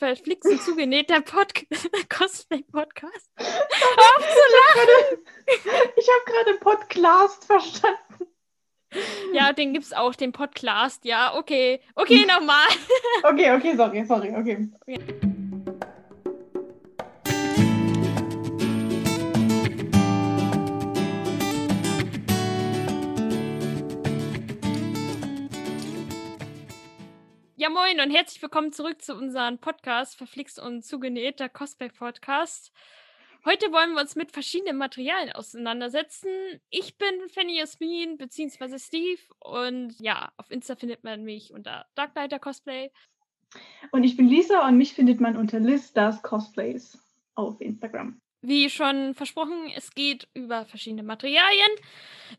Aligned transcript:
verflixt 0.00 0.50
und 0.50 0.60
zugenähter 0.62 1.20
Pod 1.20 1.52
Cosplay-Podcast. 2.08 3.30
Ich 5.96 6.08
habe 6.08 6.24
gerade 6.26 6.58
Podcast 6.60 7.44
verstanden. 7.44 8.26
Ja, 9.32 9.52
den 9.52 9.72
gibt's 9.72 9.92
auch, 9.92 10.14
den 10.14 10.32
Podcast. 10.32 11.04
Ja, 11.04 11.34
okay. 11.36 11.80
Okay, 11.94 12.24
nochmal. 12.28 12.66
Okay, 13.22 13.52
okay, 13.52 13.76
sorry, 13.76 14.04
sorry, 14.04 14.34
okay. 14.34 14.68
Ja, 27.60 27.68
moin 27.68 28.00
und 28.00 28.10
herzlich 28.10 28.40
willkommen 28.40 28.72
zurück 28.72 29.02
zu 29.02 29.14
unserem 29.14 29.58
Podcast, 29.58 30.16
Verflixt 30.16 30.58
und 30.58 30.82
zugenäht, 30.82 31.40
der 31.40 31.50
Cosplay-Podcast. 31.50 32.72
Heute 33.44 33.70
wollen 33.70 33.92
wir 33.92 34.00
uns 34.00 34.16
mit 34.16 34.32
verschiedenen 34.32 34.78
Materialien 34.78 35.34
auseinandersetzen. 35.34 36.30
Ich 36.70 36.96
bin 36.96 37.28
Fanny 37.28 37.58
Jasmin 37.58 38.16
bzw. 38.16 38.78
Steve 38.78 39.20
und 39.40 39.94
ja, 40.00 40.32
auf 40.38 40.50
Insta 40.50 40.74
findet 40.74 41.04
man 41.04 41.22
mich 41.22 41.52
unter 41.52 41.84
Darklighter 41.96 42.38
Cosplay. 42.38 42.90
Und 43.90 44.04
ich 44.04 44.16
bin 44.16 44.26
Lisa 44.26 44.66
und 44.66 44.78
mich 44.78 44.94
findet 44.94 45.20
man 45.20 45.36
unter 45.36 45.60
Liz 45.60 45.92
Cosplays 46.22 46.98
auf 47.34 47.60
Instagram. 47.60 48.22
Wie 48.42 48.70
schon 48.70 49.14
versprochen, 49.14 49.70
es 49.76 49.90
geht 49.90 50.26
über 50.32 50.64
verschiedene 50.64 51.02
Materialien. 51.02 51.70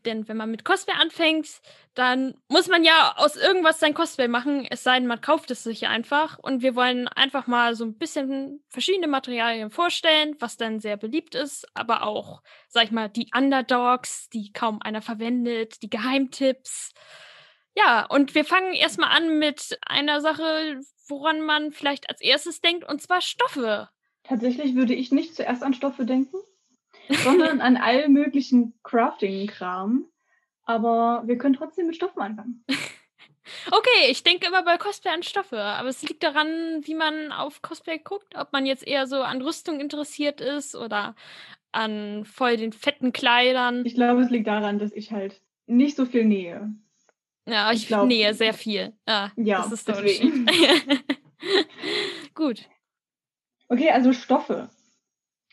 Denn 0.04 0.26
wenn 0.26 0.36
man 0.36 0.50
mit 0.50 0.64
Cosplay 0.64 0.94
anfängt, 1.00 1.60
dann 1.94 2.34
muss 2.48 2.66
man 2.66 2.82
ja 2.82 3.14
aus 3.16 3.36
irgendwas 3.36 3.78
sein 3.78 3.94
Cosplay 3.94 4.26
machen, 4.26 4.66
es 4.68 4.82
sei 4.82 4.98
denn, 4.98 5.06
man 5.06 5.20
kauft 5.20 5.52
es 5.52 5.62
sich 5.62 5.86
einfach. 5.86 6.38
Und 6.38 6.62
wir 6.62 6.74
wollen 6.74 7.06
einfach 7.06 7.46
mal 7.46 7.76
so 7.76 7.84
ein 7.84 7.98
bisschen 7.98 8.64
verschiedene 8.68 9.06
Materialien 9.06 9.70
vorstellen, 9.70 10.34
was 10.40 10.56
dann 10.56 10.80
sehr 10.80 10.96
beliebt 10.96 11.36
ist, 11.36 11.66
aber 11.74 12.02
auch, 12.02 12.42
sag 12.66 12.84
ich 12.84 12.90
mal, 12.90 13.08
die 13.08 13.30
Underdogs, 13.32 14.28
die 14.30 14.52
kaum 14.52 14.82
einer 14.82 15.02
verwendet, 15.02 15.82
die 15.82 15.90
Geheimtipps. 15.90 16.92
Ja, 17.76 18.04
und 18.06 18.34
wir 18.34 18.44
fangen 18.44 18.74
erstmal 18.74 19.16
an 19.16 19.38
mit 19.38 19.78
einer 19.86 20.20
Sache, 20.20 20.80
woran 21.08 21.40
man 21.42 21.70
vielleicht 21.72 22.08
als 22.10 22.20
erstes 22.20 22.60
denkt, 22.60 22.84
und 22.88 23.00
zwar 23.00 23.20
Stoffe. 23.20 23.88
Tatsächlich 24.24 24.74
würde 24.74 24.94
ich 24.94 25.12
nicht 25.12 25.34
zuerst 25.34 25.62
an 25.62 25.74
Stoffe 25.74 26.04
denken, 26.04 26.36
sondern 27.08 27.60
an 27.60 27.76
all 27.82 28.08
möglichen 28.08 28.74
Crafting-Kram. 28.82 30.06
Aber 30.64 31.22
wir 31.26 31.38
können 31.38 31.54
trotzdem 31.54 31.86
mit 31.86 31.96
Stoffen 31.96 32.22
anfangen. 32.22 32.64
Okay, 33.70 34.10
ich 34.10 34.22
denke 34.22 34.46
immer 34.46 34.62
bei 34.62 34.78
Cosplay 34.78 35.10
an 35.10 35.22
Stoffe, 35.22 35.60
aber 35.60 35.88
es 35.88 36.02
liegt 36.02 36.22
daran, 36.22 36.80
wie 36.82 36.94
man 36.94 37.32
auf 37.32 37.60
Cosplay 37.60 37.98
guckt, 37.98 38.36
ob 38.36 38.52
man 38.52 38.66
jetzt 38.66 38.86
eher 38.86 39.06
so 39.06 39.22
an 39.22 39.42
Rüstung 39.42 39.80
interessiert 39.80 40.40
ist 40.40 40.76
oder 40.76 41.14
an 41.72 42.24
voll 42.24 42.56
den 42.56 42.72
fetten 42.72 43.12
Kleidern. 43.12 43.84
Ich 43.84 43.94
glaube, 43.94 44.22
es 44.22 44.30
liegt 44.30 44.46
daran, 44.46 44.78
dass 44.78 44.92
ich 44.92 45.10
halt 45.10 45.40
nicht 45.66 45.96
so 45.96 46.06
viel 46.06 46.24
nähe. 46.24 46.72
Ja, 47.46 47.72
ich, 47.72 47.82
ich 47.82 47.86
glaub, 47.88 48.06
nähe 48.06 48.34
sehr 48.34 48.54
viel. 48.54 48.92
Ja, 49.08 49.32
ja 49.36 49.62
das 49.62 49.72
ist 49.72 49.88
der 49.88 50.00
deswegen. 50.00 50.46
Gut. 52.34 52.68
Okay, 53.72 53.90
also 53.90 54.12
Stoffe. 54.12 54.68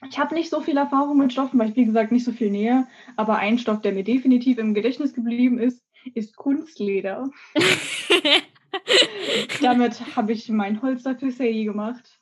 Ich 0.09 0.19
habe 0.19 0.35
nicht 0.35 0.49
so 0.49 0.59
viel 0.59 0.75
Erfahrung 0.75 1.17
mit 1.17 1.31
Stoffen, 1.31 1.57
weil 1.57 1.69
ich, 1.69 1.77
wie 1.77 1.85
gesagt, 1.85 2.11
nicht 2.11 2.25
so 2.25 2.33
viel 2.33 2.51
nähe. 2.51 2.85
Aber 3.15 3.37
ein 3.37 3.57
Stoff, 3.57 3.79
der 3.79 3.93
mir 3.93 4.03
definitiv 4.03 4.57
im 4.57 4.73
Gedächtnis 4.73 5.13
geblieben 5.13 5.57
ist, 5.57 5.81
ist 6.15 6.35
Kunstleder. 6.35 7.29
Damit 9.61 10.17
habe 10.17 10.33
ich 10.33 10.49
mein 10.49 10.81
Holster 10.81 11.17
für 11.17 11.31
Sei 11.31 11.63
gemacht. 11.63 12.19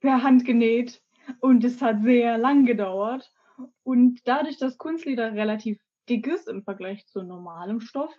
Per 0.00 0.22
Hand 0.22 0.46
genäht. 0.46 1.02
Und 1.40 1.64
es 1.64 1.82
hat 1.82 2.02
sehr 2.02 2.38
lang 2.38 2.64
gedauert. 2.64 3.30
Und 3.82 4.26
dadurch, 4.26 4.56
dass 4.56 4.78
Kunstleder 4.78 5.34
relativ 5.34 5.78
dick 6.08 6.26
ist 6.26 6.48
im 6.48 6.62
Vergleich 6.62 7.06
zu 7.08 7.22
normalem 7.22 7.80
Stoff, 7.80 8.14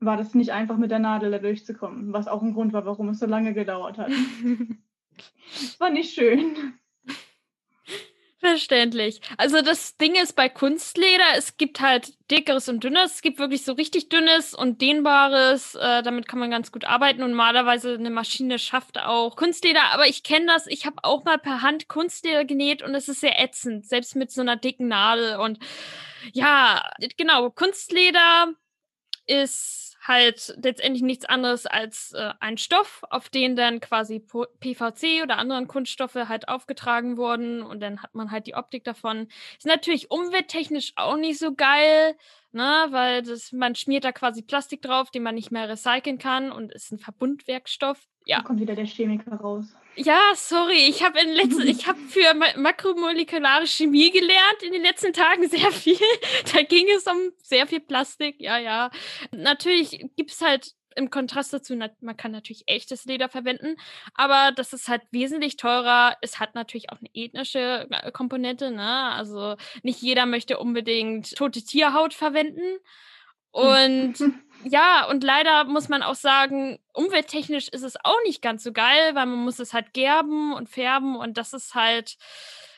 war 0.00 0.18
das 0.18 0.34
nicht 0.34 0.52
einfach 0.52 0.76
mit 0.76 0.90
der 0.90 0.98
Nadel 0.98 1.30
da 1.30 1.38
durchzukommen. 1.38 2.12
Was 2.12 2.28
auch 2.28 2.42
ein 2.42 2.52
Grund 2.52 2.74
war, 2.74 2.84
warum 2.84 3.08
es 3.08 3.20
so 3.20 3.26
lange 3.26 3.54
gedauert 3.54 3.96
hat. 3.96 4.12
War 5.78 5.90
nicht 5.90 6.14
schön. 6.14 6.78
Verständlich. 8.40 9.20
Also 9.36 9.60
das 9.60 9.98
Ding 9.98 10.14
ist 10.14 10.34
bei 10.34 10.48
Kunstleder, 10.48 11.24
es 11.36 11.58
gibt 11.58 11.80
halt 11.80 12.14
dickeres 12.30 12.70
und 12.70 12.82
dünnes. 12.82 13.16
Es 13.16 13.22
gibt 13.22 13.38
wirklich 13.38 13.66
so 13.66 13.74
richtig 13.74 14.08
dünnes 14.08 14.54
und 14.54 14.80
dehnbares. 14.80 15.74
Äh, 15.74 16.02
damit 16.02 16.26
kann 16.26 16.38
man 16.38 16.50
ganz 16.50 16.72
gut 16.72 16.86
arbeiten. 16.86 17.22
Und 17.22 17.30
normalerweise 17.30 17.92
eine 17.92 18.08
Maschine 18.08 18.58
schafft 18.58 18.98
auch 18.98 19.36
Kunstleder. 19.36 19.92
Aber 19.92 20.06
ich 20.06 20.22
kenne 20.22 20.46
das. 20.46 20.66
Ich 20.68 20.86
habe 20.86 20.96
auch 21.02 21.24
mal 21.24 21.36
per 21.36 21.60
Hand 21.60 21.88
Kunstleder 21.88 22.46
genäht 22.46 22.82
und 22.82 22.94
es 22.94 23.10
ist 23.10 23.20
sehr 23.20 23.38
ätzend, 23.38 23.86
selbst 23.86 24.16
mit 24.16 24.30
so 24.30 24.40
einer 24.40 24.56
dicken 24.56 24.88
Nadel. 24.88 25.36
Und 25.36 25.58
ja, 26.32 26.90
genau. 27.18 27.50
Kunstleder 27.50 28.54
ist 29.26 29.89
halt 30.00 30.54
letztendlich 30.62 31.02
nichts 31.02 31.26
anderes 31.26 31.66
als 31.66 32.12
äh, 32.12 32.32
ein 32.40 32.58
Stoff, 32.58 33.02
auf 33.10 33.28
den 33.28 33.54
dann 33.54 33.80
quasi 33.80 34.20
PVC 34.20 35.22
oder 35.22 35.38
anderen 35.38 35.68
Kunststoffe 35.68 36.14
halt 36.14 36.48
aufgetragen 36.48 37.16
wurden 37.16 37.62
und 37.62 37.80
dann 37.80 38.02
hat 38.02 38.14
man 38.14 38.30
halt 38.30 38.46
die 38.46 38.54
Optik 38.54 38.84
davon. 38.84 39.28
Ist 39.58 39.66
natürlich 39.66 40.10
umwelttechnisch 40.10 40.92
auch 40.96 41.16
nicht 41.16 41.38
so 41.38 41.54
geil, 41.54 42.16
ne, 42.52 42.86
weil 42.90 43.22
das, 43.22 43.52
man 43.52 43.74
schmiert 43.74 44.04
da 44.04 44.12
quasi 44.12 44.42
Plastik 44.42 44.82
drauf, 44.82 45.10
den 45.10 45.22
man 45.22 45.34
nicht 45.34 45.50
mehr 45.50 45.68
recyceln 45.68 46.18
kann 46.18 46.50
und 46.50 46.72
ist 46.72 46.92
ein 46.92 46.98
Verbundwerkstoff. 46.98 47.98
Ja. 48.24 48.38
Da 48.38 48.42
kommt 48.44 48.60
wieder 48.60 48.74
der 48.74 48.86
Chemiker 48.86 49.36
raus. 49.36 49.74
Ja, 49.96 50.32
sorry, 50.34 50.86
ich 50.88 51.02
habe 51.02 51.20
in 51.20 51.28
letzten, 51.30 51.66
ich 51.68 51.86
habe 51.86 51.98
für 52.08 52.34
makromolekulare 52.56 53.66
Chemie 53.66 54.10
gelernt 54.10 54.62
in 54.62 54.72
den 54.72 54.82
letzten 54.82 55.12
Tagen 55.12 55.48
sehr 55.48 55.70
viel. 55.72 55.96
Da 56.54 56.62
ging 56.62 56.86
es 56.96 57.06
um 57.06 57.32
sehr 57.42 57.66
viel 57.66 57.80
Plastik, 57.80 58.36
ja, 58.40 58.58
ja. 58.58 58.90
Natürlich 59.32 59.90
gibt 60.16 60.30
es 60.30 60.40
halt 60.40 60.72
im 60.96 61.10
Kontrast 61.10 61.52
dazu, 61.52 61.76
man 61.76 62.16
kann 62.16 62.32
natürlich 62.32 62.64
echtes 62.66 63.04
Leder 63.04 63.28
verwenden, 63.28 63.76
aber 64.14 64.52
das 64.52 64.72
ist 64.72 64.88
halt 64.88 65.02
wesentlich 65.12 65.56
teurer. 65.56 66.16
Es 66.20 66.40
hat 66.40 66.54
natürlich 66.54 66.90
auch 66.90 66.98
eine 66.98 67.10
ethnische 67.14 67.86
äh, 67.90 68.10
Komponente, 68.10 68.70
ne? 68.70 69.12
Also 69.12 69.56
nicht 69.82 70.00
jeder 70.02 70.26
möchte 70.26 70.58
unbedingt 70.58 71.36
tote 71.36 71.62
Tierhaut 71.62 72.12
verwenden. 72.14 72.78
Und 73.50 74.14
ja, 74.64 75.06
und 75.08 75.24
leider 75.24 75.64
muss 75.64 75.88
man 75.88 76.02
auch 76.02 76.14
sagen, 76.14 76.78
umwelttechnisch 76.92 77.68
ist 77.68 77.82
es 77.82 77.96
auch 78.04 78.18
nicht 78.24 78.42
ganz 78.42 78.62
so 78.62 78.72
geil, 78.72 79.14
weil 79.14 79.26
man 79.26 79.38
muss 79.44 79.58
es 79.58 79.72
halt 79.72 79.92
gerben 79.92 80.52
und 80.52 80.68
färben 80.68 81.16
und 81.16 81.36
das 81.36 81.52
ist 81.52 81.74
halt 81.74 82.16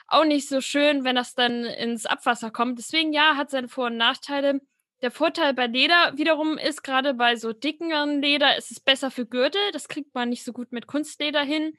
auch 0.08 0.24
nicht 0.24 0.48
so 0.48 0.60
schön, 0.60 1.04
wenn 1.04 1.16
das 1.16 1.34
dann 1.34 1.64
ins 1.64 2.06
Abwasser 2.06 2.50
kommt. 2.50 2.78
Deswegen 2.78 3.12
ja, 3.12 3.36
hat 3.36 3.50
seine 3.50 3.68
Vor- 3.68 3.86
und 3.86 3.96
Nachteile. 3.96 4.60
Der 5.00 5.10
Vorteil 5.10 5.54
bei 5.54 5.66
Leder 5.66 6.12
wiederum 6.16 6.58
ist, 6.58 6.82
gerade 6.84 7.14
bei 7.14 7.34
so 7.36 7.52
dickeren 7.52 8.20
Leder 8.20 8.56
ist 8.56 8.70
es 8.70 8.78
besser 8.78 9.10
für 9.10 9.26
Gürtel. 9.26 9.60
Das 9.72 9.88
kriegt 9.88 10.14
man 10.14 10.28
nicht 10.28 10.44
so 10.44 10.52
gut 10.52 10.70
mit 10.70 10.86
Kunstleder 10.86 11.42
hin. 11.42 11.76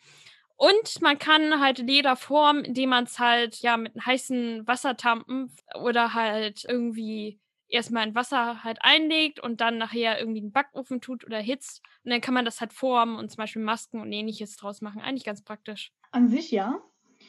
Und 0.56 1.02
man 1.02 1.20
kann 1.20 1.62
halt 1.62 1.78
Leder 1.80 2.16
formen, 2.16 2.66
indem 2.66 2.90
man 2.90 3.06
es 3.06 3.20
halt 3.20 3.58
ja 3.58 3.78
mit 3.78 3.94
heißen 4.06 4.68
Wassertampen 4.68 5.56
oder 5.76 6.14
halt 6.14 6.66
irgendwie 6.68 7.40
erstmal 7.74 8.08
in 8.08 8.16
Wasser 8.16 8.64
halt 8.64 8.78
einlegt 8.82 9.40
und 9.40 9.60
dann 9.60 9.78
nachher 9.78 10.20
irgendwie 10.20 10.42
einen 10.42 10.52
Backofen 10.52 11.02
tut 11.02 11.26
oder 11.26 11.40
hitzt. 11.40 11.82
Und 12.04 12.12
dann 12.12 12.22
kann 12.22 12.34
man 12.34 12.46
das 12.46 12.62
halt 12.62 12.72
formen 12.72 13.16
und 13.16 13.30
zum 13.30 13.38
Beispiel 13.38 13.64
Masken 13.64 14.00
und 14.00 14.12
ähnliches 14.12 14.56
draus 14.56 14.82
machen. 14.82 15.02
Eigentlich 15.02 15.26
ganz 15.26 15.42
praktisch. 15.42 15.92
An 16.12 16.30
sich 16.30 16.52
ja. 16.52 16.82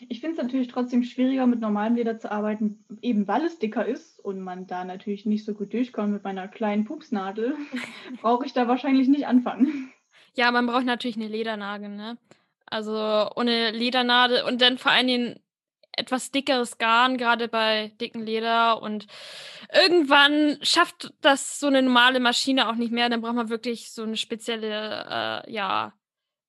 Ich 0.08 0.20
finde 0.20 0.36
es 0.36 0.42
natürlich 0.42 0.68
trotzdem 0.68 1.04
schwieriger, 1.04 1.46
mit 1.46 1.60
normalem 1.60 1.94
Leder 1.94 2.18
zu 2.18 2.30
arbeiten, 2.30 2.84
eben 3.00 3.26
weil 3.28 3.44
es 3.44 3.58
dicker 3.58 3.86
ist 3.86 4.18
und 4.20 4.40
man 4.40 4.66
da 4.66 4.84
natürlich 4.84 5.24
nicht 5.24 5.44
so 5.44 5.54
gut 5.54 5.72
durchkommt 5.72 6.12
mit 6.12 6.24
meiner 6.24 6.48
kleinen 6.48 6.84
Pupsnadel. 6.84 7.56
Brauche 8.20 8.44
ich 8.44 8.52
da 8.52 8.68
wahrscheinlich 8.68 9.08
nicht 9.08 9.26
anfangen. 9.26 9.92
Ja, 10.36 10.50
man 10.50 10.66
braucht 10.66 10.84
natürlich 10.84 11.16
eine 11.16 11.28
Ledernadel, 11.28 11.90
ne? 11.90 12.18
Also 12.66 13.30
ohne 13.36 13.70
Ledernadel 13.70 14.42
und 14.42 14.60
dann 14.60 14.78
vor 14.78 14.90
allen 14.90 15.06
Dingen 15.06 15.40
etwas 15.96 16.30
dickeres 16.30 16.78
Garn, 16.78 17.16
gerade 17.18 17.48
bei 17.48 17.92
dicken 18.00 18.22
Leder. 18.24 18.82
Und 18.82 19.06
irgendwann 19.72 20.58
schafft 20.62 21.12
das 21.20 21.58
so 21.58 21.66
eine 21.66 21.82
normale 21.82 22.20
Maschine 22.20 22.68
auch 22.68 22.76
nicht 22.76 22.92
mehr. 22.92 23.08
Dann 23.08 23.20
braucht 23.20 23.34
man 23.34 23.48
wirklich 23.48 23.92
so 23.92 24.02
eine 24.02 24.16
spezielle, 24.16 25.44
äh, 25.46 25.52
ja, 25.52 25.92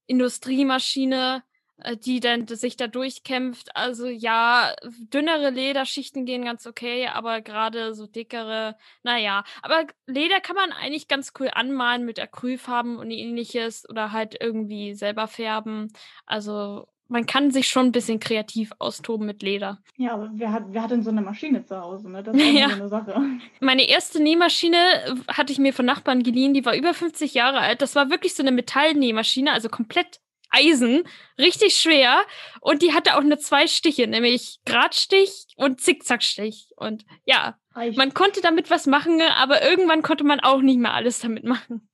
Industriemaschine, 0.08 1.44
äh, 1.78 1.98
die 1.98 2.20
dann 2.20 2.48
sich 2.48 2.78
da 2.78 2.88
durchkämpft. 2.88 3.76
Also 3.76 4.08
ja, 4.08 4.74
dünnere 4.84 5.50
Lederschichten 5.50 6.26
gehen 6.26 6.46
ganz 6.46 6.66
okay, 6.66 7.08
aber 7.08 7.42
gerade 7.42 7.94
so 7.96 8.08
dickere, 8.08 8.78
naja. 9.04 9.44
Aber 9.62 9.86
Leder 10.06 10.40
kann 10.40 10.56
man 10.56 10.72
eigentlich 10.72 11.08
ganz 11.08 11.34
cool 11.40 11.50
anmalen 11.52 12.06
mit 12.06 12.20
Acrylfarben 12.20 12.98
und 12.98 13.12
ähnliches 13.12 13.88
oder 13.90 14.12
halt 14.12 14.38
irgendwie 14.40 14.94
selber 14.94 15.28
färben. 15.28 15.92
Also 16.26 16.88
man 17.08 17.26
kann 17.26 17.52
sich 17.52 17.68
schon 17.68 17.88
ein 17.88 17.92
bisschen 17.92 18.20
kreativ 18.20 18.72
austoben 18.80 19.26
mit 19.26 19.44
Leder. 19.44 19.80
Ja, 19.98 20.14
aber 20.14 20.30
wer 20.34 20.52
hat, 20.52 20.64
wer 20.70 20.82
hat 20.82 20.92
denn 20.92 21.04
so 21.04 21.12
eine 21.12 21.22
Maschine 21.22 21.64
zu 21.66 21.80
Hause? 21.80 22.10
Ne? 22.10 22.24
Das 22.24 22.36
ist 22.36 22.44
ja. 22.54 22.70
so 22.70 22.76
eine 22.76 22.90
Sache. 22.90 23.22
Meine 23.60 23.88
erste 23.88 24.22
Nähmaschine 24.22 24.78
äh, 24.78 25.16
hatte 25.28 25.54
ich 25.54 25.60
mir 25.60 25.74
von 25.74 25.86
Nachbarn 25.86 26.24
geliehen, 26.24 26.54
die 26.54 26.66
war 26.66 26.76
über 26.76 26.94
50 26.94 27.34
Jahre 27.34 27.60
alt. 27.60 27.82
Das 27.82 27.96
war 27.96 28.10
wirklich 28.10 28.34
so 28.34 28.44
eine 28.44 28.52
Metallnähmaschine, 28.52 29.52
also 29.52 29.70
komplett 29.70 30.20
Eisen, 30.50 31.04
richtig 31.38 31.76
schwer. 31.78 32.22
Und 32.62 32.82
die 32.82 32.94
hatte 32.94 33.18
auch 33.18 33.24
nur 33.24 33.38
zwei 33.38 33.68
Stiche, 33.68 34.08
nämlich 34.08 34.60
Gradstich 34.66 35.48
und 35.58 35.82
Zickzackstich. 35.82 36.70
Und 36.78 37.06
ja, 37.26 37.58
Reicht. 37.74 37.98
man 37.98 38.14
konnte 38.14 38.42
damit 38.42 38.70
was 38.70 38.88
machen, 38.88 39.22
aber 39.22 39.68
irgendwann 39.68 40.02
konnte 40.02 40.24
man 40.24 40.40
auch 40.40 40.62
nicht 40.62 40.80
mehr 40.80 40.94
alles 40.94 41.20
damit 41.20 41.44
machen. 41.44 41.90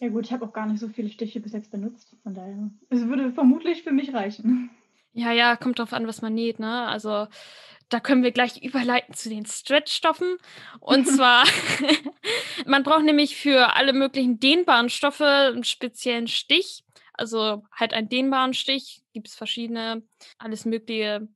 Ja 0.00 0.08
gut, 0.08 0.26
ich 0.26 0.32
habe 0.32 0.44
auch 0.44 0.52
gar 0.52 0.66
nicht 0.66 0.80
so 0.80 0.88
viele 0.88 1.08
Stiche 1.08 1.40
bis 1.40 1.52
jetzt 1.52 1.70
benutzt. 1.70 2.16
Von 2.22 2.34
daher, 2.34 2.70
es 2.90 3.06
würde 3.06 3.32
vermutlich 3.32 3.82
für 3.82 3.92
mich 3.92 4.12
reichen. 4.12 4.70
Ja, 5.12 5.32
ja, 5.32 5.56
kommt 5.56 5.78
drauf 5.78 5.92
an, 5.92 6.06
was 6.06 6.20
man 6.20 6.34
näht, 6.34 6.58
ne? 6.58 6.86
Also 6.86 7.26
da 7.88 8.00
können 8.00 8.22
wir 8.22 8.32
gleich 8.32 8.62
überleiten 8.62 9.14
zu 9.14 9.28
den 9.28 9.46
Stretch-Stoffen. 9.46 10.36
Und 10.80 11.06
zwar, 11.08 11.44
man 12.66 12.82
braucht 12.82 13.04
nämlich 13.04 13.36
für 13.36 13.74
alle 13.76 13.92
möglichen 13.92 14.40
dehnbaren 14.40 14.90
Stoffe 14.90 15.26
einen 15.26 15.64
speziellen 15.64 16.28
Stich. 16.28 16.84
Also 17.14 17.64
halt 17.72 17.94
einen 17.94 18.10
dehnbaren 18.10 18.52
Stich, 18.52 19.02
gibt 19.14 19.28
es 19.28 19.34
verschiedene, 19.34 20.02
alles 20.38 20.66
Mögliche. 20.66 21.26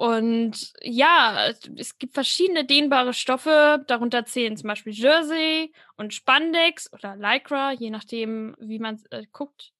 Und 0.00 0.72
ja, 0.80 1.48
es 1.76 1.98
gibt 1.98 2.14
verschiedene 2.14 2.64
dehnbare 2.64 3.12
Stoffe, 3.12 3.84
darunter 3.86 4.24
zählen 4.24 4.56
zum 4.56 4.68
Beispiel 4.68 4.94
Jersey 4.94 5.74
und 5.98 6.14
Spandex 6.14 6.90
oder 6.94 7.16
Lycra, 7.16 7.72
je 7.72 7.90
nachdem, 7.90 8.56
wie 8.58 8.78
man 8.78 8.98
äh, 9.10 9.26
guckt, 9.30 9.74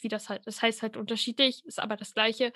wie 0.00 0.08
das 0.08 0.30
halt, 0.30 0.46
das 0.46 0.62
heißt 0.62 0.80
halt 0.80 0.96
unterschiedlich, 0.96 1.62
ist 1.66 1.78
aber 1.78 1.96
das 1.98 2.14
gleiche. 2.14 2.54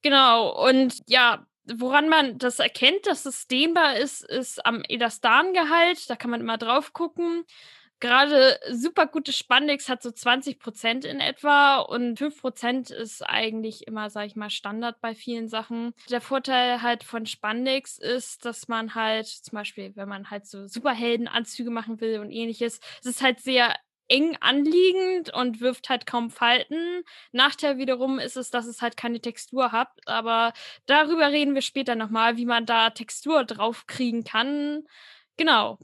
Genau, 0.00 0.66
und 0.66 1.02
ja, 1.06 1.46
woran 1.66 2.08
man 2.08 2.38
das 2.38 2.60
erkennt, 2.60 3.06
dass 3.06 3.26
es 3.26 3.46
dehnbar 3.46 3.98
ist, 3.98 4.22
ist 4.24 4.64
am 4.64 4.82
Elastangehalt. 4.88 6.08
Da 6.08 6.16
kann 6.16 6.30
man 6.30 6.40
immer 6.40 6.56
drauf 6.56 6.94
gucken. 6.94 7.44
Gerade 8.00 8.60
super 8.70 9.06
gute 9.06 9.32
Spandex 9.32 9.88
hat 9.88 10.02
so 10.02 10.12
20 10.12 10.60
Prozent 10.60 11.04
in 11.04 11.18
etwa 11.18 11.78
und 11.80 12.16
5 12.16 12.40
Prozent 12.40 12.90
ist 12.90 13.22
eigentlich 13.22 13.88
immer, 13.88 14.08
sag 14.08 14.26
ich 14.26 14.36
mal, 14.36 14.50
Standard 14.50 15.00
bei 15.00 15.16
vielen 15.16 15.48
Sachen. 15.48 15.94
Der 16.08 16.20
Vorteil 16.20 16.80
halt 16.80 17.02
von 17.02 17.26
Spandex 17.26 17.98
ist, 17.98 18.44
dass 18.44 18.68
man 18.68 18.94
halt 18.94 19.26
zum 19.26 19.56
Beispiel, 19.56 19.96
wenn 19.96 20.08
man 20.08 20.30
halt 20.30 20.46
so 20.46 20.68
Superheldenanzüge 20.68 21.70
machen 21.70 22.00
will 22.00 22.20
und 22.20 22.30
ähnliches, 22.30 22.78
es 23.00 23.06
ist 23.06 23.22
halt 23.22 23.40
sehr 23.40 23.74
eng 24.06 24.36
anliegend 24.40 25.34
und 25.34 25.60
wirft 25.60 25.88
halt 25.88 26.06
kaum 26.06 26.30
Falten. 26.30 27.02
Nachteil 27.32 27.78
wiederum 27.78 28.18
ist 28.18 28.36
es, 28.36 28.50
dass 28.50 28.66
es 28.66 28.80
halt 28.80 28.96
keine 28.96 29.20
Textur 29.20 29.72
hat, 29.72 29.88
aber 30.06 30.52
darüber 30.86 31.28
reden 31.30 31.54
wir 31.54 31.62
später 31.62 31.94
nochmal, 31.94 32.36
wie 32.36 32.46
man 32.46 32.64
da 32.64 32.90
Textur 32.90 33.44
drauf 33.44 33.86
kriegen 33.86 34.24
kann. 34.24 34.84
Genau. 35.36 35.78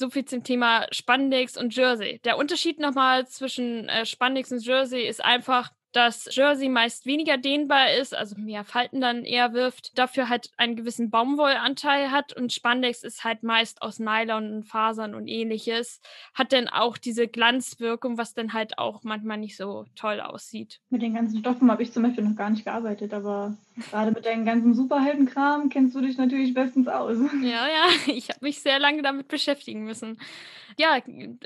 So 0.00 0.08
viel 0.08 0.24
zum 0.24 0.42
Thema 0.42 0.86
Spandex 0.92 1.58
und 1.58 1.76
Jersey. 1.76 2.20
Der 2.24 2.38
Unterschied 2.38 2.78
nochmal 2.80 3.28
zwischen 3.28 3.86
äh, 3.90 4.06
Spandex 4.06 4.50
und 4.50 4.64
Jersey 4.64 5.06
ist 5.06 5.22
einfach, 5.22 5.72
dass 5.92 6.28
Jersey 6.30 6.68
meist 6.68 7.06
weniger 7.06 7.36
dehnbar 7.36 7.92
ist, 7.92 8.14
also 8.14 8.36
mehr 8.38 8.64
Falten 8.64 9.00
dann 9.00 9.24
eher 9.24 9.52
wirft, 9.52 9.98
dafür 9.98 10.28
halt 10.28 10.50
einen 10.56 10.76
gewissen 10.76 11.10
Baumwollanteil 11.10 12.10
hat 12.10 12.32
und 12.32 12.52
Spandex 12.52 13.02
ist 13.02 13.24
halt 13.24 13.42
meist 13.42 13.82
aus 13.82 13.98
Nylon 13.98 14.52
und 14.52 14.64
Fasern 14.64 15.14
und 15.14 15.26
ähnliches, 15.26 16.00
hat 16.34 16.52
dann 16.52 16.68
auch 16.68 16.96
diese 16.96 17.26
Glanzwirkung, 17.26 18.18
was 18.18 18.34
dann 18.34 18.52
halt 18.52 18.78
auch 18.78 19.02
manchmal 19.02 19.38
nicht 19.38 19.56
so 19.56 19.84
toll 19.96 20.20
aussieht. 20.20 20.80
Mit 20.90 21.02
den 21.02 21.14
ganzen 21.14 21.38
Stoffen 21.38 21.70
habe 21.70 21.82
ich 21.82 21.92
zum 21.92 22.04
Beispiel 22.04 22.24
noch 22.24 22.36
gar 22.36 22.50
nicht 22.50 22.64
gearbeitet, 22.64 23.12
aber 23.12 23.56
gerade 23.90 24.12
mit 24.12 24.24
deinem 24.24 24.44
ganzen 24.44 24.74
Superheldenkram 24.74 25.70
kennst 25.70 25.94
du 25.94 26.00
dich 26.00 26.16
natürlich 26.16 26.54
bestens 26.54 26.88
aus. 26.88 27.16
Ja, 27.42 27.66
ja, 27.66 27.86
ich 28.06 28.28
habe 28.28 28.40
mich 28.42 28.60
sehr 28.60 28.78
lange 28.78 29.02
damit 29.02 29.28
beschäftigen 29.28 29.84
müssen. 29.84 30.18
Ja, 30.78 30.98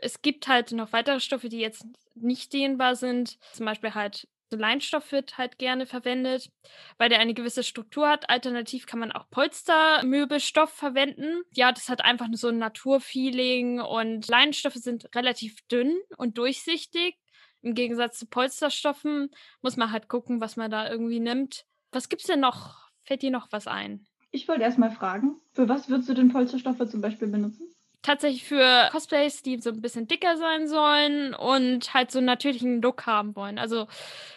es 0.02 0.22
gibt 0.22 0.48
halt 0.48 0.72
noch 0.72 0.92
weitere 0.92 1.20
Stoffe, 1.20 1.48
die 1.48 1.60
jetzt 1.60 1.86
nicht 2.14 2.52
dehnbar 2.52 2.96
sind, 2.96 3.38
zum 3.52 3.66
Beispiel 3.66 3.94
halt 3.94 4.28
Leinstoff 4.56 5.12
wird 5.12 5.38
halt 5.38 5.58
gerne 5.58 5.86
verwendet, 5.86 6.50
weil 6.98 7.08
der 7.08 7.18
eine 7.18 7.34
gewisse 7.34 7.62
Struktur 7.62 8.08
hat. 8.08 8.28
Alternativ 8.30 8.86
kann 8.86 9.00
man 9.00 9.12
auch 9.12 9.28
Polstermöbelstoff 9.30 10.70
verwenden. 10.70 11.42
Ja, 11.52 11.72
das 11.72 11.88
hat 11.88 12.04
einfach 12.04 12.28
so 12.32 12.48
ein 12.48 12.58
Naturfeeling 12.58 13.80
und 13.80 14.28
Leinstoffe 14.28 14.74
sind 14.74 15.14
relativ 15.14 15.56
dünn 15.68 15.96
und 16.16 16.38
durchsichtig. 16.38 17.16
Im 17.62 17.74
Gegensatz 17.74 18.18
zu 18.18 18.26
Polsterstoffen 18.26 19.30
muss 19.62 19.76
man 19.76 19.90
halt 19.90 20.08
gucken, 20.08 20.40
was 20.40 20.56
man 20.56 20.70
da 20.70 20.88
irgendwie 20.90 21.20
nimmt. 21.20 21.64
Was 21.92 22.08
gibt's 22.08 22.26
denn 22.26 22.40
noch? 22.40 22.90
Fällt 23.04 23.22
dir 23.22 23.30
noch 23.30 23.48
was 23.52 23.66
ein? 23.66 24.06
Ich 24.30 24.48
wollte 24.48 24.62
erst 24.62 24.78
mal 24.78 24.90
fragen, 24.90 25.40
für 25.52 25.68
was 25.68 25.88
würdest 25.88 26.08
du 26.08 26.14
denn 26.14 26.32
Polsterstoffe 26.32 26.88
zum 26.90 27.00
Beispiel 27.00 27.28
benutzen? 27.28 27.73
Tatsächlich 28.04 28.44
für 28.44 28.88
Cosplays, 28.92 29.42
die 29.42 29.58
so 29.58 29.70
ein 29.70 29.80
bisschen 29.80 30.06
dicker 30.06 30.36
sein 30.36 30.68
sollen 30.68 31.34
und 31.34 31.92
halt 31.92 32.12
so 32.12 32.18
einen 32.18 32.26
natürlichen 32.26 32.80
Look 32.80 33.06
haben 33.06 33.34
wollen. 33.34 33.58
Also, 33.58 33.88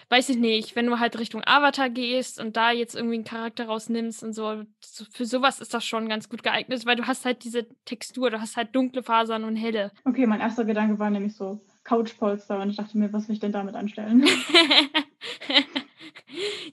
weiß 0.09 0.29
ich 0.29 0.37
nicht, 0.37 0.75
wenn 0.75 0.87
du 0.87 0.99
halt 0.99 1.19
Richtung 1.19 1.43
Avatar 1.45 1.89
gehst 1.89 2.39
und 2.39 2.57
da 2.57 2.71
jetzt 2.71 2.95
irgendwie 2.95 3.15
einen 3.15 3.25
Charakter 3.25 3.65
rausnimmst 3.65 4.23
und 4.23 4.33
so, 4.33 4.63
so 4.79 5.05
für 5.11 5.25
sowas 5.25 5.59
ist 5.59 5.73
das 5.73 5.85
schon 5.85 6.07
ganz 6.07 6.29
gut 6.29 6.43
geeignet, 6.43 6.85
weil 6.85 6.95
du 6.95 7.05
hast 7.05 7.25
halt 7.25 7.43
diese 7.43 7.67
Textur, 7.85 8.31
du 8.31 8.41
hast 8.41 8.57
halt 8.57 8.73
dunkle 8.73 9.03
Fasern 9.03 9.43
und 9.43 9.57
helle. 9.57 9.91
Okay, 10.05 10.25
mein 10.25 10.39
erster 10.39 10.65
Gedanke 10.65 10.97
war 10.97 11.09
nämlich 11.09 11.35
so 11.35 11.61
Couchpolster 11.83 12.61
und 12.61 12.69
ich 12.69 12.77
dachte 12.77 12.97
mir, 12.97 13.11
was 13.11 13.27
will 13.27 13.33
ich 13.33 13.41
denn 13.41 13.51
damit 13.51 13.75
anstellen? 13.75 14.21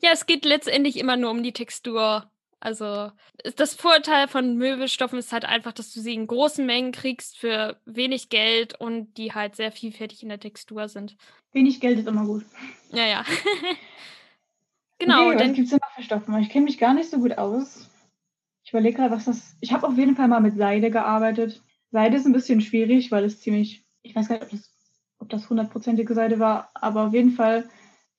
ja, 0.00 0.10
es 0.12 0.26
geht 0.26 0.44
letztendlich 0.44 0.98
immer 0.98 1.16
nur 1.16 1.30
um 1.30 1.42
die 1.42 1.52
Textur. 1.52 2.30
Also 2.64 3.12
das 3.56 3.74
Vorteil 3.74 4.26
von 4.26 4.56
Möbelstoffen 4.56 5.18
ist 5.18 5.34
halt 5.34 5.44
einfach, 5.44 5.72
dass 5.72 5.92
du 5.92 6.00
sie 6.00 6.14
in 6.14 6.26
großen 6.26 6.64
Mengen 6.64 6.92
kriegst 6.92 7.36
für 7.36 7.78
wenig 7.84 8.30
Geld 8.30 8.80
und 8.80 9.18
die 9.18 9.34
halt 9.34 9.54
sehr 9.54 9.70
vielfältig 9.70 10.22
in 10.22 10.30
der 10.30 10.40
Textur 10.40 10.88
sind. 10.88 11.14
Wenig 11.52 11.78
Geld 11.78 11.98
ist 11.98 12.08
immer 12.08 12.24
gut. 12.24 12.42
Ja, 12.90 13.06
ja. 13.06 13.24
genau. 14.98 15.28
Okay, 15.28 15.40
was 15.40 15.52
gibt 15.52 15.66
es 15.66 15.70
denn 15.72 15.80
noch 15.82 15.94
für 15.94 16.02
Stoffe? 16.02 16.38
Ich 16.40 16.48
kenne 16.48 16.64
mich 16.64 16.78
gar 16.78 16.94
nicht 16.94 17.10
so 17.10 17.18
gut 17.18 17.36
aus. 17.36 17.90
Ich 18.64 18.70
überlege 18.70 18.96
gerade, 18.96 19.14
was 19.14 19.26
das. 19.26 19.56
Ich 19.60 19.70
habe 19.74 19.86
auf 19.86 19.98
jeden 19.98 20.16
Fall 20.16 20.28
mal 20.28 20.40
mit 20.40 20.56
Seide 20.56 20.90
gearbeitet. 20.90 21.62
Seide 21.90 22.16
ist 22.16 22.24
ein 22.24 22.32
bisschen 22.32 22.62
schwierig, 22.62 23.12
weil 23.12 23.24
es 23.24 23.40
ziemlich. 23.40 23.84
Ich 24.00 24.16
weiß 24.16 24.28
gar 24.28 24.36
nicht, 24.36 24.44
ob 24.44 24.50
das, 24.52 24.74
ob 25.18 25.28
das 25.28 25.50
hundertprozentige 25.50 26.14
Seide 26.14 26.38
war, 26.38 26.70
aber 26.72 27.08
auf 27.08 27.12
jeden 27.12 27.32
Fall 27.32 27.68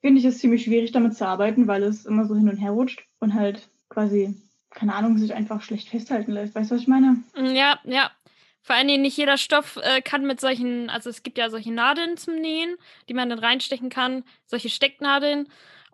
finde 0.02 0.20
ich 0.20 0.26
es 0.26 0.38
ziemlich 0.38 0.66
schwierig, 0.66 0.92
damit 0.92 1.16
zu 1.16 1.26
arbeiten, 1.28 1.66
weil 1.66 1.82
es 1.82 2.06
immer 2.06 2.26
so 2.26 2.36
hin 2.36 2.48
und 2.48 2.58
her 2.58 2.70
rutscht 2.70 3.08
und 3.20 3.34
halt 3.34 3.68
quasi, 3.96 4.36
keine 4.72 4.94
Ahnung, 4.94 5.18
sich 5.18 5.34
einfach 5.34 5.62
schlecht 5.62 5.90
festhalten 5.90 6.34
lässt. 6.34 6.54
Weißt 6.54 6.70
du, 6.70 6.76
was 6.76 6.82
ich 6.82 6.88
meine? 6.88 7.24
Mm, 7.36 7.56
ja, 7.56 7.80
ja. 7.86 8.12
Vor 8.62 8.76
allen 8.76 8.88
Dingen 8.88 9.04
nicht 9.04 9.18
jeder 9.18 9.38
Stoff 9.38 9.80
äh, 9.82 10.02
kann 10.02 10.26
mit 10.26 10.42
solchen, 10.42 10.90
also 10.90 11.10
es 11.10 11.24
gibt 11.24 11.38
ja 11.38 11.50
solche 11.50 11.72
Nadeln 11.72 12.18
zum 12.18 12.36
Nähen, 12.36 12.76
die 13.08 13.14
man 13.14 13.30
dann 13.30 13.40
reinstechen 13.40 13.90
kann, 13.90 14.24
solche 14.48 14.70
Stecknadeln. 14.70 15.48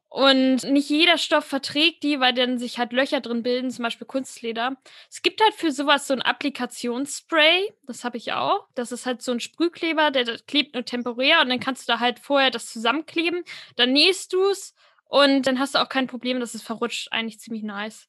Und 0.08 0.64
nicht 0.64 0.90
jeder 0.90 1.18
Stoff 1.18 1.46
verträgt 1.46 2.04
die, 2.04 2.20
weil 2.20 2.34
dann 2.34 2.58
sich 2.58 2.80
halt 2.80 2.92
Löcher 2.92 3.22
drin 3.22 3.44
bilden, 3.44 3.72
zum 3.72 3.84
Beispiel 3.84 4.08
Kunstleder. 4.08 4.76
Es 5.10 5.22
gibt 5.22 5.42
halt 5.42 5.54
für 5.54 5.72
sowas 5.72 6.08
so 6.08 6.14
ein 6.14 6.22
Applikationsspray, 6.22 7.72
das 7.88 8.04
habe 8.04 8.18
ich 8.18 8.34
auch. 8.34 8.68
Das 8.76 8.92
ist 8.92 9.06
halt 9.06 9.22
so 9.22 9.32
ein 9.32 9.40
Sprühkleber, 9.40 10.12
der, 10.12 10.26
der 10.26 10.40
klebt 10.40 10.74
nur 10.74 10.84
temporär 10.84 11.42
und 11.42 11.50
dann 11.50 11.62
kannst 11.62 11.88
du 11.88 11.94
da 11.94 12.00
halt 12.00 12.20
vorher 12.20 12.52
das 12.52 12.72
zusammenkleben. 12.72 13.44
Dann 13.76 13.94
nähst 13.94 14.34
du 14.34 14.50
es 14.50 14.74
und 15.12 15.46
dann 15.46 15.60
hast 15.60 15.76
du 15.76 15.80
auch 15.80 15.90
kein 15.90 16.08
Problem, 16.08 16.40
dass 16.40 16.54
es 16.54 16.62
verrutscht. 16.62 17.12
Eigentlich 17.12 17.38
ziemlich 17.38 17.64
nice. 17.64 18.08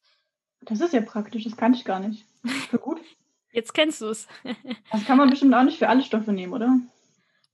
Das 0.60 0.80
ist 0.80 0.94
ja 0.94 1.00
praktisch, 1.00 1.42
das 1.42 1.56
kann 1.56 1.74
ich 1.74 1.84
gar 1.84 1.98
nicht. 1.98 2.24
Für 2.70 2.78
gut. 2.78 3.00
Jetzt 3.52 3.74
kennst 3.74 4.00
du 4.00 4.06
es. 4.06 4.28
das 4.92 5.04
kann 5.04 5.18
man 5.18 5.28
bestimmt 5.28 5.52
auch 5.52 5.64
nicht 5.64 5.78
für 5.78 5.88
alle 5.88 6.02
Stoffe 6.02 6.32
nehmen, 6.32 6.52
oder? 6.52 6.78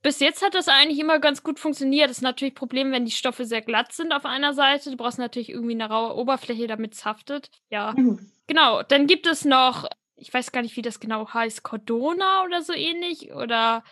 Bis 0.00 0.20
jetzt 0.20 0.44
hat 0.44 0.54
das 0.54 0.68
eigentlich 0.68 1.00
immer 1.00 1.18
ganz 1.18 1.42
gut 1.42 1.58
funktioniert. 1.58 2.08
Das 2.08 2.18
ist 2.18 2.22
natürlich 2.22 2.52
ein 2.52 2.56
Problem, 2.56 2.92
wenn 2.92 3.04
die 3.04 3.10
Stoffe 3.10 3.46
sehr 3.46 3.62
glatt 3.62 3.92
sind 3.92 4.12
auf 4.12 4.24
einer 4.24 4.54
Seite. 4.54 4.92
Du 4.92 4.96
brauchst 4.96 5.18
natürlich 5.18 5.48
irgendwie 5.48 5.74
eine 5.74 5.88
raue 5.88 6.14
Oberfläche, 6.14 6.68
damit 6.68 6.94
es 6.94 7.04
haftet. 7.04 7.50
Ja. 7.68 7.94
ja 7.96 8.16
genau. 8.46 8.82
Dann 8.84 9.08
gibt 9.08 9.26
es 9.26 9.44
noch, 9.44 9.88
ich 10.14 10.32
weiß 10.32 10.52
gar 10.52 10.62
nicht, 10.62 10.76
wie 10.76 10.82
das 10.82 11.00
genau 11.00 11.32
heißt, 11.34 11.64
Cordona 11.64 12.44
oder 12.44 12.62
so 12.62 12.74
ähnlich. 12.74 13.32
Oder 13.32 13.82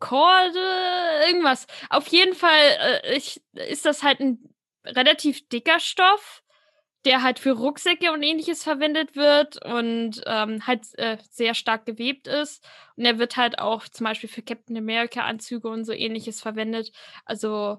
Korde, 0.00 0.58
irgendwas. 1.28 1.68
Auf 1.90 2.08
jeden 2.08 2.34
Fall 2.34 3.02
äh, 3.04 3.16
ich, 3.16 3.40
ist 3.52 3.86
das 3.86 4.02
halt 4.02 4.18
ein 4.18 4.52
relativ 4.84 5.48
dicker 5.48 5.80
Stoff, 5.80 6.42
der 7.04 7.22
halt 7.22 7.38
für 7.38 7.52
Rucksäcke 7.52 8.12
und 8.12 8.22
ähnliches 8.22 8.62
verwendet 8.62 9.16
wird 9.16 9.64
und 9.64 10.22
ähm, 10.26 10.66
halt 10.66 10.86
äh, 10.98 11.18
sehr 11.30 11.54
stark 11.54 11.84
gewebt 11.84 12.28
ist. 12.28 12.64
Und 12.96 13.04
er 13.04 13.18
wird 13.18 13.36
halt 13.36 13.58
auch 13.58 13.88
zum 13.88 14.04
Beispiel 14.04 14.28
für 14.28 14.42
Captain 14.42 14.76
America 14.76 15.22
Anzüge 15.22 15.68
und 15.68 15.84
so 15.84 15.92
ähnliches 15.92 16.40
verwendet. 16.40 16.92
Also 17.24 17.78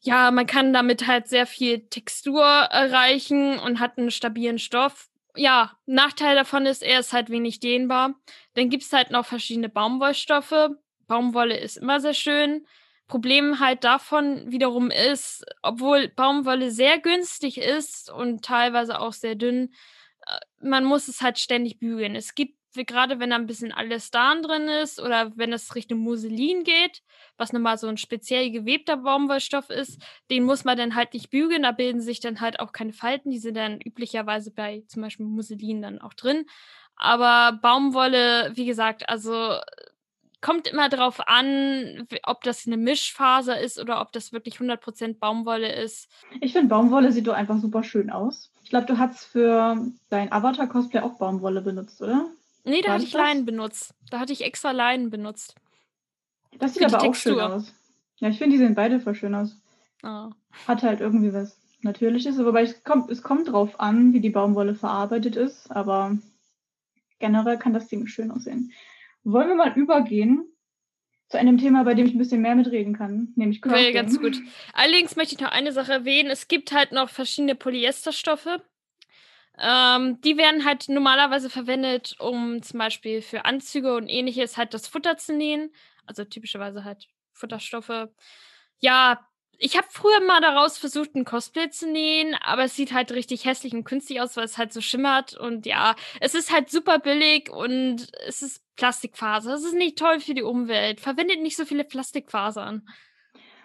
ja, 0.00 0.30
man 0.30 0.46
kann 0.46 0.72
damit 0.72 1.06
halt 1.06 1.28
sehr 1.28 1.46
viel 1.46 1.86
Textur 1.88 2.42
erreichen 2.44 3.58
und 3.58 3.78
hat 3.78 3.98
einen 3.98 4.10
stabilen 4.10 4.58
Stoff. 4.58 5.08
Ja, 5.36 5.76
Nachteil 5.86 6.34
davon 6.34 6.66
ist, 6.66 6.82
er 6.82 7.00
ist 7.00 7.12
halt 7.12 7.30
wenig 7.30 7.60
dehnbar. 7.60 8.14
Dann 8.54 8.68
gibt 8.68 8.82
es 8.82 8.92
halt 8.92 9.10
noch 9.10 9.24
verschiedene 9.24 9.68
Baumwollstoffe. 9.68 10.70
Baumwolle 11.06 11.56
ist 11.56 11.76
immer 11.76 12.00
sehr 12.00 12.14
schön. 12.14 12.66
Problem 13.12 13.60
halt 13.60 13.84
davon 13.84 14.50
wiederum 14.50 14.90
ist, 14.90 15.44
obwohl 15.60 16.08
Baumwolle 16.08 16.70
sehr 16.70 16.98
günstig 16.98 17.58
ist 17.58 18.10
und 18.10 18.42
teilweise 18.42 18.98
auch 18.98 19.12
sehr 19.12 19.34
dünn, 19.34 19.74
äh, 20.26 20.38
man 20.62 20.84
muss 20.84 21.08
es 21.08 21.20
halt 21.20 21.38
ständig 21.38 21.78
bügeln. 21.78 22.16
Es 22.16 22.34
gibt 22.34 22.56
gerade 22.74 23.20
wenn 23.20 23.28
da 23.28 23.36
ein 23.36 23.46
bisschen 23.46 23.70
Alestan 23.70 24.40
drin 24.42 24.66
ist 24.66 24.98
oder 24.98 25.30
wenn 25.36 25.52
es 25.52 25.74
Richtung 25.74 25.98
Musselin 25.98 26.64
geht, 26.64 27.02
was 27.36 27.52
nochmal 27.52 27.76
so 27.76 27.86
ein 27.86 27.98
speziell 27.98 28.50
gewebter 28.50 28.96
Baumwollstoff 28.96 29.68
ist, 29.68 30.00
den 30.30 30.44
muss 30.44 30.64
man 30.64 30.78
dann 30.78 30.94
halt 30.94 31.12
nicht 31.12 31.28
bügeln, 31.28 31.64
da 31.64 31.72
bilden 31.72 32.00
sich 32.00 32.20
dann 32.20 32.40
halt 32.40 32.60
auch 32.60 32.72
keine 32.72 32.94
Falten, 32.94 33.30
die 33.30 33.38
sind 33.38 33.58
dann 33.58 33.78
üblicherweise 33.78 34.52
bei 34.52 34.84
zum 34.88 35.02
Beispiel 35.02 35.26
Musselin 35.26 35.82
dann 35.82 36.00
auch 36.00 36.14
drin. 36.14 36.46
Aber 36.96 37.58
Baumwolle, 37.60 38.52
wie 38.54 38.64
gesagt, 38.64 39.06
also 39.10 39.58
kommt 40.42 40.68
immer 40.68 40.88
darauf 40.88 41.26
an, 41.26 42.06
ob 42.24 42.42
das 42.42 42.66
eine 42.66 42.76
Mischfaser 42.76 43.58
ist 43.58 43.78
oder 43.80 44.02
ob 44.02 44.12
das 44.12 44.32
wirklich 44.32 44.56
100% 44.56 45.18
Baumwolle 45.18 45.72
ist. 45.72 46.08
Ich 46.40 46.52
finde, 46.52 46.68
Baumwolle 46.68 47.12
sieht 47.12 47.26
doch 47.26 47.34
einfach 47.34 47.58
super 47.58 47.82
schön 47.82 48.10
aus. 48.10 48.50
Ich 48.62 48.70
glaube, 48.70 48.86
du 48.86 48.98
hast 48.98 49.24
für 49.24 49.76
dein 50.10 50.30
Avatar-Cosplay 50.30 51.00
auch 51.00 51.18
Baumwolle 51.18 51.62
benutzt, 51.62 52.02
oder? 52.02 52.26
Nee, 52.64 52.82
da 52.82 52.88
War 52.88 52.94
hatte 52.94 53.04
ich 53.04 53.12
das? 53.12 53.20
Leinen 53.20 53.46
benutzt. 53.46 53.94
Da 54.10 54.20
hatte 54.20 54.32
ich 54.32 54.44
extra 54.44 54.72
Leinen 54.72 55.10
benutzt. 55.10 55.54
Das 56.58 56.74
sieht 56.74 56.84
aber 56.84 57.02
auch 57.02 57.14
schön 57.14 57.40
aus. 57.40 57.72
Ja, 58.18 58.28
ich 58.28 58.38
finde, 58.38 58.56
die 58.56 58.58
sehen 58.58 58.74
beide 58.74 59.00
voll 59.00 59.14
schön 59.14 59.34
aus. 59.34 59.56
Oh. 60.02 60.30
Hat 60.66 60.82
halt 60.82 61.00
irgendwie 61.00 61.32
was 61.32 61.56
Natürliches, 61.82 62.38
wobei 62.38 62.62
es 62.62 62.84
kommt, 62.84 63.10
es 63.10 63.22
kommt 63.22 63.48
drauf 63.48 63.80
an, 63.80 64.12
wie 64.12 64.20
die 64.20 64.30
Baumwolle 64.30 64.74
verarbeitet 64.74 65.34
ist, 65.34 65.70
aber 65.70 66.16
generell 67.18 67.58
kann 67.58 67.72
das 67.72 67.88
ziemlich 67.88 68.12
schön 68.12 68.30
aussehen. 68.30 68.72
Wollen 69.24 69.48
wir 69.48 69.54
mal 69.54 69.76
übergehen 69.76 70.48
zu 71.28 71.38
einem 71.38 71.56
Thema, 71.58 71.84
bei 71.84 71.94
dem 71.94 72.06
ich 72.06 72.14
ein 72.14 72.18
bisschen 72.18 72.42
mehr 72.42 72.54
mitreden 72.54 72.94
kann, 72.96 73.32
nämlich 73.36 73.62
Crafting. 73.62 73.84
Okay, 73.84 73.92
ganz 73.92 74.20
gut. 74.20 74.36
Allerdings 74.74 75.16
möchte 75.16 75.34
ich 75.34 75.40
noch 75.40 75.50
eine 75.50 75.72
Sache 75.72 75.92
erwähnen. 75.92 76.30
Es 76.30 76.46
gibt 76.46 76.72
halt 76.72 76.92
noch 76.92 77.08
verschiedene 77.08 77.54
Polyesterstoffe. 77.54 78.60
Ähm, 79.58 80.20
die 80.20 80.36
werden 80.36 80.64
halt 80.64 80.88
normalerweise 80.88 81.48
verwendet, 81.48 82.16
um 82.18 82.62
zum 82.62 82.78
Beispiel 82.78 83.22
für 83.22 83.44
Anzüge 83.44 83.94
und 83.96 84.08
ähnliches 84.08 84.56
halt 84.56 84.74
das 84.74 84.86
Futter 84.86 85.16
zu 85.16 85.34
nähen. 85.34 85.72
Also 86.06 86.24
typischerweise 86.24 86.84
halt 86.84 87.08
Futterstoffe. 87.32 88.08
Ja, 88.80 89.26
ich 89.58 89.76
habe 89.76 89.86
früher 89.90 90.20
mal 90.20 90.40
daraus 90.40 90.78
versucht, 90.78 91.14
ein 91.14 91.24
Cosplay 91.24 91.70
zu 91.70 91.90
nähen, 91.90 92.34
aber 92.34 92.64
es 92.64 92.74
sieht 92.74 92.92
halt 92.92 93.12
richtig 93.12 93.44
hässlich 93.44 93.72
und 93.74 93.84
künstlich 93.84 94.20
aus, 94.20 94.36
weil 94.36 94.44
es 94.44 94.58
halt 94.58 94.72
so 94.72 94.80
schimmert. 94.80 95.34
Und 95.34 95.66
ja, 95.66 95.94
es 96.20 96.34
ist 96.34 96.52
halt 96.52 96.70
super 96.70 96.98
billig 96.98 97.50
und 97.50 98.08
es 98.26 98.42
ist 98.42 98.62
Plastikfaser. 98.76 99.54
Es 99.54 99.64
ist 99.64 99.74
nicht 99.74 99.98
toll 99.98 100.20
für 100.20 100.34
die 100.34 100.42
Umwelt. 100.42 101.00
Verwendet 101.00 101.40
nicht 101.40 101.56
so 101.56 101.64
viele 101.64 101.84
Plastikfasern. 101.84 102.86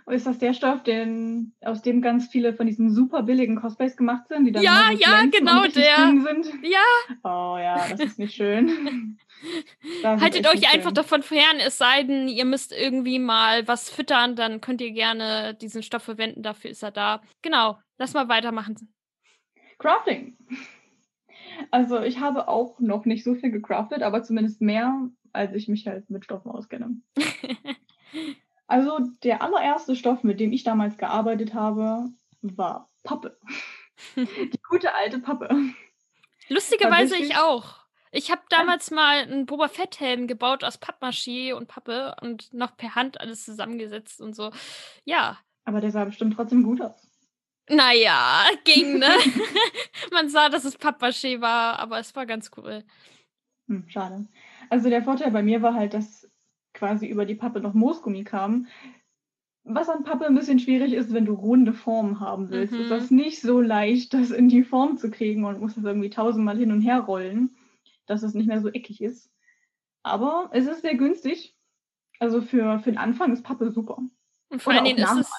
Ist 0.10 0.26
das 0.26 0.40
der 0.40 0.54
Stoff, 0.54 0.84
den, 0.84 1.54
aus 1.60 1.82
dem 1.82 2.02
ganz 2.02 2.30
viele 2.30 2.54
von 2.54 2.66
diesen 2.66 2.90
super 2.90 3.24
billigen 3.24 3.58
Cosplays 3.58 3.98
gemacht 3.98 4.30
sind? 4.30 4.46
Die 4.46 4.54
dann 4.54 4.64
ja, 4.64 4.90
ja, 4.98 5.26
genau 5.30 5.68
der. 5.68 5.98
Sind? 6.08 6.48
Ja. 6.64 6.80
Oh 7.24 7.58
ja, 7.58 7.90
das 7.90 8.00
ist 8.00 8.20
nicht 8.20 8.34
schön. 8.34 9.18
Haltet 10.04 10.48
euch 10.48 10.74
einfach 10.74 10.90
schön. 10.90 10.94
davon 10.94 11.24
fern, 11.24 11.58
es 11.60 11.78
sei 11.78 12.04
denn, 12.04 12.30
ihr 12.30 12.46
müsst 12.46 12.72
irgendwie 12.72 13.20
mal 13.20 13.68
was 13.68 13.90
füttern, 13.90 14.38
dann 14.38 14.62
könnt 14.62 14.80
ihr 14.80 14.92
gerne 14.92 15.56
diesen 15.56 15.84
Stoff 15.84 16.04
verwenden, 16.04 16.42
dafür 16.42 16.72
ist 16.72 16.84
er 16.84 16.92
da. 16.92 17.22
Genau, 17.42 17.78
lass 17.98 18.14
mal 18.14 18.30
weitermachen. 18.30 18.94
Crafting. 19.78 20.38
Also 21.70 22.02
ich 22.02 22.22
habe 22.22 22.48
auch 22.48 22.80
noch 22.80 23.06
nicht 23.06 23.26
so 23.26 23.36
viel 23.36 23.52
gecraftet, 23.52 24.04
aber 24.04 24.24
zumindest 24.24 24.62
mehr, 24.62 25.10
als 25.34 25.54
ich 25.54 25.68
mich 25.68 25.86
halt 25.86 26.10
mit 26.10 26.24
Stoffen 26.24 26.50
auskenne. 26.50 26.96
Also 28.68 29.00
der 29.24 29.42
allererste 29.42 29.96
Stoff, 29.96 30.24
mit 30.24 30.40
dem 30.40 30.52
ich 30.52 30.64
damals 30.64 30.98
gearbeitet 30.98 31.54
habe, 31.54 32.10
war 32.42 32.90
Pappe. 33.04 33.38
Die 34.16 34.62
gute 34.70 34.94
alte 34.94 35.20
Pappe. 35.20 35.50
Lustigerweise 36.50 37.18
ich 37.18 37.38
auch. 37.38 37.88
Ich 38.12 38.32
habe 38.32 38.42
damals 38.50 38.92
mal 38.92 39.20
einen 39.20 39.46
Boba 39.46 39.68
Fett 39.68 40.00
Helm 40.00 40.28
gebaut 40.28 40.64
aus 40.64 40.82
Pappmaché 40.82 41.54
und 41.54 41.68
Pappe 41.68 42.16
und 42.22 42.54
noch 42.54 42.78
per 42.78 42.96
Hand 42.96 43.20
alles 43.20 43.44
zusammengesetzt 43.44 44.22
und 44.22 44.36
so. 44.36 44.52
Ja. 45.04 45.38
Aber 45.66 45.82
der 45.82 45.92
sah 45.92 46.06
bestimmt 46.06 46.36
trotzdem 46.36 46.64
gut 46.64 46.82
aus. 46.82 47.08
Naja, 47.70 48.46
ging, 48.64 49.00
ne? 49.00 49.10
Man 50.12 50.30
sah, 50.30 50.50
dass 50.50 50.64
es 50.66 50.80
Pappmaché 50.80 51.42
war, 51.42 51.80
aber 51.80 52.00
es 52.00 52.16
war 52.16 52.26
ganz 52.26 52.52
cool. 52.58 52.84
Hm, 53.68 53.88
schade. 53.90 54.28
Also 54.70 54.90
der 54.90 55.04
Vorteil 55.04 55.32
bei 55.32 55.44
mir 55.44 55.62
war 55.62 55.74
halt, 55.74 55.94
dass 55.94 56.30
quasi 56.78 57.08
über 57.08 57.26
die 57.26 57.36
Pappe 57.36 57.60
noch 57.60 57.74
Moosgummi 57.74 58.24
kam. 58.24 58.68
Was 59.64 59.90
an 59.90 60.06
Pappe 60.06 60.26
ein 60.26 60.36
bisschen 60.36 60.60
schwierig 60.60 60.94
ist, 60.94 61.14
wenn 61.14 61.26
du 61.26 61.34
runde 61.34 61.74
Formen 61.74 62.22
haben 62.22 62.50
willst, 62.50 62.74
mhm. 62.74 62.82
ist 62.82 62.92
das 62.92 63.12
nicht 63.12 63.42
so 63.42 63.60
leicht, 63.60 64.14
das 64.14 64.32
in 64.32 64.48
die 64.48 64.64
Form 64.64 64.98
zu 64.98 65.12
kriegen 65.12 65.44
und 65.44 65.60
musst 65.60 65.76
das 65.76 65.84
irgendwie 65.84 66.10
tausendmal 66.10 66.58
hin 66.58 66.72
und 66.72 66.82
her 66.82 67.02
rollen, 67.02 67.58
dass 68.06 68.24
es 68.24 68.34
nicht 68.34 68.48
mehr 68.48 68.62
so 68.62 68.70
eckig 68.70 69.02
ist. 69.02 69.30
Aber 70.04 70.50
es 70.54 70.68
ist 70.68 70.84
sehr 70.84 70.96
günstig. 70.96 71.56
Also 72.20 72.42
für, 72.42 72.80
für 72.80 72.92
den 72.92 72.98
Anfang 72.98 73.34
ist 73.34 73.44
Pappe 73.44 73.72
super. 73.72 74.00
Und 74.50 74.62
vor 74.62 74.74
allen 74.74 74.86
Dingen 74.86 75.04
ist 75.04 75.18
es, 75.18 75.32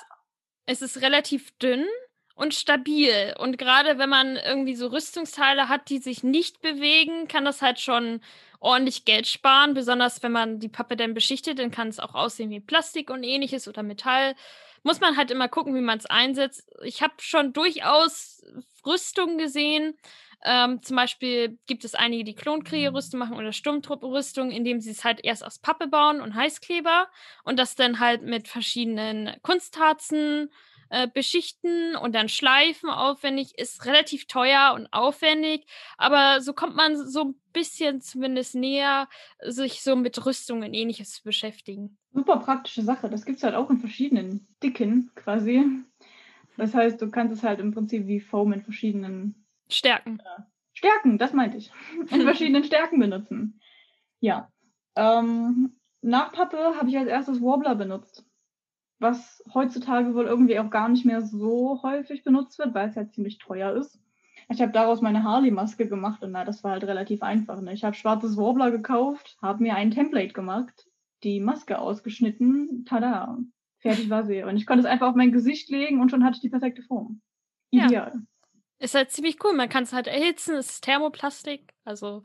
es 0.67 0.83
ist 0.83 1.01
relativ 1.01 1.51
dünn 1.59 1.87
und 2.35 2.53
stabil. 2.53 3.35
Und 3.39 3.57
gerade 3.57 3.99
wenn 3.99 4.11
man 4.11 4.37
irgendwie 4.37 4.75
so 4.75 4.89
Rüstungsteile 4.89 5.69
hat, 5.69 5.89
die 5.89 5.99
sich 5.99 6.23
nicht 6.23 6.61
bewegen, 6.61 7.29
kann 7.29 7.47
das 7.47 7.63
halt 7.63 7.81
schon 7.81 8.21
ordentlich 8.61 9.05
Geld 9.05 9.27
sparen, 9.27 9.75
besonders 9.75 10.23
wenn 10.23 10.33
man 10.33 10.59
die 10.59 10.69
Pappe 10.69 10.97
dann 10.97 11.15
beschichtet, 11.15 11.59
dann 11.59 11.71
kann 11.71 11.89
es 11.89 12.01
auch 12.01 12.15
aussehen 12.15 12.51
wie 12.51 12.61
Plastik 12.61 13.11
und 13.11 13.23
ähnliches 13.23 13.69
oder 13.69 13.83
Metall. 13.83 14.35
Muss 14.83 15.01
man 15.01 15.17
halt 15.17 15.31
immer 15.31 15.49
gucken, 15.49 15.75
wie 15.75 15.81
man 15.81 15.99
es 15.99 16.07
einsetzt. 16.07 16.69
Ich 16.83 17.03
habe 17.03 17.15
schon 17.19 17.53
durchaus 17.53 18.43
Rüstungen 18.87 19.39
gesehen. 19.39 19.97
Ähm, 20.45 20.83
zum 20.83 20.97
Beispiel 20.97 21.59
gibt 21.67 21.85
es 21.85 21.95
einige, 21.97 22.23
die 22.23 22.35
Klonkriegerrüstung 22.35 23.19
machen 23.19 23.37
oder 23.37 23.53
Sturmtruppenrüstung, 23.53 24.53
indem 24.53 24.81
sie 24.81 24.91
es 24.91 25.05
halt 25.05 25.25
erst 25.25 25.45
aus 25.45 25.59
Pappe 25.59 25.89
bauen 25.89 26.21
und 26.21 26.35
Heißkleber 26.35 27.09
und 27.43 27.59
das 27.59 27.75
dann 27.75 27.99
halt 27.99 28.23
mit 28.23 28.47
verschiedenen 28.47 29.35
Kunstharzen 29.43 30.51
äh, 30.91 31.09
beschichten 31.09 31.97
und 31.97 32.15
dann 32.15 32.29
schleifen 32.29 32.91
aufwendig, 32.91 33.59
ist 33.59 33.87
relativ 33.87 34.27
teuer 34.27 34.73
und 34.75 34.93
aufwendig, 34.93 35.67
aber 35.97 36.41
so 36.41 36.53
kommt 36.53 36.77
man 36.77 36.97
so 36.97 37.25
ein 37.25 37.35
bisschen 37.53 38.01
zumindest 38.01 38.55
näher, 38.55 39.09
sich 39.45 39.83
so 39.83 39.97
mit 39.97 40.25
Rüstung 40.25 40.63
und 40.63 40.75
ähnliches 40.75 41.13
zu 41.13 41.25
beschäftigen. 41.25 41.99
Super 42.13 42.39
praktische 42.39 42.83
Sache. 42.83 43.09
Das 43.11 43.25
gibt 43.25 43.39
es 43.39 43.45
halt 43.45 43.55
auch 43.55 43.71
in 43.71 43.79
verschiedenen 43.79 44.47
Dicken 44.63 45.11
quasi. 45.15 45.65
Das 46.57 46.75
heißt, 46.75 47.01
du 47.01 47.11
kannst 47.11 47.35
es 47.35 47.43
halt 47.43 47.61
im 47.61 47.73
Prinzip 47.73 48.07
wie 48.07 48.21
Foam 48.21 48.53
in 48.53 48.63
verschiedenen 48.63 49.47
Stärken. 49.69 50.21
Äh, 50.21 50.43
Stärken, 50.73 51.19
das 51.19 51.33
meinte 51.33 51.57
ich. 51.57 51.73
In 52.11 52.23
verschiedenen 52.23 52.63
Stärken 52.63 53.01
benutzen. 53.01 53.61
Ja. 54.21 54.51
Ähm, 54.95 55.77
nach 56.03 56.33
Pappe 56.33 56.57
habe 56.77 56.89
ich 56.89 56.97
als 56.97 57.09
erstes 57.09 57.43
Warbler 57.43 57.75
benutzt 57.75 58.28
was 58.99 59.43
heutzutage 59.53 60.15
wohl 60.15 60.27
irgendwie 60.27 60.59
auch 60.59 60.71
gar 60.71 60.89
nicht 60.89 61.05
mehr 61.05 61.23
so 61.23 61.81
häufig 61.83 62.25
benutzt 62.25 62.59
wird, 62.59 62.75
weil 62.75 62.89
es 62.89 62.97
halt 62.97 63.13
ziemlich 63.13 63.39
teuer 63.39 63.75
ist. 63.75 64.01
Ich 64.51 64.63
habe 64.63 64.73
daraus 64.73 65.03
meine 65.03 65.25
Harley-Maske 65.25 65.89
gemacht 65.89 66.23
und 66.23 66.33
na, 66.33 66.45
das 66.45 66.65
war 66.65 66.73
halt 66.73 66.85
relativ 66.85 67.23
einfach. 67.23 67.61
Ne? 67.61 67.75
Ich 67.75 67.85
habe 67.85 67.95
schwarzes 67.95 68.37
Warbler 68.37 68.71
gekauft, 68.71 69.37
habe 69.43 69.63
mir 69.63 69.75
ein 69.75 69.91
Template 69.91 70.33
gemacht, 70.33 70.87
die 71.23 71.39
Maske 71.41 71.79
ausgeschnitten, 71.79 72.85
tada, 72.87 73.39
fertig 73.79 74.09
war 74.09 74.25
sie. 74.25 74.43
Und 74.43 74.57
ich 74.57 74.67
konnte 74.67 74.81
es 74.81 74.87
einfach 74.87 75.09
auf 75.09 75.17
mein 75.17 75.33
Gesicht 75.33 75.69
legen 75.69 76.01
und 76.01 76.11
schon 76.11 76.25
hatte 76.25 76.37
ich 76.37 76.41
die 76.41 76.49
perfekte 76.49 76.83
Form. 76.83 77.21
Ideal. 77.71 78.13
Ja. 78.15 78.21
Ist 78.79 78.95
halt 78.95 79.11
ziemlich 79.11 79.43
cool. 79.45 79.55
Man 79.55 79.69
kann 79.69 79.83
es 79.83 79.93
halt 79.93 80.07
erhitzen, 80.07 80.55
es 80.55 80.71
ist 80.71 80.85
Thermoplastik. 80.85 81.75
Also 81.85 82.23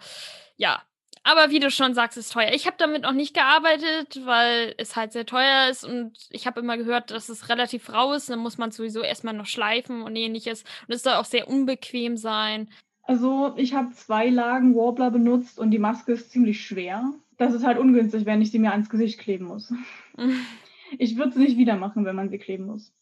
ja, 0.56 0.82
aber 1.24 1.52
wie 1.52 1.60
du 1.60 1.72
schon 1.72 1.94
sagst, 1.94 2.18
ist 2.18 2.34
teuer. 2.34 2.52
Ich 2.54 2.66
habe 2.66 2.76
damit 2.78 3.04
noch 3.04 3.14
nicht 3.14 3.34
gearbeitet, 3.34 4.22
weil 4.26 4.76
es 4.78 4.96
halt 4.96 5.14
sehr 5.14 5.26
teuer 5.26 5.70
ist 5.70 5.86
und 5.86 6.12
ich 6.32 6.46
habe 6.48 6.60
immer 6.60 6.78
gehört, 6.78 7.12
dass 7.12 7.30
es 7.30 7.48
relativ 7.50 7.92
rau 7.94 8.14
ist. 8.14 8.30
Dann 8.30 8.40
muss 8.40 8.58
man 8.58 8.72
sowieso 8.72 9.02
erstmal 9.02 9.34
noch 9.34 9.46
schleifen 9.46 10.02
und 10.02 10.16
ähnliches. 10.16 10.64
Und 10.88 10.94
es 10.94 11.04
soll 11.04 11.14
auch 11.14 11.26
sehr 11.26 11.48
unbequem 11.48 12.18
sein. 12.18 12.70
Also 13.04 13.54
ich 13.56 13.74
habe 13.74 13.94
zwei 13.94 14.30
Lagen 14.30 14.76
Warbler 14.76 15.12
benutzt 15.12 15.60
und 15.60 15.72
die 15.72 15.80
Maske 15.80 16.14
ist 16.14 16.32
ziemlich 16.32 16.66
schwer. 16.66 17.14
Das 17.38 17.54
ist 17.54 17.66
halt 17.66 17.78
ungünstig, 17.78 18.26
wenn 18.26 18.42
ich 18.42 18.52
sie 18.52 18.60
mir 18.60 18.72
ans 18.72 18.90
Gesicht 18.90 19.20
kleben 19.20 19.46
muss. 19.46 19.74
ich 20.98 21.18
würde 21.18 21.30
es 21.30 21.36
nicht 21.36 21.58
wieder 21.58 21.78
machen, 21.78 22.06
wenn 22.06 22.16
man 22.16 22.30
sie 22.30 22.38
kleben 22.38 22.66
muss. 22.66 22.94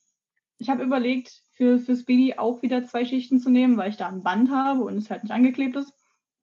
Ich 0.60 0.70
habe 0.70 0.84
überlegt, 0.84 1.42
für, 1.54 1.80
für 1.80 1.96
Speedy 1.96 2.36
auch 2.38 2.62
wieder 2.62 2.84
zwei 2.86 3.04
Schichten 3.04 3.40
zu 3.40 3.50
nehmen, 3.50 3.78
weil 3.78 3.90
ich 3.90 3.98
da 3.98 4.08
ein 4.08 4.24
Band 4.24 4.52
habe 4.52 4.82
und 4.82 4.98
es 4.98 5.10
halt 5.10 5.24
nicht 5.24 5.32
angeklebt 5.32 5.76
ist. 5.76 5.94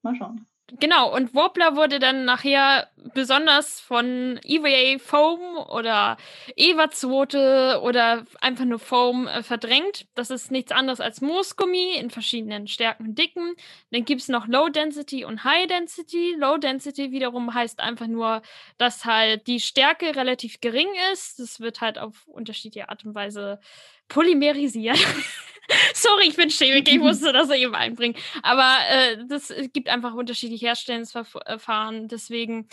Mal 0.01 0.15
schauen. 0.15 0.45
Genau, 0.77 1.13
und 1.15 1.33
Warbler 1.33 1.75
wurde 1.75 1.97
dann 1.99 2.25
nachher 2.25 2.89
besonders 3.13 3.79
von 3.79 4.39
EVA 4.43 4.99
Foam 4.99 5.57
oder 5.57 6.17
Eva 6.55 6.91
Zwote 6.91 7.79
oder 7.81 8.25
einfach 8.39 8.65
nur 8.65 8.77
Foam 8.77 9.27
äh, 9.27 9.41
verdrängt. 9.41 10.05
Das 10.13 10.29
ist 10.29 10.51
nichts 10.51 10.71
anderes 10.71 10.99
als 10.99 11.21
Moosgummi 11.21 11.95
in 11.95 12.11
verschiedenen 12.11 12.67
Stärken 12.67 13.07
und 13.07 13.17
Dicken. 13.17 13.55
Dann 13.91 14.05
gibt 14.05 14.21
es 14.21 14.27
noch 14.27 14.47
Low 14.47 14.69
Density 14.69 15.25
und 15.25 15.43
High 15.43 15.67
Density. 15.67 16.35
Low 16.37 16.57
Density 16.57 17.11
wiederum 17.11 17.53
heißt 17.53 17.79
einfach 17.79 18.07
nur, 18.07 18.41
dass 18.77 19.05
halt 19.05 19.47
die 19.47 19.59
Stärke 19.59 20.15
relativ 20.15 20.61
gering 20.61 20.89
ist. 21.13 21.39
Das 21.39 21.59
wird 21.59 21.81
halt 21.81 21.97
auf 21.97 22.27
unterschiedliche 22.27 22.89
Art 22.89 23.05
und 23.05 23.15
Weise 23.15 23.59
polymerisiert. 24.09 24.97
Sorry, 25.93 26.27
ich 26.27 26.35
bin 26.35 26.49
Chemiker, 26.49 26.91
ich 26.91 26.99
musste 26.99 27.31
das 27.31 27.49
eben 27.51 27.75
einbringen. 27.75 28.15
Aber 28.43 28.77
äh, 28.89 29.25
das 29.27 29.53
gibt 29.71 29.87
einfach 29.87 30.13
unterschiedliche 30.13 30.67
Herstellungsverfahren. 30.67 32.07
Deswegen 32.07 32.67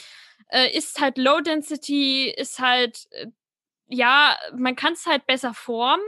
äh, 0.49 0.77
ist 0.77 1.01
halt 1.01 1.19
Low 1.19 1.41
Density, 1.41 2.31
ist 2.31 2.59
halt, 2.59 3.07
äh, 3.11 3.27
ja, 3.89 4.37
man 4.57 4.77
kann 4.77 4.95
es 4.95 5.07
halt 5.07 5.27
besser 5.27 5.55
formen. 5.55 6.05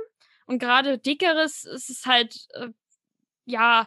Und 0.46 0.58
gerade 0.58 0.98
dickeres 0.98 1.64
ist 1.64 1.90
es 1.90 2.06
halt, 2.06 2.48
äh, 2.54 2.68
ja, 3.44 3.86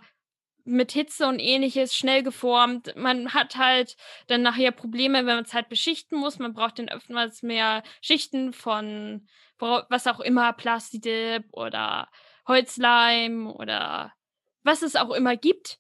mit 0.64 0.92
Hitze 0.92 1.28
und 1.28 1.40
ähnliches 1.40 1.96
schnell 1.96 2.22
geformt. 2.22 2.96
Man 2.96 3.34
hat 3.34 3.58
halt 3.58 3.98
dann 4.28 4.44
nachher 4.44 4.72
Probleme, 4.72 5.20
wenn 5.20 5.36
man 5.36 5.44
es 5.44 5.56
halt 5.56 5.70
beschichten 5.70 6.20
muss. 6.20 6.40
Man 6.40 6.54
braucht 6.54 6.78
dann 6.78 6.90
oftmals 6.90 7.42
mehr 7.42 7.82
Schichten 8.02 8.54
von 8.54 9.28
was 9.62 10.08
auch 10.08 10.20
immer, 10.20 10.54
Plastidip 10.54 11.46
oder 11.52 12.10
Holzleim 12.48 13.48
oder 13.48 14.14
was 14.64 14.82
es 14.82 14.96
auch 14.96 15.12
immer 15.12 15.36
gibt. 15.38 15.80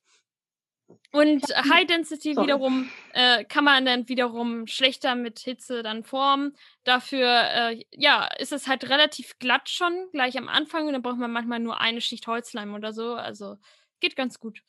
Und 1.14 1.44
High 1.56 1.86
Density 1.86 2.34
Sorry. 2.34 2.48
wiederum 2.48 2.90
äh, 3.14 3.44
kann 3.46 3.64
man 3.64 3.86
dann 3.86 4.08
wiederum 4.08 4.68
schlechter 4.68 5.16
mit 5.16 5.40
Hitze 5.40 5.84
dann 5.84 6.04
formen. 6.04 6.56
Dafür, 6.84 7.28
äh, 7.28 7.84
ja, 7.92 8.28
ist 8.40 8.52
es 8.52 8.68
halt 8.68 8.90
relativ 8.90 9.38
glatt 9.40 9.70
schon 9.70 9.94
gleich 10.12 10.38
am 10.38 10.48
Anfang 10.48 10.88
und 10.88 10.94
dann 10.94 11.02
braucht 11.02 11.18
man 11.18 11.32
manchmal 11.32 11.60
nur 11.60 11.80
eine 11.80 12.02
Schicht 12.02 12.28
Holzleim 12.28 12.74
oder 12.74 12.94
so. 12.94 13.16
Also 13.16 13.58
geht 14.00 14.16
ganz 14.16 14.40
gut. 14.40 14.62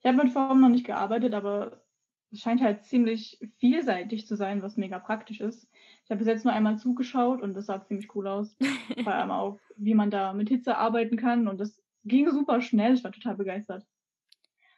Ich 0.00 0.06
habe 0.06 0.16
mit 0.16 0.32
Formen 0.32 0.60
noch 0.60 0.68
nicht 0.68 0.86
gearbeitet, 0.86 1.34
aber 1.34 1.82
es 2.32 2.40
scheint 2.40 2.60
halt 2.60 2.84
ziemlich 2.84 3.38
vielseitig 3.58 4.26
zu 4.26 4.36
sein, 4.36 4.62
was 4.62 4.76
mega 4.76 4.98
praktisch 4.98 5.40
ist. 5.40 5.68
Ich 6.04 6.10
habe 6.10 6.18
bis 6.18 6.26
jetzt 6.26 6.44
nur 6.44 6.52
einmal 6.52 6.78
zugeschaut 6.78 7.42
und 7.42 7.54
das 7.54 7.66
sah 7.66 7.84
ziemlich 7.84 8.14
cool 8.14 8.26
aus. 8.26 8.56
Vor 9.04 9.12
allem 9.12 9.30
auch, 9.30 9.58
wie 9.76 9.94
man 9.94 10.10
da 10.10 10.32
mit 10.32 10.48
Hitze 10.48 10.76
arbeiten 10.76 11.16
kann 11.16 11.48
und 11.48 11.60
das 11.60 11.80
ging 12.04 12.30
super 12.30 12.60
schnell. 12.60 12.94
Ich 12.94 13.04
war 13.04 13.12
total 13.12 13.36
begeistert. 13.36 13.84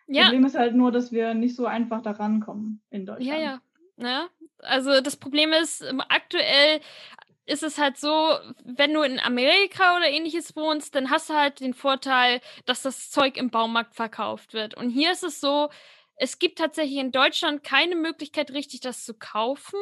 Ja. 0.06 0.24
Problem 0.24 0.44
ist 0.44 0.56
halt 0.56 0.74
nur, 0.74 0.92
dass 0.92 1.12
wir 1.12 1.34
nicht 1.34 1.56
so 1.56 1.66
einfach 1.66 2.02
da 2.02 2.12
rankommen 2.12 2.82
in 2.90 3.06
Deutschland. 3.06 3.28
Ja, 3.28 3.38
ja. 3.38 3.60
Ja, 3.96 4.28
also 4.58 5.00
das 5.00 5.16
Problem 5.16 5.52
ist, 5.52 5.84
aktuell 6.08 6.80
ist 7.46 7.62
es 7.62 7.78
halt 7.78 7.96
so, 7.96 8.38
wenn 8.64 8.92
du 8.92 9.02
in 9.02 9.20
Amerika 9.20 9.96
oder 9.96 10.08
ähnliches 10.08 10.56
wohnst, 10.56 10.94
dann 10.94 11.10
hast 11.10 11.30
du 11.30 11.34
halt 11.34 11.60
den 11.60 11.74
Vorteil, 11.74 12.40
dass 12.64 12.82
das 12.82 13.10
Zeug 13.10 13.36
im 13.36 13.50
Baumarkt 13.50 13.94
verkauft 13.94 14.54
wird. 14.54 14.74
Und 14.74 14.88
hier 14.90 15.12
ist 15.12 15.22
es 15.22 15.40
so, 15.40 15.68
es 16.16 16.38
gibt 16.38 16.58
tatsächlich 16.58 16.98
in 16.98 17.12
Deutschland 17.12 17.62
keine 17.62 17.96
Möglichkeit, 17.96 18.52
richtig 18.52 18.80
das 18.80 19.04
zu 19.04 19.14
kaufen. 19.14 19.78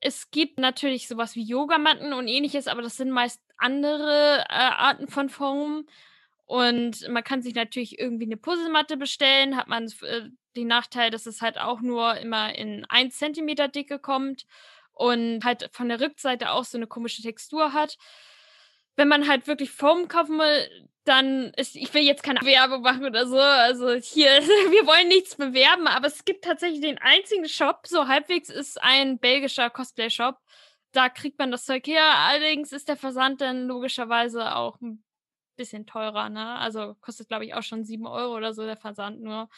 Es 0.00 0.30
gibt 0.30 0.58
natürlich 0.58 1.08
sowas 1.08 1.34
wie 1.34 1.42
Yogamatten 1.42 2.12
und 2.12 2.26
ähnliches, 2.26 2.68
aber 2.68 2.82
das 2.82 2.96
sind 2.96 3.10
meist 3.10 3.42
andere 3.58 4.44
äh, 4.48 4.52
Arten 4.52 5.08
von 5.08 5.28
Foam. 5.28 5.86
Und 6.46 7.08
man 7.08 7.22
kann 7.22 7.42
sich 7.42 7.54
natürlich 7.54 7.98
irgendwie 7.98 8.24
eine 8.24 8.36
Puzzlematte 8.36 8.96
bestellen, 8.96 9.56
hat 9.56 9.68
man 9.68 9.84
äh, 10.02 10.30
den 10.56 10.66
Nachteil, 10.66 11.10
dass 11.10 11.26
es 11.26 11.42
halt 11.42 11.58
auch 11.58 11.80
nur 11.80 12.16
immer 12.16 12.54
in 12.54 12.84
1 12.88 13.16
Zentimeter 13.16 13.68
Dicke 13.68 13.98
kommt 13.98 14.46
und 14.92 15.44
halt 15.44 15.70
von 15.72 15.88
der 15.88 16.00
Rückseite 16.00 16.50
auch 16.50 16.64
so 16.64 16.76
eine 16.76 16.86
komische 16.86 17.22
Textur 17.22 17.72
hat. 17.72 17.96
Wenn 19.00 19.08
man 19.08 19.26
halt 19.26 19.46
wirklich 19.46 19.70
Foam 19.70 20.08
kaufen 20.08 20.38
will, 20.38 20.90
dann 21.04 21.54
ist, 21.56 21.74
ich 21.74 21.94
will 21.94 22.02
jetzt 22.02 22.22
keine 22.22 22.42
Werbung 22.42 22.82
machen 22.82 23.06
oder 23.06 23.26
so, 23.26 23.38
also 23.38 23.94
hier, 23.94 24.26
wir 24.28 24.86
wollen 24.86 25.08
nichts 25.08 25.36
bewerben, 25.36 25.86
aber 25.86 26.06
es 26.06 26.26
gibt 26.26 26.44
tatsächlich 26.44 26.82
den 26.82 26.98
einzigen 26.98 27.48
Shop, 27.48 27.86
so 27.86 28.08
halbwegs 28.08 28.50
ist 28.50 28.78
ein 28.82 29.18
belgischer 29.18 29.70
Cosplay-Shop. 29.70 30.36
Da 30.92 31.08
kriegt 31.08 31.38
man 31.38 31.50
das 31.50 31.64
Zeug 31.64 31.86
her, 31.86 32.04
allerdings 32.14 32.72
ist 32.72 32.90
der 32.90 32.98
Versand 32.98 33.40
dann 33.40 33.66
logischerweise 33.68 34.54
auch 34.54 34.78
ein 34.82 35.02
bisschen 35.56 35.86
teurer, 35.86 36.28
ne? 36.28 36.58
Also 36.58 36.94
kostet, 37.00 37.28
glaube 37.28 37.46
ich, 37.46 37.54
auch 37.54 37.62
schon 37.62 37.86
7 37.86 38.06
Euro 38.06 38.36
oder 38.36 38.52
so 38.52 38.66
der 38.66 38.76
Versand 38.76 39.22
nur. 39.22 39.48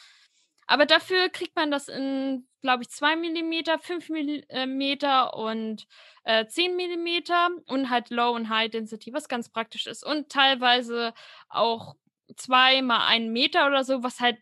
Aber 0.66 0.86
dafür 0.86 1.28
kriegt 1.28 1.56
man 1.56 1.70
das 1.70 1.88
in, 1.88 2.46
glaube 2.62 2.82
ich, 2.82 2.90
2 2.90 3.16
mm, 3.16 3.78
5 3.80 4.08
mm 4.08 4.92
und 5.34 5.86
äh, 6.24 6.46
10 6.46 6.76
mm 6.76 7.62
und 7.66 7.90
halt 7.90 8.10
Low 8.10 8.30
und 8.34 8.48
High 8.48 8.70
Density, 8.70 9.12
was 9.12 9.28
ganz 9.28 9.48
praktisch 9.50 9.86
ist. 9.86 10.04
Und 10.04 10.30
teilweise 10.30 11.14
auch 11.48 11.96
2 12.36 12.82
mal 12.82 13.06
1 13.06 13.30
Meter 13.30 13.66
oder 13.66 13.84
so, 13.84 14.02
was 14.02 14.20
halt 14.20 14.38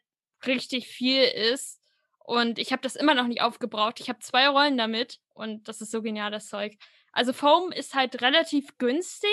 richtig 0.47 0.89
viel 0.89 1.23
ist. 1.25 1.80
Und 2.19 2.59
ich 2.59 2.73
habe 2.73 2.83
das 2.83 2.97
immer 2.97 3.15
noch 3.15 3.26
nicht 3.26 3.43
aufgebraucht. 3.43 3.99
Ich 4.00 4.09
habe 4.09 4.21
zwei 4.21 4.49
Rollen 4.49 4.78
damit 4.78 5.19
und 5.35 5.69
das 5.69 5.80
ist 5.80 5.91
so 5.91 6.00
genial, 6.02 6.30
das 6.30 6.49
Zeug. 6.49 6.76
Also 7.13 7.33
Foam 7.33 7.73
ist 7.73 7.95
halt 7.95 8.23
relativ 8.23 8.78
günstig 8.78 9.28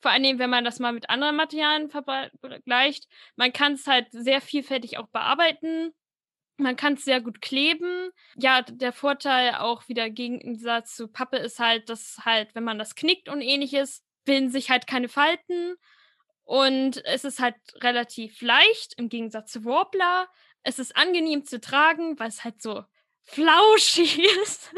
vor 0.00 0.10
allem, 0.10 0.38
wenn 0.38 0.50
man 0.50 0.64
das 0.64 0.78
mal 0.78 0.92
mit 0.92 1.10
anderen 1.10 1.36
Materialien 1.36 1.90
vergleicht. 1.90 3.06
Man 3.36 3.52
kann 3.52 3.74
es 3.74 3.86
halt 3.86 4.08
sehr 4.10 4.40
vielfältig 4.40 4.98
auch 4.98 5.08
bearbeiten. 5.08 5.92
Man 6.60 6.76
kann 6.76 6.94
es 6.94 7.04
sehr 7.04 7.20
gut 7.20 7.40
kleben. 7.40 8.10
Ja, 8.36 8.62
der 8.62 8.92
Vorteil 8.92 9.54
auch 9.56 9.88
wieder 9.88 10.06
im 10.06 10.14
Gegensatz 10.14 10.94
zu 10.96 11.08
Pappe 11.08 11.36
ist 11.38 11.58
halt, 11.58 11.88
dass 11.88 12.18
halt, 12.24 12.54
wenn 12.54 12.64
man 12.64 12.78
das 12.78 12.94
knickt 12.94 13.28
und 13.28 13.40
ähnliches, 13.40 14.04
bilden 14.24 14.50
sich 14.50 14.70
halt 14.70 14.86
keine 14.86 15.08
Falten. 15.08 15.76
Und 16.44 17.04
es 17.04 17.24
ist 17.24 17.40
halt 17.40 17.54
relativ 17.76 18.40
leicht 18.42 18.94
im 18.96 19.08
Gegensatz 19.08 19.52
zu 19.52 19.64
Warbler. 19.64 20.28
Es 20.62 20.78
ist 20.78 20.96
angenehm 20.96 21.44
zu 21.44 21.60
tragen, 21.60 22.18
weil 22.18 22.28
es 22.28 22.44
halt 22.44 22.60
so 22.60 22.82
flauschig 23.22 24.18
ist. 24.42 24.70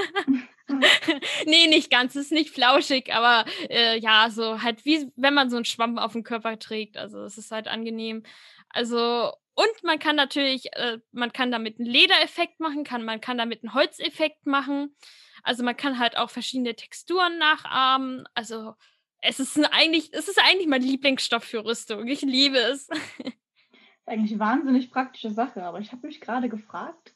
nee, 1.47 1.67
nicht 1.67 1.91
ganz, 1.91 2.15
es 2.15 2.27
ist 2.27 2.33
nicht 2.33 2.51
flauschig, 2.51 3.13
aber 3.13 3.45
äh, 3.69 3.99
ja, 3.99 4.31
so 4.31 4.63
halt 4.63 4.85
wie 4.85 5.11
wenn 5.17 5.35
man 5.35 5.51
so 5.51 5.57
einen 5.57 5.65
Schwamm 5.65 5.99
auf 5.99 6.13
dem 6.13 6.23
Körper 6.23 6.59
trägt. 6.59 6.97
Also 6.97 7.23
es 7.25 7.39
ist 7.39 7.51
halt 7.51 7.69
angenehm. 7.69 8.23
Also 8.69 9.33
und 9.55 9.83
man 9.83 9.99
kann 9.99 10.17
natürlich, 10.17 10.75
äh, 10.77 10.99
man 11.13 11.33
kann 11.33 11.51
damit 11.51 11.79
einen 11.79 11.89
Ledereffekt 11.89 12.61
machen, 12.61 12.85
kann, 12.85 13.05
man 13.05 13.21
kann 13.21 13.39
damit 13.39 13.63
einen 13.63 13.75
Holzeffekt 13.75 14.47
machen. 14.47 14.95
Also 15.43 15.63
man 15.63 15.77
kann 15.77 15.99
halt 15.99 16.17
auch 16.17 16.31
verschiedene 16.31 16.75
Texturen 16.75 17.39
nachahmen. 17.39 18.25
Also 18.35 18.75
es 19.21 19.41
ist 19.41 19.59
eigentlich, 19.73 20.13
es 20.13 20.29
ist 20.29 20.41
eigentlich 20.43 20.69
mein 20.69 20.83
Lieblingsstoff 20.83 21.45
für 21.45 21.65
Rüstung. 21.65 22.07
Ich 22.07 22.23
liebe 22.23 22.59
es. 22.59 22.89
eigentlich 24.07 24.39
wahnsinnig 24.39 24.91
praktische 24.91 25.31
Sache, 25.31 25.63
aber 25.63 25.81
ich 25.81 25.93
habe 25.93 26.07
mich 26.07 26.21
gerade 26.21 26.49
gefragt, 26.49 27.15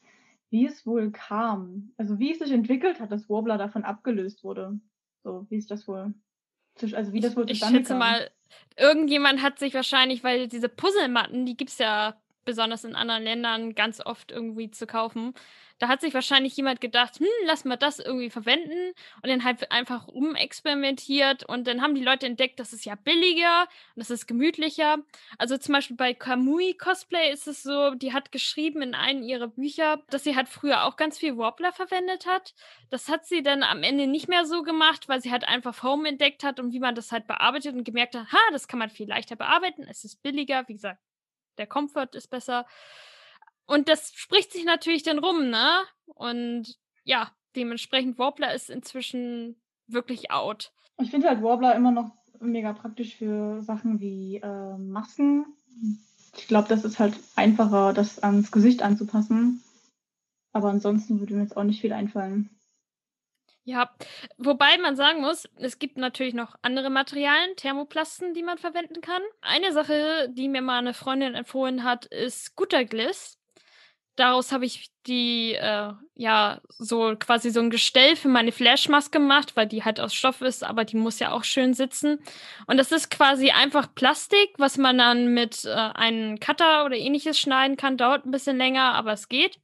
wie 0.50 0.66
es 0.66 0.86
wohl 0.86 1.10
kam. 1.10 1.92
Also 1.96 2.18
wie 2.18 2.32
es 2.32 2.38
sich 2.38 2.52
entwickelt 2.52 3.00
hat, 3.00 3.10
dass 3.10 3.28
Warbler 3.28 3.58
davon 3.58 3.84
abgelöst 3.84 4.44
wurde. 4.44 4.78
So, 5.24 5.46
wie 5.50 5.56
ist 5.56 5.70
das 5.70 5.88
wohl? 5.88 6.14
Also 6.92 7.12
wie 7.12 7.20
das 7.20 7.34
wohl 7.34 7.46
zustande 7.46 7.78
ich 7.78 7.86
schätze 7.86 7.94
kam. 7.94 7.98
mal, 7.98 8.30
irgendjemand 8.76 9.42
hat 9.42 9.58
sich 9.58 9.72
wahrscheinlich, 9.74 10.22
weil 10.22 10.46
diese 10.46 10.68
Puzzlematten, 10.68 11.46
die 11.46 11.56
gibt 11.56 11.70
es 11.70 11.78
ja 11.78 12.14
besonders 12.46 12.84
in 12.84 12.94
anderen 12.94 13.24
Ländern 13.24 13.74
ganz 13.74 14.00
oft 14.00 14.32
irgendwie 14.32 14.70
zu 14.70 14.86
kaufen. 14.86 15.34
Da 15.78 15.88
hat 15.88 16.00
sich 16.00 16.14
wahrscheinlich 16.14 16.56
jemand 16.56 16.80
gedacht, 16.80 17.18
hm, 17.18 17.26
lass 17.44 17.66
mal 17.66 17.76
das 17.76 17.98
irgendwie 17.98 18.30
verwenden 18.30 18.94
und 19.22 19.28
dann 19.28 19.44
halt 19.44 19.70
einfach 19.70 20.08
umexperimentiert 20.08 21.44
und 21.44 21.66
dann 21.66 21.82
haben 21.82 21.94
die 21.94 22.02
Leute 22.02 22.24
entdeckt, 22.24 22.58
das 22.60 22.72
ist 22.72 22.86
ja 22.86 22.94
billiger 22.94 23.62
und 23.94 24.00
das 24.00 24.10
ist 24.10 24.26
gemütlicher. 24.26 24.96
Also 25.36 25.58
zum 25.58 25.74
Beispiel 25.74 25.96
bei 25.96 26.14
Kamui 26.14 26.74
Cosplay 26.74 27.30
ist 27.30 27.46
es 27.46 27.62
so, 27.62 27.90
die 27.94 28.14
hat 28.14 28.32
geschrieben 28.32 28.80
in 28.80 28.94
einem 28.94 29.22
ihrer 29.22 29.48
Bücher, 29.48 30.02
dass 30.08 30.24
sie 30.24 30.34
halt 30.34 30.48
früher 30.48 30.84
auch 30.84 30.96
ganz 30.96 31.18
viel 31.18 31.36
Wobbler 31.36 31.72
verwendet 31.72 32.26
hat. 32.26 32.54
Das 32.88 33.10
hat 33.10 33.26
sie 33.26 33.42
dann 33.42 33.62
am 33.62 33.82
Ende 33.82 34.06
nicht 34.06 34.28
mehr 34.28 34.46
so 34.46 34.62
gemacht, 34.62 35.08
weil 35.08 35.20
sie 35.20 35.30
halt 35.30 35.46
einfach 35.46 35.74
Foam 35.74 36.06
entdeckt 36.06 36.42
hat 36.42 36.58
und 36.58 36.72
wie 36.72 36.80
man 36.80 36.94
das 36.94 37.12
halt 37.12 37.26
bearbeitet 37.26 37.74
und 37.74 37.84
gemerkt 37.84 38.14
hat, 38.14 38.32
ha, 38.32 38.38
das 38.52 38.66
kann 38.66 38.78
man 38.78 38.88
viel 38.88 39.08
leichter 39.08 39.36
bearbeiten, 39.36 39.86
es 39.88 40.04
ist 40.04 40.22
billiger, 40.22 40.64
wie 40.68 40.74
gesagt, 40.74 41.00
der 41.58 41.66
Komfort 41.66 42.14
ist 42.14 42.28
besser. 42.28 42.66
Und 43.66 43.88
das 43.88 44.12
spricht 44.14 44.52
sich 44.52 44.64
natürlich 44.64 45.02
dann 45.02 45.18
rum, 45.18 45.50
ne? 45.50 45.82
Und 46.06 46.78
ja, 47.04 47.30
dementsprechend 47.56 48.18
Warbler 48.18 48.54
ist 48.54 48.70
inzwischen 48.70 49.60
wirklich 49.86 50.30
out. 50.30 50.72
Ich 50.98 51.10
finde 51.10 51.28
halt 51.28 51.42
Warbler 51.42 51.74
immer 51.74 51.90
noch 51.90 52.10
mega 52.40 52.72
praktisch 52.72 53.16
für 53.16 53.62
Sachen 53.62 54.00
wie 54.00 54.36
äh, 54.36 54.76
Masken. 54.78 55.46
Ich 56.36 56.48
glaube, 56.48 56.68
das 56.68 56.84
ist 56.84 56.98
halt 56.98 57.18
einfacher, 57.34 57.92
das 57.92 58.18
ans 58.22 58.50
Gesicht 58.50 58.82
anzupassen. 58.82 59.62
Aber 60.52 60.70
ansonsten 60.70 61.20
würde 61.20 61.34
mir 61.34 61.42
jetzt 61.42 61.56
auch 61.56 61.64
nicht 61.64 61.80
viel 61.80 61.92
einfallen. 61.92 62.50
Ja, 63.68 63.90
wobei 64.38 64.78
man 64.78 64.94
sagen 64.94 65.20
muss, 65.22 65.48
es 65.56 65.80
gibt 65.80 65.96
natürlich 65.96 66.34
noch 66.34 66.54
andere 66.62 66.88
Materialien, 66.88 67.56
Thermoplasten, 67.56 68.32
die 68.32 68.44
man 68.44 68.58
verwenden 68.58 69.00
kann. 69.00 69.22
Eine 69.40 69.72
Sache, 69.72 70.28
die 70.30 70.48
mir 70.48 70.62
mal 70.62 70.78
eine 70.78 70.94
Freundin 70.94 71.34
empfohlen 71.34 71.82
hat, 71.82 72.06
ist 72.06 72.54
Guttergliss. 72.54 73.38
Daraus 74.14 74.52
habe 74.52 74.66
ich 74.66 74.92
die, 75.08 75.54
äh, 75.54 75.92
ja, 76.14 76.60
so 76.78 77.16
quasi 77.18 77.50
so 77.50 77.58
ein 77.58 77.70
Gestell 77.70 78.14
für 78.14 78.28
meine 78.28 78.52
Flashmaske 78.52 79.18
gemacht, 79.18 79.56
weil 79.56 79.66
die 79.66 79.82
halt 79.84 79.98
aus 79.98 80.14
Stoff 80.14 80.42
ist, 80.42 80.62
aber 80.62 80.84
die 80.84 80.96
muss 80.96 81.18
ja 81.18 81.32
auch 81.32 81.42
schön 81.42 81.74
sitzen. 81.74 82.20
Und 82.68 82.76
das 82.76 82.92
ist 82.92 83.10
quasi 83.10 83.50
einfach 83.50 83.92
Plastik, 83.96 84.50
was 84.58 84.78
man 84.78 84.96
dann 84.98 85.34
mit 85.34 85.64
äh, 85.64 85.70
einem 85.72 86.38
Cutter 86.38 86.84
oder 86.84 86.96
ähnliches 86.96 87.38
schneiden 87.40 87.76
kann. 87.76 87.96
Dauert 87.96 88.26
ein 88.26 88.30
bisschen 88.30 88.58
länger, 88.58 88.94
aber 88.94 89.12
es 89.12 89.28
geht. 89.28 89.58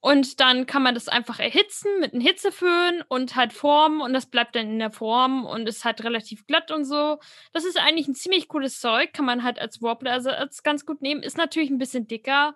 Und 0.00 0.40
dann 0.40 0.66
kann 0.66 0.82
man 0.82 0.94
das 0.94 1.08
einfach 1.08 1.40
erhitzen 1.40 1.88
mit 2.00 2.12
einem 2.12 2.22
Hitzeföhn 2.22 3.02
und 3.08 3.34
halt 3.34 3.52
formen 3.52 4.00
und 4.00 4.12
das 4.12 4.26
bleibt 4.26 4.54
dann 4.54 4.70
in 4.70 4.78
der 4.78 4.92
Form 4.92 5.44
und 5.44 5.68
ist 5.68 5.84
halt 5.84 6.04
relativ 6.04 6.46
glatt 6.46 6.70
und 6.70 6.84
so. 6.84 7.18
Das 7.52 7.64
ist 7.64 7.78
eigentlich 7.78 8.06
ein 8.06 8.14
ziemlich 8.14 8.48
cooles 8.48 8.78
Zeug, 8.78 9.12
kann 9.12 9.24
man 9.24 9.42
halt 9.42 9.58
als 9.58 9.82
Warbler-Ersatz 9.82 10.62
ganz 10.62 10.86
gut 10.86 11.02
nehmen. 11.02 11.22
Ist 11.22 11.38
natürlich 11.38 11.70
ein 11.70 11.78
bisschen 11.78 12.06
dicker. 12.06 12.54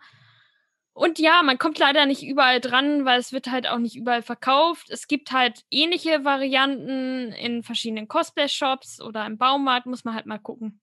Und 0.92 1.18
ja, 1.18 1.42
man 1.42 1.58
kommt 1.58 1.78
leider 1.78 2.04
nicht 2.04 2.22
überall 2.22 2.60
dran, 2.60 3.04
weil 3.04 3.18
es 3.18 3.32
wird 3.32 3.50
halt 3.50 3.68
auch 3.68 3.78
nicht 3.78 3.96
überall 3.96 4.22
verkauft. 4.22 4.90
Es 4.90 5.08
gibt 5.08 5.32
halt 5.32 5.64
ähnliche 5.70 6.24
Varianten 6.24 7.32
in 7.32 7.62
verschiedenen 7.62 8.06
Cosplay-Shops 8.06 9.00
oder 9.00 9.24
im 9.24 9.38
Baumarkt, 9.38 9.86
muss 9.86 10.04
man 10.04 10.14
halt 10.14 10.26
mal 10.26 10.38
gucken. 10.38 10.80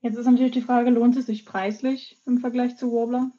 Jetzt 0.00 0.16
ist 0.16 0.26
natürlich 0.26 0.52
die 0.52 0.62
Frage, 0.62 0.90
lohnt 0.90 1.16
es 1.16 1.26
sich 1.26 1.44
preislich 1.44 2.18
im 2.26 2.38
Vergleich 2.38 2.76
zu 2.76 2.90
Warbler? 2.90 3.30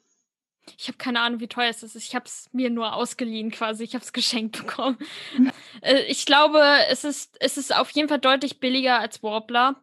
Ich 0.78 0.88
habe 0.88 0.98
keine 0.98 1.20
Ahnung, 1.20 1.40
wie 1.40 1.48
teuer 1.48 1.70
es 1.70 1.82
ist. 1.82 1.96
Ich 1.96 2.14
habe 2.14 2.26
es 2.26 2.48
mir 2.52 2.70
nur 2.70 2.94
ausgeliehen 2.94 3.50
quasi. 3.50 3.84
Ich 3.84 3.94
habe 3.94 4.04
es 4.04 4.12
geschenkt 4.12 4.58
bekommen. 4.58 4.98
Äh, 5.80 6.02
ich 6.04 6.26
glaube, 6.26 6.62
es 6.90 7.02
ist, 7.02 7.36
es 7.40 7.56
ist 7.56 7.74
auf 7.74 7.90
jeden 7.90 8.08
Fall 8.08 8.20
deutlich 8.20 8.60
billiger 8.60 9.00
als 9.00 9.22
Warbler. 9.22 9.82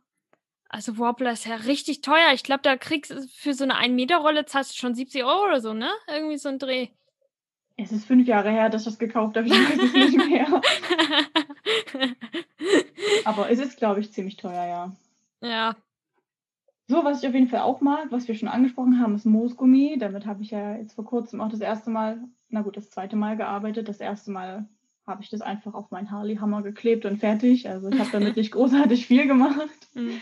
Also 0.69 0.97
Warbler 0.97 1.31
ist 1.31 1.45
ja 1.45 1.55
richtig 1.55 2.01
teuer. 2.01 2.31
Ich 2.33 2.43
glaube, 2.43 2.61
da 2.61 2.77
kriegst 2.77 3.11
du 3.11 3.27
für 3.27 3.53
so 3.53 3.63
eine 3.63 3.75
1-Meter-Rolle 3.75 4.45
zahlst 4.45 4.71
du 4.73 4.77
schon 4.77 4.95
70 4.95 5.23
Euro 5.25 5.45
oder 5.45 5.61
so, 5.61 5.73
ne? 5.73 5.89
Irgendwie 6.07 6.37
so 6.37 6.47
ein 6.47 6.59
Dreh. 6.59 6.89
Es 7.75 7.91
ist 7.91 8.05
fünf 8.05 8.27
Jahre 8.27 8.51
her, 8.51 8.69
dass 8.69 8.83
ich 8.83 8.89
das 8.89 8.99
gekauft 8.99 9.35
habe. 9.35 9.47
Ich 9.47 9.53
weiß 9.53 9.83
es 9.83 9.93
nicht 9.93 10.17
mehr. 10.29 10.61
Aber 13.25 13.49
es 13.49 13.59
ist, 13.59 13.77
glaube 13.77 13.99
ich, 14.01 14.13
ziemlich 14.13 14.37
teuer, 14.37 14.65
ja. 14.65 14.95
Ja, 15.41 15.75
so, 16.89 17.03
was 17.03 17.21
ich 17.21 17.29
auf 17.29 17.35
jeden 17.35 17.47
Fall 17.47 17.61
auch 17.61 17.81
mag, 17.81 18.07
was 18.09 18.27
wir 18.27 18.33
schon 18.33 18.47
angesprochen 18.47 18.99
haben, 18.99 19.13
ist 19.13 19.25
Moosgummi. 19.25 19.97
Damit 19.99 20.25
habe 20.25 20.41
ich 20.41 20.49
ja 20.49 20.75
jetzt 20.75 20.95
vor 20.95 21.05
kurzem 21.05 21.39
auch 21.39 21.49
das 21.49 21.59
erste 21.59 21.91
Mal, 21.91 22.23
na 22.49 22.63
gut, 22.63 22.77
das 22.77 22.89
zweite 22.89 23.15
Mal 23.15 23.37
gearbeitet. 23.37 23.87
Das 23.87 23.99
erste 23.99 24.31
Mal 24.31 24.67
habe 25.05 25.21
ich 25.21 25.29
das 25.29 25.41
einfach 25.41 25.75
auf 25.75 25.91
meinen 25.91 26.09
Harley-Hammer 26.09 26.63
geklebt 26.63 27.05
und 27.05 27.19
fertig. 27.19 27.69
Also 27.69 27.89
ich 27.89 27.99
habe 27.99 28.09
damit 28.11 28.35
nicht 28.37 28.51
großartig 28.51 29.05
viel 29.05 29.27
gemacht. 29.27 29.69
Mhm. 29.93 30.19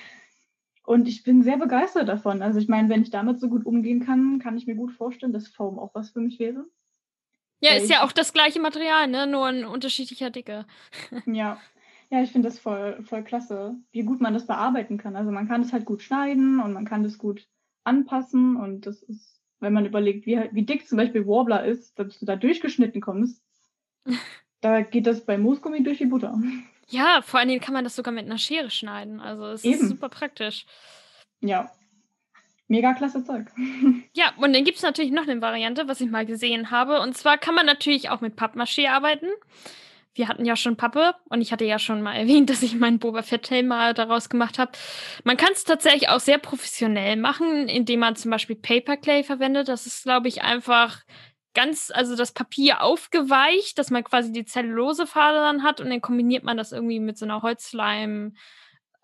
Und 0.84 1.08
ich 1.08 1.24
bin 1.24 1.42
sehr 1.42 1.58
begeistert 1.58 2.10
davon. 2.10 2.42
Also 2.42 2.60
ich 2.60 2.68
meine, 2.68 2.90
wenn 2.90 3.02
ich 3.02 3.12
damit 3.12 3.40
so 3.40 3.48
gut 3.48 3.66
umgehen 3.66 4.06
kann, 4.06 4.40
kann 4.40 4.58
ich 4.58 4.68
mir 4.68 4.76
gut 4.76 4.92
vorstellen, 4.92 5.32
dass 5.32 5.48
Foam 5.48 5.80
auch 5.80 5.96
was 5.96 6.10
für 6.10 6.20
mich 6.20 6.38
wäre. 6.38 6.66
Ja, 7.62 7.72
ist 7.72 7.90
ja 7.90 8.04
auch 8.04 8.12
das 8.12 8.34
gleiche 8.34 8.60
Material, 8.60 9.08
ne? 9.08 9.26
Nur 9.26 9.50
in 9.50 9.64
unterschiedlicher 9.64 10.32
Dicke. 10.32 10.66
ja, 11.26 11.60
ja, 12.10 12.22
ich 12.22 12.32
finde 12.32 12.48
das 12.48 12.60
voll, 12.60 13.04
voll 13.04 13.24
klasse, 13.24 13.76
wie 13.92 14.04
gut 14.04 14.22
man 14.22 14.34
das 14.34 14.48
bearbeiten 14.48 14.98
kann. 14.98 15.16
Also 15.16 15.32
man 15.32 15.48
kann 15.48 15.62
es 15.62 15.74
halt 15.74 15.86
gut 15.86 16.02
schneiden 16.02 16.60
und 16.62 16.74
man 16.74 16.86
kann 16.86 17.04
das 17.04 17.18
gut 17.18 17.48
anpassen 17.84 18.56
und 18.56 18.86
das 18.86 19.04
ist, 19.04 19.42
wenn 19.60 19.74
man 19.74 19.86
überlegt, 19.86 20.26
wie, 20.26 20.40
wie 20.52 20.64
dick 20.64 20.88
zum 20.88 20.98
Beispiel 20.98 21.28
Warbler 21.28 21.66
ist, 21.66 21.98
dass 22.00 22.20
du 22.20 22.26
da 22.26 22.36
durchgeschnitten 22.36 23.02
kommst, 23.02 23.44
da 24.62 24.82
geht 24.82 25.08
das 25.08 25.26
bei 25.26 25.38
Moosgummi 25.38 25.84
durch 25.84 25.98
die 25.98 26.06
Butter. 26.06 26.40
Ja, 26.90 27.22
vor 27.22 27.40
allen 27.40 27.50
Dingen 27.50 27.62
kann 27.62 27.74
man 27.74 27.84
das 27.84 27.98
sogar 27.98 28.14
mit 28.14 28.26
einer 28.26 28.38
Schere 28.38 28.70
schneiden. 28.70 29.20
Also 29.20 29.46
es 29.48 29.64
Eben. 29.66 29.76
ist 29.76 29.90
super 29.90 30.08
praktisch. 30.08 30.66
Ja. 31.42 31.70
Mega 32.70 32.94
klasse 32.94 33.24
Zeug. 33.24 33.48
Ja, 34.14 34.34
und 34.38 34.52
dann 34.54 34.64
gibt 34.64 34.78
es 34.78 34.84
natürlich 34.84 35.12
noch 35.12 35.28
eine 35.28 35.40
Variante, 35.42 35.88
was 35.88 36.02
ich 36.02 36.10
mal 36.10 36.26
gesehen 36.26 36.72
habe. 36.72 37.02
Und 37.02 37.16
zwar 37.16 37.38
kann 37.38 37.54
man 37.54 37.68
natürlich 37.68 38.10
auch 38.10 38.20
mit 38.20 38.36
Pappmaché 38.36 38.90
arbeiten 38.90 39.28
wir 40.18 40.28
hatten 40.28 40.46
ja 40.46 40.56
schon 40.56 40.78
Pappe 40.78 41.14
und 41.26 41.42
ich 41.42 41.52
hatte 41.52 41.66
ja 41.66 41.80
schon 41.80 42.02
mal 42.02 42.14
erwähnt, 42.18 42.50
dass 42.50 42.64
ich 42.64 42.76
meinen 42.76 43.00
Boba 43.00 43.22
Fett-Helm 43.22 43.68
mal 43.68 43.94
daraus 43.94 44.30
gemacht 44.30 44.60
habe. 44.60 44.72
Man 45.24 45.38
kann 45.38 45.52
es 45.54 45.64
tatsächlich 45.64 46.10
auch 46.10 46.20
sehr 46.20 46.38
professionell 46.38 47.16
machen, 47.16 47.68
indem 47.68 48.02
man 48.02 48.16
zum 48.16 48.32
Beispiel 48.32 48.56
Paperclay 48.56 49.24
verwendet. 49.24 49.68
Das 49.68 49.86
ist, 49.86 50.04
glaube 50.04 50.28
ich, 50.28 50.44
einfach 50.44 51.02
ganz, 51.54 51.92
also 51.94 52.16
das 52.16 52.34
Papier 52.34 52.82
aufgeweicht, 52.82 53.80
dass 53.80 53.90
man 53.90 54.04
quasi 54.04 54.32
die 54.32 54.46
Zellulosefasern 54.46 55.64
hat 55.64 55.82
und 55.82 55.90
dann 55.90 56.02
kombiniert 56.02 56.44
man 56.44 56.58
das 56.58 56.72
irgendwie 56.72 57.00
mit 57.00 57.18
so 57.18 57.26
einer 57.26 57.42
Holzleim. 57.42 58.36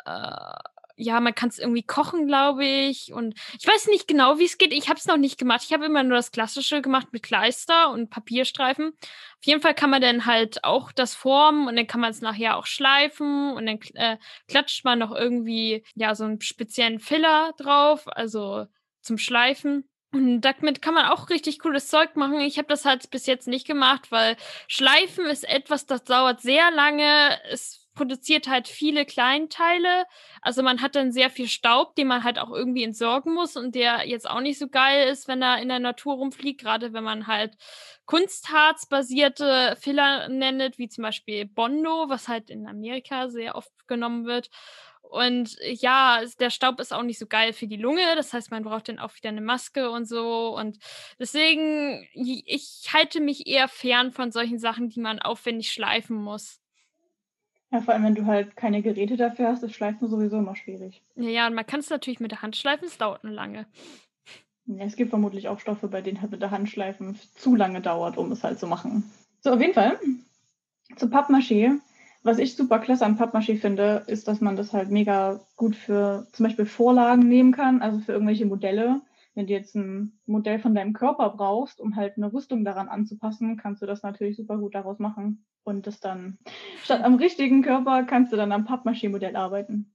Äh, 0.05 0.53
ja, 0.95 1.19
man 1.19 1.33
kann 1.33 1.49
es 1.49 1.59
irgendwie 1.59 1.83
kochen, 1.83 2.27
glaube 2.27 2.65
ich. 2.65 3.13
Und 3.13 3.35
ich 3.59 3.67
weiß 3.67 3.87
nicht 3.87 4.07
genau, 4.07 4.37
wie 4.39 4.45
es 4.45 4.57
geht. 4.57 4.73
Ich 4.73 4.89
habe 4.89 4.99
es 4.99 5.05
noch 5.05 5.17
nicht 5.17 5.37
gemacht. 5.37 5.63
Ich 5.63 5.73
habe 5.73 5.85
immer 5.85 6.03
nur 6.03 6.17
das 6.17 6.31
Klassische 6.31 6.81
gemacht 6.81 7.07
mit 7.11 7.23
Kleister 7.23 7.91
und 7.91 8.09
Papierstreifen. 8.09 8.89
Auf 8.89 9.45
jeden 9.45 9.61
Fall 9.61 9.73
kann 9.73 9.89
man 9.89 10.01
dann 10.01 10.25
halt 10.25 10.63
auch 10.63 10.91
das 10.91 11.15
formen 11.15 11.67
und 11.67 11.75
dann 11.75 11.87
kann 11.87 12.01
man 12.01 12.11
es 12.11 12.21
nachher 12.21 12.57
auch 12.57 12.65
schleifen 12.65 13.53
und 13.53 13.65
dann 13.65 13.79
äh, 13.95 14.17
klatscht 14.47 14.85
man 14.85 14.99
noch 14.99 15.13
irgendwie 15.13 15.83
ja 15.95 16.15
so 16.15 16.25
einen 16.25 16.41
speziellen 16.41 16.99
Filler 16.99 17.53
drauf, 17.57 18.03
also 18.07 18.65
zum 19.01 19.17
Schleifen. 19.17 19.89
Und 20.11 20.41
damit 20.41 20.83
kann 20.83 20.93
man 20.93 21.07
auch 21.07 21.31
richtig 21.31 21.57
cooles 21.57 21.87
Zeug 21.87 22.15
machen. 22.15 22.39
Ich 22.39 22.59
habe 22.59 22.67
das 22.67 22.85
halt 22.85 23.09
bis 23.09 23.25
jetzt 23.25 23.47
nicht 23.47 23.65
gemacht, 23.65 24.11
weil 24.11 24.37
Schleifen 24.67 25.25
ist 25.25 25.43
etwas, 25.43 25.87
das 25.87 26.03
dauert 26.03 26.39
sehr 26.39 26.69
lange. 26.69 27.39
Es 27.49 27.82
produziert 27.93 28.47
halt 28.47 28.67
viele 28.67 29.05
Kleinteile. 29.05 30.05
Also 30.41 30.63
man 30.63 30.81
hat 30.81 30.95
dann 30.95 31.11
sehr 31.11 31.29
viel 31.29 31.47
Staub, 31.47 31.95
den 31.95 32.07
man 32.07 32.23
halt 32.23 32.39
auch 32.39 32.51
irgendwie 32.51 32.83
entsorgen 32.83 33.33
muss 33.33 33.55
und 33.55 33.75
der 33.75 34.07
jetzt 34.07 34.29
auch 34.29 34.41
nicht 34.41 34.59
so 34.59 34.67
geil 34.67 35.07
ist, 35.07 35.27
wenn 35.27 35.41
er 35.41 35.61
in 35.61 35.69
der 35.69 35.79
Natur 35.79 36.15
rumfliegt, 36.15 36.61
gerade 36.61 36.93
wenn 36.93 37.03
man 37.03 37.27
halt 37.27 37.55
Kunstharzbasierte 38.05 39.77
Filler 39.79 40.27
nennt, 40.29 40.77
wie 40.77 40.89
zum 40.89 41.03
Beispiel 41.03 41.45
Bondo, 41.45 42.09
was 42.09 42.27
halt 42.27 42.49
in 42.49 42.67
Amerika 42.67 43.29
sehr 43.29 43.55
oft 43.55 43.71
genommen 43.87 44.25
wird. 44.25 44.49
Und 45.13 45.57
ja, 45.61 46.23
der 46.39 46.49
Staub 46.49 46.79
ist 46.79 46.91
auch 46.91 47.03
nicht 47.03 47.19
so 47.19 47.27
geil 47.27 47.53
für 47.53 47.67
die 47.67 47.77
Lunge. 47.77 48.15
Das 48.15 48.33
heißt, 48.33 48.49
man 48.49 48.63
braucht 48.63 48.89
dann 48.89 48.97
auch 48.97 49.15
wieder 49.15 49.29
eine 49.29 49.41
Maske 49.41 49.91
und 49.91 50.05
so. 50.07 50.57
Und 50.57 50.79
deswegen, 51.19 52.07
ich 52.13 52.87
halte 52.91 53.21
mich 53.21 53.45
eher 53.45 53.67
fern 53.67 54.11
von 54.11 54.31
solchen 54.31 54.57
Sachen, 54.57 54.89
die 54.89 54.99
man 54.99 55.19
aufwendig 55.19 55.71
schleifen 55.71 56.15
muss. 56.17 56.62
Ja, 57.73 57.81
vor 57.81 57.95
allem, 57.95 58.03
wenn 58.03 58.13
du 58.13 58.27
halt 58.27 58.55
keine 58.55 58.83
Geräte 58.83 59.17
dafür 59.17 59.47
hast, 59.47 59.63
ist 59.63 59.73
Schleifen 59.73 60.07
sowieso 60.07 60.37
immer 60.37 60.55
schwierig. 60.55 61.01
Ja, 61.15 61.29
ja, 61.29 61.47
und 61.47 61.55
man 61.55 61.65
kann 61.65 61.79
es 61.79 61.89
natürlich 61.89 62.19
mit 62.19 62.29
der 62.29 62.43
Hand 62.43 62.55
schleifen, 62.55 62.87
es 62.87 62.99
dauert 62.99 63.23
nur 63.23 63.33
lange. 63.33 63.65
Ja, 64.67 64.85
es 64.85 64.95
gibt 64.95 65.09
vermutlich 65.09 65.47
auch 65.47 65.59
Stoffe, 65.59 65.87
bei 65.87 66.01
denen 66.01 66.21
halt 66.21 66.29
mit 66.29 66.43
der 66.43 66.51
Hand 66.51 66.69
schleifen 66.69 67.19
zu 67.35 67.55
lange 67.55 67.81
dauert, 67.81 68.17
um 68.17 68.31
es 68.31 68.43
halt 68.43 68.59
zu 68.59 68.67
machen. 68.67 69.11
So, 69.41 69.51
auf 69.51 69.59
jeden 69.59 69.73
Fall. 69.73 69.99
Zu 70.97 71.07
Pappmaché. 71.07 71.79
Was 72.21 72.37
ich 72.37 72.55
super 72.55 72.77
klasse 72.77 73.05
am 73.05 73.17
Pappmaché 73.17 73.57
finde, 73.57 74.03
ist, 74.05 74.27
dass 74.27 74.39
man 74.39 74.55
das 74.55 74.71
halt 74.71 74.91
mega 74.91 75.41
gut 75.57 75.75
für 75.75 76.27
zum 76.31 76.43
Beispiel 76.45 76.67
Vorlagen 76.67 77.27
nehmen 77.27 77.53
kann, 77.53 77.81
also 77.81 77.97
für 77.97 78.11
irgendwelche 78.11 78.45
Modelle. 78.45 79.01
Wenn 79.35 79.47
du 79.47 79.53
jetzt 79.53 79.75
ein 79.75 80.19
Modell 80.25 80.59
von 80.59 80.75
deinem 80.75 80.93
Körper 80.93 81.29
brauchst, 81.31 81.81
um 81.81 81.95
halt 81.95 82.17
eine 82.17 82.31
Rüstung 82.31 82.63
daran 82.63 82.87
anzupassen, 82.87 83.57
kannst 83.57 83.81
du 83.81 83.85
das 83.85 84.03
natürlich 84.03 84.37
super 84.37 84.57
gut 84.57 84.75
daraus 84.75 84.99
machen. 84.99 85.45
Und 85.63 85.87
das 85.87 85.99
dann, 85.99 86.37
statt 86.83 87.03
am 87.03 87.15
richtigen 87.15 87.61
Körper, 87.63 88.03
kannst 88.03 88.31
du 88.31 88.37
dann 88.37 88.51
am 88.51 88.65
Pappmaschinenmodell 88.65 89.35
arbeiten. 89.35 89.93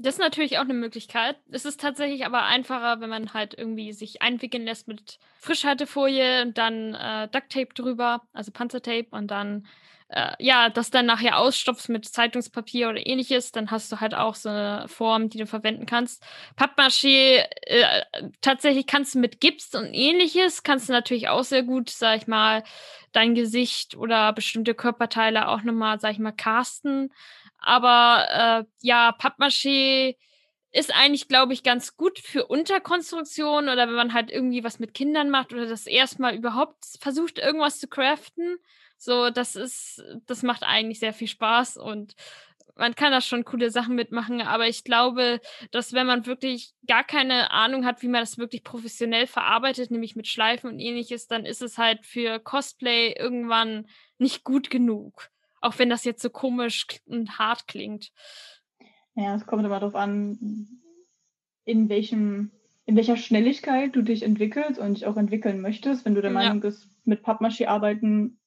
Das 0.00 0.14
ist 0.14 0.20
natürlich 0.20 0.58
auch 0.58 0.62
eine 0.62 0.74
Möglichkeit. 0.74 1.36
Es 1.50 1.64
ist 1.64 1.80
tatsächlich 1.80 2.24
aber 2.24 2.44
einfacher, 2.44 3.00
wenn 3.00 3.10
man 3.10 3.34
halt 3.34 3.58
irgendwie 3.58 3.92
sich 3.92 4.22
einwickeln 4.22 4.64
lässt 4.64 4.86
mit 4.86 5.18
Frischhaltefolie 5.40 6.42
und 6.42 6.56
dann 6.56 6.94
äh, 6.94 7.26
Ducktape 7.28 7.74
drüber, 7.74 8.22
also 8.32 8.52
Panzertape 8.52 9.08
und 9.10 9.32
dann 9.32 9.66
äh, 10.08 10.32
ja, 10.38 10.70
das 10.70 10.90
dann 10.90 11.06
nachher 11.06 11.38
ausstopfst 11.38 11.88
mit 11.88 12.06
Zeitungspapier 12.06 12.88
oder 12.88 13.06
ähnliches, 13.06 13.52
dann 13.52 13.70
hast 13.70 13.92
du 13.92 14.00
halt 14.00 14.14
auch 14.14 14.34
so 14.34 14.48
eine 14.48 14.88
Form, 14.88 15.28
die 15.28 15.38
du 15.38 15.46
verwenden 15.46 15.86
kannst. 15.86 16.24
Pappmaché, 16.56 17.44
äh, 17.62 18.02
tatsächlich 18.40 18.86
kannst 18.86 19.14
du 19.14 19.18
mit 19.18 19.40
Gips 19.40 19.74
und 19.74 19.92
ähnliches, 19.92 20.62
kannst 20.62 20.88
du 20.88 20.92
natürlich 20.92 21.28
auch 21.28 21.44
sehr 21.44 21.62
gut, 21.62 21.90
sag 21.90 22.16
ich 22.18 22.26
mal, 22.26 22.64
dein 23.12 23.34
Gesicht 23.34 23.96
oder 23.96 24.32
bestimmte 24.32 24.74
Körperteile 24.74 25.48
auch 25.48 25.62
nochmal, 25.62 26.00
sag 26.00 26.12
ich 26.12 26.18
mal, 26.18 26.32
casten. 26.32 27.12
Aber 27.58 28.64
äh, 28.64 28.64
ja, 28.80 29.10
Pappmaché 29.18 30.16
ist 30.72 30.94
eigentlich, 30.94 31.28
glaube 31.28 31.52
ich, 31.54 31.62
ganz 31.62 31.96
gut 31.96 32.18
für 32.18 32.46
Unterkonstruktion 32.46 33.68
oder 33.68 33.88
wenn 33.88 33.94
man 33.94 34.12
halt 34.14 34.30
irgendwie 34.30 34.64
was 34.64 34.78
mit 34.78 34.94
Kindern 34.94 35.30
macht 35.30 35.52
oder 35.52 35.66
das 35.66 35.86
erstmal 35.86 36.34
überhaupt 36.34 36.76
versucht, 37.00 37.38
irgendwas 37.38 37.80
zu 37.80 37.88
craften. 37.88 38.58
So, 38.98 39.30
das 39.30 39.56
ist, 39.56 40.02
das 40.26 40.42
macht 40.42 40.64
eigentlich 40.64 40.98
sehr 40.98 41.12
viel 41.12 41.28
Spaß 41.28 41.76
und 41.76 42.14
man 42.78 42.94
kann 42.94 43.12
da 43.12 43.20
schon 43.20 43.44
coole 43.44 43.70
Sachen 43.70 43.96
mitmachen, 43.96 44.40
aber 44.40 44.68
ich 44.68 44.84
glaube, 44.84 45.40
dass 45.72 45.92
wenn 45.92 46.06
man 46.06 46.26
wirklich 46.26 46.72
gar 46.86 47.04
keine 47.04 47.50
Ahnung 47.50 47.84
hat, 47.84 48.02
wie 48.02 48.08
man 48.08 48.20
das 48.20 48.38
wirklich 48.38 48.62
professionell 48.62 49.26
verarbeitet, 49.26 49.90
nämlich 49.90 50.16
mit 50.16 50.28
Schleifen 50.28 50.70
und 50.70 50.78
ähnliches, 50.78 51.26
dann 51.26 51.44
ist 51.44 51.60
es 51.60 51.76
halt 51.76 52.06
für 52.06 52.38
Cosplay 52.38 53.14
irgendwann 53.18 53.86
nicht 54.18 54.44
gut 54.44 54.70
genug. 54.70 55.30
Auch 55.60 55.78
wenn 55.78 55.90
das 55.90 56.04
jetzt 56.04 56.22
so 56.22 56.30
komisch 56.30 56.86
und 57.06 57.38
hart 57.38 57.66
klingt. 57.66 58.12
Ja, 59.16 59.34
es 59.34 59.44
kommt 59.44 59.64
immer 59.64 59.80
darauf 59.80 59.96
an, 59.96 60.68
in 61.64 61.88
welchem, 61.88 62.52
in 62.86 62.94
welcher 62.94 63.16
Schnelligkeit 63.16 63.96
du 63.96 64.02
dich 64.02 64.22
entwickelst 64.22 64.78
und 64.78 64.94
dich 64.94 65.06
auch 65.06 65.16
entwickeln 65.16 65.60
möchtest. 65.60 66.04
Wenn 66.04 66.14
du 66.14 66.22
der 66.22 66.30
ja. 66.30 66.34
Meinung 66.34 66.60
bist, 66.60 66.88
mit 67.04 67.24
Pappmaché 67.24 67.66
arbeiten 67.66 68.37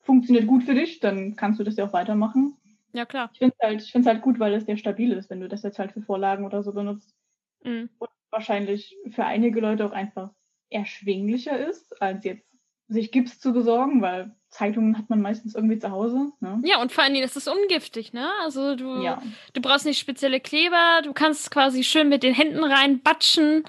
funktioniert 0.00 0.46
gut 0.46 0.64
für 0.64 0.74
dich, 0.74 1.00
dann 1.00 1.36
kannst 1.36 1.60
du 1.60 1.64
das 1.64 1.76
ja 1.76 1.86
auch 1.86 1.92
weitermachen. 1.92 2.56
Ja, 2.92 3.04
klar. 3.04 3.30
Ich 3.32 3.38
finde 3.38 3.54
es 3.58 3.94
halt, 3.94 4.06
halt 4.06 4.22
gut, 4.22 4.38
weil 4.38 4.54
es 4.54 4.64
sehr 4.64 4.76
stabil 4.76 5.12
ist, 5.12 5.30
wenn 5.30 5.40
du 5.40 5.48
das 5.48 5.62
jetzt 5.62 5.78
halt 5.78 5.92
für 5.92 6.02
Vorlagen 6.02 6.44
oder 6.46 6.62
so 6.62 6.72
benutzt. 6.72 7.14
Mhm. 7.62 7.90
Und 7.98 8.10
wahrscheinlich 8.30 8.96
für 9.10 9.24
einige 9.24 9.60
Leute 9.60 9.84
auch 9.84 9.92
einfach 9.92 10.32
erschwinglicher 10.70 11.58
ist, 11.66 12.00
als 12.00 12.24
jetzt 12.24 12.47
sich 12.88 13.12
Gips 13.12 13.38
zu 13.38 13.52
besorgen, 13.52 14.00
weil 14.02 14.34
Zeitungen 14.50 14.96
hat 14.96 15.10
man 15.10 15.20
meistens 15.20 15.54
irgendwie 15.54 15.78
zu 15.78 15.90
Hause. 15.90 16.32
Ne? 16.40 16.60
Ja, 16.64 16.80
und 16.80 16.90
vor 16.90 17.04
allen 17.04 17.12
Dingen 17.12 17.26
ist 17.26 17.36
es 17.36 17.48
ungiftig, 17.48 18.14
ne? 18.14 18.30
Also 18.42 18.76
du, 18.76 19.02
Ja. 19.02 19.22
du 19.52 19.60
brauchst 19.60 19.84
nicht 19.84 19.98
spezielle 19.98 20.40
Kleber, 20.40 21.02
du 21.04 21.12
kannst 21.12 21.50
quasi 21.50 21.84
schön 21.84 22.08
mit 22.08 22.22
den 22.22 22.32
Händen 22.34 22.64
reinbatschen 22.64 23.64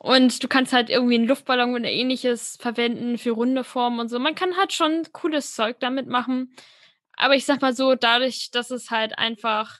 und 0.00 0.42
du 0.42 0.48
kannst 0.48 0.72
halt 0.72 0.90
irgendwie 0.90 1.14
einen 1.14 1.28
Luftballon 1.28 1.74
oder 1.74 1.88
ähnliches 1.90 2.56
verwenden 2.60 3.16
für 3.16 3.30
runde 3.30 3.62
Formen 3.62 4.00
und 4.00 4.08
so. 4.08 4.18
Man 4.18 4.34
kann 4.34 4.56
halt 4.56 4.72
schon 4.72 5.04
cooles 5.12 5.54
Zeug 5.54 5.78
damit 5.78 6.08
machen. 6.08 6.54
Aber 7.16 7.36
ich 7.36 7.44
sag 7.44 7.62
mal 7.62 7.74
so, 7.74 7.94
dadurch, 7.94 8.50
dass 8.50 8.72
es 8.72 8.90
halt 8.90 9.16
einfach 9.18 9.78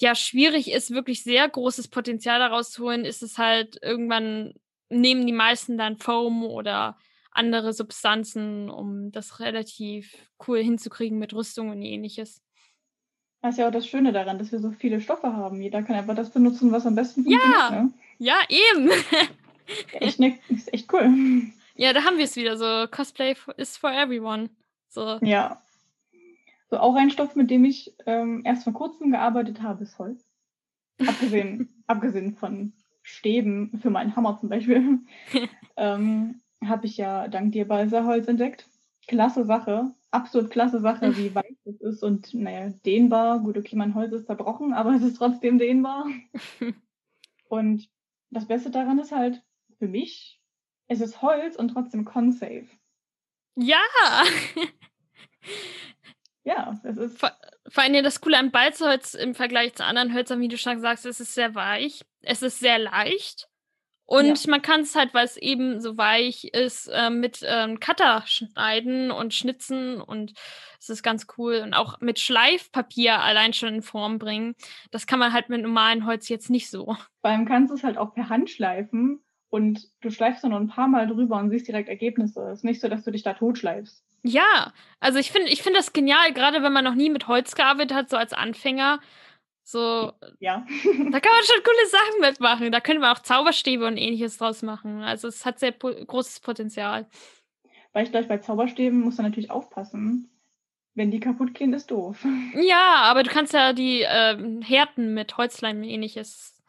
ja 0.00 0.16
schwierig 0.16 0.72
ist, 0.72 0.90
wirklich 0.90 1.22
sehr 1.22 1.48
großes 1.48 1.88
Potenzial 1.88 2.40
daraus 2.40 2.72
zu 2.72 2.82
holen, 2.84 3.04
ist 3.04 3.22
es 3.22 3.38
halt 3.38 3.78
irgendwann 3.82 4.52
nehmen 4.88 5.26
die 5.26 5.32
meisten 5.32 5.78
dann 5.78 5.96
Foam 5.96 6.44
oder 6.44 6.98
andere 7.36 7.72
Substanzen, 7.72 8.70
um 8.70 9.12
das 9.12 9.40
relativ 9.40 10.14
cool 10.46 10.58
hinzukriegen 10.58 11.18
mit 11.18 11.32
Rüstung 11.34 11.70
und 11.70 11.82
ähnliches. 11.82 12.42
Das 13.42 13.54
ist 13.54 13.58
ja 13.58 13.68
auch 13.68 13.72
das 13.72 13.86
Schöne 13.86 14.12
daran, 14.12 14.38
dass 14.38 14.50
wir 14.50 14.58
so 14.58 14.72
viele 14.72 15.00
Stoffe 15.00 15.32
haben. 15.32 15.60
Jeder 15.60 15.82
kann 15.82 15.96
einfach 15.96 16.16
das 16.16 16.30
benutzen, 16.30 16.72
was 16.72 16.86
am 16.86 16.94
besten 16.94 17.28
Ja. 17.28 17.38
funktioniert. 17.38 17.84
Ne? 17.84 17.92
Ja, 18.18 18.36
eben. 18.48 18.90
Echt, 19.92 20.18
ne, 20.18 20.38
ist 20.48 20.72
echt 20.72 20.92
cool. 20.92 21.10
ja, 21.74 21.92
da 21.92 22.02
haben 22.04 22.16
wir 22.18 22.24
es 22.24 22.36
wieder 22.36 22.56
so. 22.56 22.86
Cosplay 22.90 23.36
is 23.56 23.76
for 23.76 23.90
everyone. 23.92 24.48
So. 24.88 25.18
Ja. 25.22 25.62
So, 26.70 26.78
auch 26.78 26.96
ein 26.96 27.10
Stoff, 27.10 27.36
mit 27.36 27.50
dem 27.50 27.64
ich 27.64 27.94
ähm, 28.06 28.42
erst 28.44 28.64
vor 28.64 28.72
kurzem 28.72 29.12
gearbeitet 29.12 29.62
habe, 29.62 29.84
ist 29.84 29.98
Holz. 29.98 30.24
Abgesehen, 31.06 31.68
abgesehen 31.86 32.36
von 32.36 32.72
Stäben 33.02 33.78
für 33.80 33.90
meinen 33.90 34.16
Hammer 34.16 34.36
zum 34.40 34.48
Beispiel, 34.48 34.98
ähm, 35.76 36.40
habe 36.64 36.86
ich 36.86 36.96
ja 36.96 37.28
dank 37.28 37.52
dir 37.52 37.66
Balsaholz 37.66 38.28
entdeckt. 38.28 38.66
Klasse 39.06 39.44
Sache, 39.44 39.94
absolut 40.10 40.50
klasse 40.50 40.80
Sache, 40.80 41.16
wie 41.16 41.34
weich 41.34 41.56
es 41.64 41.80
ist 41.80 42.02
und 42.02 42.34
naja, 42.34 42.70
dehnbar. 42.84 43.40
Gut, 43.40 43.56
okay, 43.56 43.76
mein 43.76 43.94
Holz 43.94 44.12
ist 44.12 44.26
zerbrochen, 44.26 44.72
aber 44.72 44.94
es 44.94 45.02
ist 45.02 45.16
trotzdem 45.16 45.58
dehnbar. 45.58 46.06
Und 47.48 47.88
das 48.30 48.48
Beste 48.48 48.70
daran 48.70 48.98
ist 48.98 49.12
halt, 49.12 49.40
für 49.78 49.86
mich, 49.86 50.40
es 50.88 51.00
ist 51.00 51.22
Holz 51.22 51.54
und 51.54 51.68
trotzdem 51.68 52.04
Consafe. 52.04 52.66
Ja. 53.56 53.78
Ja, 56.46 56.80
es 56.84 56.96
ist. 56.96 57.18
Vor 57.18 57.82
allem 57.82 58.04
das 58.04 58.20
Coole 58.20 58.38
an 58.38 58.52
Balzholz 58.52 59.14
im 59.14 59.34
Vergleich 59.34 59.74
zu 59.74 59.84
anderen 59.84 60.14
Hölzern, 60.14 60.40
wie 60.40 60.46
du 60.46 60.56
schon 60.56 60.78
sagst, 60.78 61.04
es 61.04 61.18
ist 61.18 61.34
sehr 61.34 61.56
weich. 61.56 62.04
Es 62.20 62.40
ist 62.40 62.60
sehr 62.60 62.78
leicht. 62.78 63.48
Und 64.06 64.46
man 64.46 64.62
kann 64.62 64.82
es 64.82 64.94
halt, 64.94 65.14
weil 65.14 65.24
es 65.24 65.36
eben 65.36 65.80
so 65.80 65.98
weich 65.98 66.44
ist, 66.44 66.86
äh, 66.86 67.10
mit 67.10 67.40
ähm, 67.44 67.80
Cutter 67.80 68.22
schneiden 68.26 69.10
und 69.10 69.34
schnitzen 69.34 70.00
und 70.00 70.32
es 70.78 70.88
ist 70.88 71.02
ganz 71.02 71.26
cool. 71.36 71.60
Und 71.64 71.74
auch 71.74 72.00
mit 72.00 72.20
Schleifpapier 72.20 73.20
allein 73.20 73.52
schon 73.52 73.74
in 73.74 73.82
Form 73.82 74.18
bringen. 74.18 74.54
Das 74.92 75.08
kann 75.08 75.18
man 75.18 75.32
halt 75.32 75.48
mit 75.48 75.62
normalem 75.62 76.06
Holz 76.06 76.28
jetzt 76.28 76.50
nicht 76.50 76.70
so. 76.70 76.96
Allem 77.22 77.46
kannst 77.46 77.70
du 77.70 77.74
es 77.74 77.82
halt 77.82 77.98
auch 77.98 78.14
per 78.14 78.28
Hand 78.28 78.48
schleifen 78.50 79.24
und 79.48 79.88
du 80.00 80.10
schleifst 80.10 80.44
dann 80.44 80.52
noch 80.52 80.60
ein 80.60 80.68
paar 80.68 80.86
Mal 80.86 81.08
drüber 81.08 81.38
und 81.38 81.50
siehst 81.50 81.66
direkt 81.66 81.88
Ergebnisse. 81.88 82.40
Es 82.50 82.58
ist 82.58 82.64
nicht 82.64 82.80
so, 82.80 82.88
dass 82.88 83.02
du 83.02 83.10
dich 83.10 83.24
da 83.24 83.34
totschleifst. 83.34 84.04
Ja, 84.22 84.72
also 85.00 85.18
ich 85.18 85.32
finde 85.32 85.50
ich 85.50 85.62
find 85.62 85.76
das 85.76 85.92
genial, 85.92 86.32
gerade 86.32 86.62
wenn 86.62 86.72
man 86.72 86.84
noch 86.84 86.94
nie 86.94 87.10
mit 87.10 87.26
Holz 87.26 87.54
gearbeitet 87.54 87.94
hat, 87.96 88.10
so 88.10 88.16
als 88.16 88.32
Anfänger. 88.32 89.00
So, 89.68 90.12
Ja. 90.38 90.64
da 90.84 91.20
kann 91.20 91.32
man 91.32 91.42
schon 91.44 91.62
coole 91.64 91.86
Sachen 91.90 92.20
mitmachen. 92.20 92.70
Da 92.70 92.78
können 92.80 93.00
wir 93.00 93.10
auch 93.10 93.18
Zauberstäbe 93.18 93.84
und 93.84 93.96
ähnliches 93.96 94.38
draus 94.38 94.62
machen. 94.62 95.02
Also 95.02 95.26
es 95.26 95.44
hat 95.44 95.58
sehr 95.58 95.72
großes 95.72 96.38
Potenzial. 96.38 97.06
Weil 97.92 98.04
ich 98.04 98.12
gleich 98.12 98.28
bei 98.28 98.38
Zauberstäben 98.38 99.00
muss 99.00 99.16
man 99.16 99.26
natürlich 99.26 99.50
aufpassen. 99.50 100.30
Wenn 100.94 101.10
die 101.10 101.18
kaputt 101.18 101.52
gehen, 101.52 101.72
ist 101.72 101.90
doof. 101.90 102.24
Ja, 102.54 103.02
aber 103.02 103.24
du 103.24 103.30
kannst 103.30 103.54
ja 103.54 103.72
die 103.72 104.04
ähm, 104.08 104.62
härten 104.62 105.14
mit 105.14 105.36
Holzleim 105.36 105.78
und 105.78 105.84
ähnliches. 105.84 106.62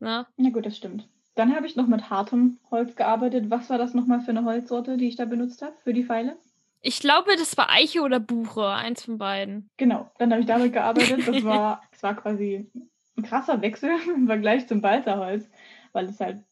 Ne? 0.00 0.26
Na 0.38 0.48
gut, 0.48 0.64
das 0.64 0.78
stimmt. 0.78 1.06
Dann 1.34 1.54
habe 1.54 1.66
ich 1.66 1.76
noch 1.76 1.88
mit 1.88 2.08
hartem 2.08 2.58
Holz 2.70 2.96
gearbeitet. 2.96 3.50
Was 3.50 3.68
war 3.68 3.76
das 3.76 3.92
nochmal 3.92 4.20
für 4.22 4.30
eine 4.30 4.44
Holzsorte, 4.44 4.96
die 4.96 5.08
ich 5.08 5.16
da 5.16 5.26
benutzt 5.26 5.60
habe 5.60 5.76
für 5.84 5.92
die 5.92 6.04
Pfeile? 6.04 6.38
Ich 6.86 7.00
glaube, 7.00 7.34
das 7.36 7.56
war 7.56 7.70
Eiche 7.70 8.02
oder 8.02 8.20
Buche, 8.20 8.66
eins 8.66 9.04
von 9.04 9.16
beiden. 9.16 9.70
Genau, 9.78 10.10
dann 10.18 10.30
habe 10.30 10.42
ich 10.42 10.46
damit 10.46 10.74
gearbeitet. 10.74 11.26
Das 11.26 11.42
war, 11.44 11.82
das 11.90 12.02
war 12.02 12.14
quasi 12.14 12.70
ein 13.16 13.22
krasser 13.22 13.62
Wechsel 13.62 13.90
im 14.14 14.26
Vergleich 14.26 14.68
zum 14.68 14.82
Balzerholz, 14.82 15.48
weil 15.92 16.04
es 16.04 16.20
halt 16.20 16.44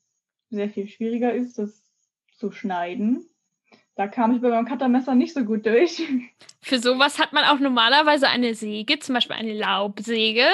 sehr 0.49 0.71
viel 0.71 0.88
schwieriger 0.88 1.35
ist, 1.35 1.59
das 1.59 1.83
zu 2.38 2.51
schneiden. 2.51 3.29
Da 3.95 4.09
kam 4.09 4.35
ich 4.35 4.40
bei 4.40 4.49
meinem 4.49 4.66
Cuttermesser 4.66 5.14
nicht 5.14 5.35
so 5.35 5.45
gut 5.45 5.66
durch. 5.66 6.03
Für 6.62 6.79
sowas 6.79 7.18
hat 7.18 7.35
man 7.35 7.45
auch 7.45 7.59
normalerweise 7.59 8.27
eine 8.29 8.55
Säge, 8.55 8.99
zum 9.01 9.14
Beispiel 9.14 9.37
eine 9.37 9.53
Laubsäge. 9.53 10.47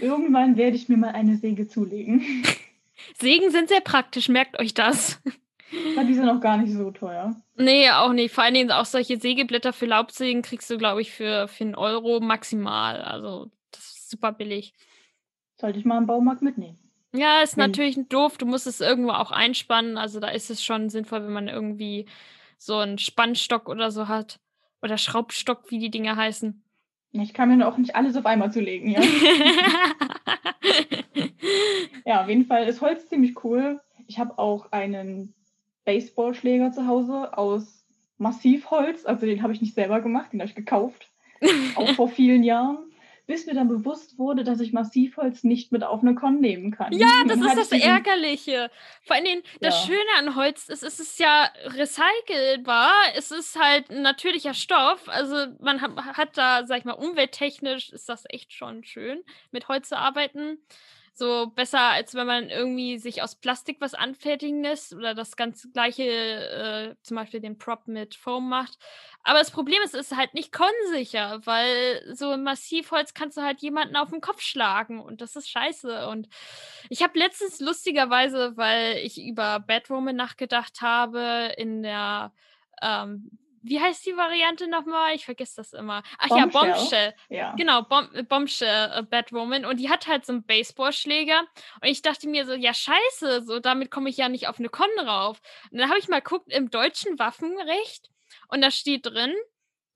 Irgendwann 0.00 0.56
werde 0.56 0.74
ich 0.74 0.88
mir 0.88 0.96
mal 0.96 1.12
eine 1.12 1.36
Säge 1.36 1.68
zulegen. 1.68 2.24
Sägen 3.16 3.52
sind 3.52 3.68
sehr 3.68 3.80
praktisch, 3.80 4.28
merkt 4.28 4.58
euch 4.58 4.74
das. 4.74 5.20
Aber 5.96 6.04
die 6.04 6.14
sind 6.14 6.28
auch 6.28 6.40
gar 6.40 6.56
nicht 6.56 6.72
so 6.72 6.90
teuer. 6.90 7.34
Nee, 7.56 7.90
auch 7.90 8.12
nicht. 8.12 8.34
Vor 8.34 8.44
allen 8.44 8.54
Dingen 8.54 8.72
auch 8.72 8.84
solche 8.84 9.18
Sägeblätter 9.18 9.72
für 9.72 9.86
Laubsägen 9.86 10.42
kriegst 10.42 10.68
du, 10.70 10.78
glaube 10.78 11.00
ich, 11.02 11.12
für, 11.12 11.46
für 11.48 11.64
einen 11.64 11.74
Euro 11.74 12.20
maximal. 12.20 13.00
Also, 13.02 13.50
das 13.70 13.80
ist 13.84 14.10
super 14.10 14.32
billig. 14.32 14.72
Sollte 15.60 15.78
ich 15.78 15.84
mal 15.84 15.98
im 15.98 16.06
Baumarkt 16.06 16.42
mitnehmen. 16.42 16.78
Ja, 17.12 17.42
ist 17.42 17.56
Wenn- 17.56 17.70
natürlich 17.70 17.98
doof. 18.08 18.38
Du 18.38 18.46
musst 18.46 18.66
es 18.66 18.80
irgendwo 18.80 19.10
auch 19.12 19.30
einspannen. 19.30 19.98
Also, 19.98 20.20
da 20.20 20.28
ist 20.28 20.50
es 20.50 20.64
schon 20.64 20.88
sinnvoll, 20.90 21.22
wenn 21.24 21.32
man 21.32 21.48
irgendwie 21.48 22.06
so 22.58 22.76
einen 22.78 22.98
Spannstock 22.98 23.68
oder 23.68 23.90
so 23.90 24.08
hat. 24.08 24.40
Oder 24.82 24.96
Schraubstock, 24.98 25.70
wie 25.70 25.78
die 25.78 25.90
Dinger 25.90 26.16
heißen. 26.16 26.62
Ja, 27.12 27.22
Ich 27.22 27.34
kann 27.34 27.56
mir 27.56 27.66
auch 27.68 27.76
nicht 27.76 27.94
alles 27.96 28.16
auf 28.16 28.24
einmal 28.26 28.52
zulegen, 28.52 28.90
ja. 28.90 29.00
Ja, 32.04 32.22
auf 32.22 32.28
jeden 32.28 32.46
Fall 32.46 32.66
ist 32.66 32.80
Holz 32.80 33.08
ziemlich 33.08 33.44
cool. 33.44 33.80
Ich 34.06 34.18
habe 34.18 34.38
auch 34.38 34.72
einen 34.72 35.34
Baseballschläger 35.90 36.70
zu 36.70 36.86
Hause 36.86 37.36
aus 37.36 37.84
Massivholz. 38.18 39.04
Also 39.06 39.26
den 39.26 39.42
habe 39.42 39.52
ich 39.52 39.60
nicht 39.60 39.74
selber 39.74 40.00
gemacht, 40.00 40.32
den 40.32 40.40
habe 40.40 40.48
ich 40.48 40.54
gekauft. 40.54 41.08
Auch 41.74 41.90
vor 41.94 42.08
vielen 42.08 42.44
Jahren. 42.44 42.78
Bis 43.26 43.46
mir 43.46 43.54
dann 43.54 43.68
bewusst 43.68 44.18
wurde, 44.18 44.42
dass 44.42 44.60
ich 44.60 44.72
Massivholz 44.72 45.44
nicht 45.44 45.70
mit 45.72 45.84
auf 45.84 46.02
eine 46.02 46.14
Con 46.14 46.40
nehmen 46.40 46.72
kann. 46.72 46.92
Ja, 46.92 47.24
das 47.26 47.38
ist 47.38 47.72
das 47.72 47.72
Ärgerliche. 47.80 48.70
Vor 49.02 49.16
allen 49.16 49.24
Dingen, 49.24 49.42
das 49.60 49.80
Ja. 49.82 49.86
Schöne 49.86 50.10
an 50.18 50.36
Holz 50.36 50.68
ist, 50.68 50.82
es 50.82 50.98
ist 50.98 51.18
ja 51.20 51.48
recycelbar. 51.64 52.92
Es 53.16 53.30
ist 53.30 53.58
halt 53.58 53.90
ein 53.90 54.02
natürlicher 54.02 54.54
Stoff. 54.54 55.08
Also 55.08 55.46
man 55.60 55.80
hat, 55.80 55.96
hat 55.96 56.36
da, 56.36 56.66
sag 56.66 56.78
ich 56.78 56.84
mal, 56.84 56.92
umwelttechnisch 56.92 57.90
ist 57.90 58.08
das 58.08 58.24
echt 58.28 58.52
schon 58.52 58.84
schön, 58.84 59.20
mit 59.52 59.68
Holz 59.68 59.88
zu 59.88 59.96
arbeiten. 59.96 60.58
So 61.12 61.48
besser, 61.54 61.80
als 61.80 62.14
wenn 62.14 62.26
man 62.26 62.48
irgendwie 62.48 62.98
sich 62.98 63.22
aus 63.22 63.34
Plastik 63.34 63.76
was 63.80 63.94
anfertigen 63.94 64.62
lässt 64.62 64.94
oder 64.94 65.14
das 65.14 65.36
ganz 65.36 65.68
gleiche, 65.72 66.04
äh, 66.04 66.94
zum 67.02 67.16
Beispiel 67.16 67.40
den 67.40 67.58
Prop 67.58 67.86
mit 67.88 68.14
Foam 68.14 68.48
macht. 68.48 68.78
Aber 69.22 69.38
das 69.38 69.50
Problem 69.50 69.82
ist, 69.84 69.94
es 69.94 70.12
ist 70.12 70.16
halt 70.16 70.32
nicht 70.34 70.50
konsicher, 70.52 71.40
weil 71.44 72.02
so 72.14 72.30
ein 72.30 72.42
Massivholz 72.42 73.12
kannst 73.12 73.36
du 73.36 73.42
halt 73.42 73.60
jemanden 73.60 73.96
auf 73.96 74.10
den 74.10 74.22
Kopf 74.22 74.40
schlagen 74.40 75.00
und 75.00 75.20
das 75.20 75.36
ist 75.36 75.50
scheiße. 75.50 76.08
Und 76.08 76.28
ich 76.88 77.02
habe 77.02 77.18
letztens 77.18 77.60
lustigerweise, 77.60 78.56
weil 78.56 78.96
ich 78.98 79.20
über 79.22 79.60
Batwoman 79.60 80.16
nachgedacht 80.16 80.80
habe, 80.80 81.52
in 81.58 81.82
der, 81.82 82.32
ähm, 82.82 83.30
wie 83.62 83.80
heißt 83.80 84.06
die 84.06 84.16
Variante 84.16 84.68
nochmal? 84.68 85.14
Ich 85.14 85.24
vergesse 85.24 85.56
das 85.56 85.72
immer. 85.72 86.02
Ach 86.18 86.28
ja, 86.28 86.46
Bombshell. 86.46 86.72
Bombshell. 86.72 87.14
Ja. 87.28 87.54
Genau, 87.56 87.82
Bom 87.82 88.08
Bombshell 88.28 88.90
äh, 88.94 89.02
Batwoman. 89.02 89.64
Und 89.64 89.78
die 89.78 89.90
hat 89.90 90.06
halt 90.06 90.24
so 90.24 90.32
einen 90.32 90.44
Baseballschläger. 90.44 91.40
Und 91.80 91.88
ich 91.88 92.02
dachte 92.02 92.28
mir 92.28 92.46
so, 92.46 92.54
ja, 92.54 92.72
scheiße, 92.72 93.42
so 93.42 93.60
damit 93.60 93.90
komme 93.90 94.10
ich 94.10 94.16
ja 94.16 94.28
nicht 94.28 94.48
auf 94.48 94.58
eine 94.58 94.68
Con 94.68 94.88
rauf. 94.98 95.40
Und 95.70 95.78
dann 95.78 95.88
habe 95.88 95.98
ich 95.98 96.08
mal 96.08 96.20
geguckt 96.20 96.52
im 96.52 96.70
deutschen 96.70 97.18
Waffenrecht. 97.18 98.10
Und 98.48 98.62
da 98.62 98.70
steht 98.70 99.06
drin, 99.06 99.34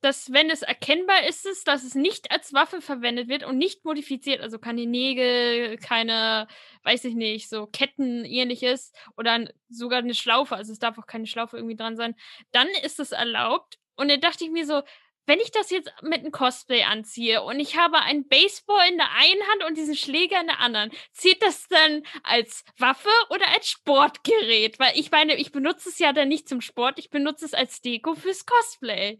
dass 0.05 0.33
wenn 0.33 0.51
es 0.51 0.63
erkennbar 0.63 1.27
ist, 1.27 1.47
es, 1.47 1.65
dass 1.65 1.83
es 1.83 1.95
nicht 1.95 2.31
als 2.31 2.53
Waffe 2.53 2.83
verwendet 2.83 3.29
wird 3.29 3.43
und 3.43 3.57
nicht 3.57 3.85
modifiziert, 3.85 4.43
also 4.43 4.59
keine 4.59 4.85
Nägel, 4.85 5.79
keine, 5.79 6.47
weiß 6.83 7.05
ich 7.07 7.15
nicht, 7.15 7.49
so 7.49 7.67
Ketten, 7.67 8.25
ähnliches 8.25 8.93
oder 9.17 9.49
sogar 9.71 10.01
eine 10.01 10.15
Schlaufe, 10.15 10.57
also 10.57 10.73
es 10.73 10.79
darf 10.79 10.99
auch 10.99 11.07
keine 11.07 11.27
Schlaufe 11.27 11.57
irgendwie 11.57 11.77
dran 11.77 11.97
sein, 11.97 12.15
dann 12.53 12.69
ist 12.85 13.01
es 13.01 13.13
erlaubt. 13.13 13.79
Und 13.97 14.11
dann 14.11 14.21
dachte 14.21 14.45
ich 14.45 14.51
mir 14.51 14.67
so, 14.67 14.83
wenn 15.27 15.41
ich 15.41 15.51
das 15.51 15.71
jetzt 15.71 15.91
mit 16.03 16.21
einem 16.21 16.33
Cosplay 16.33 16.83
anziehe 16.83 17.43
und 17.43 17.59
ich 17.59 17.79
habe 17.79 17.99
einen 18.01 18.29
Baseball 18.29 18.87
in 18.91 18.99
der 18.99 19.11
einen 19.13 19.41
Hand 19.49 19.65
und 19.67 19.79
diesen 19.79 19.97
Schläger 19.97 20.39
in 20.41 20.49
der 20.49 20.61
anderen, 20.61 20.91
zählt 21.13 21.43
das 21.43 21.67
dann 21.69 22.03
als 22.23 22.65
Waffe 22.79 23.09
oder 23.31 23.49
als 23.55 23.71
Sportgerät? 23.71 24.79
Weil 24.79 24.99
ich 24.99 25.11
meine, 25.11 25.37
ich 25.37 25.51
benutze 25.51 25.89
es 25.89 25.99
ja 25.99 26.13
dann 26.13 26.29
nicht 26.29 26.47
zum 26.47 26.61
Sport, 26.61 26.99
ich 26.99 27.09
benutze 27.09 27.47
es 27.47 27.55
als 27.55 27.81
Deko 27.81 28.15
fürs 28.15 28.45
Cosplay. 28.45 29.19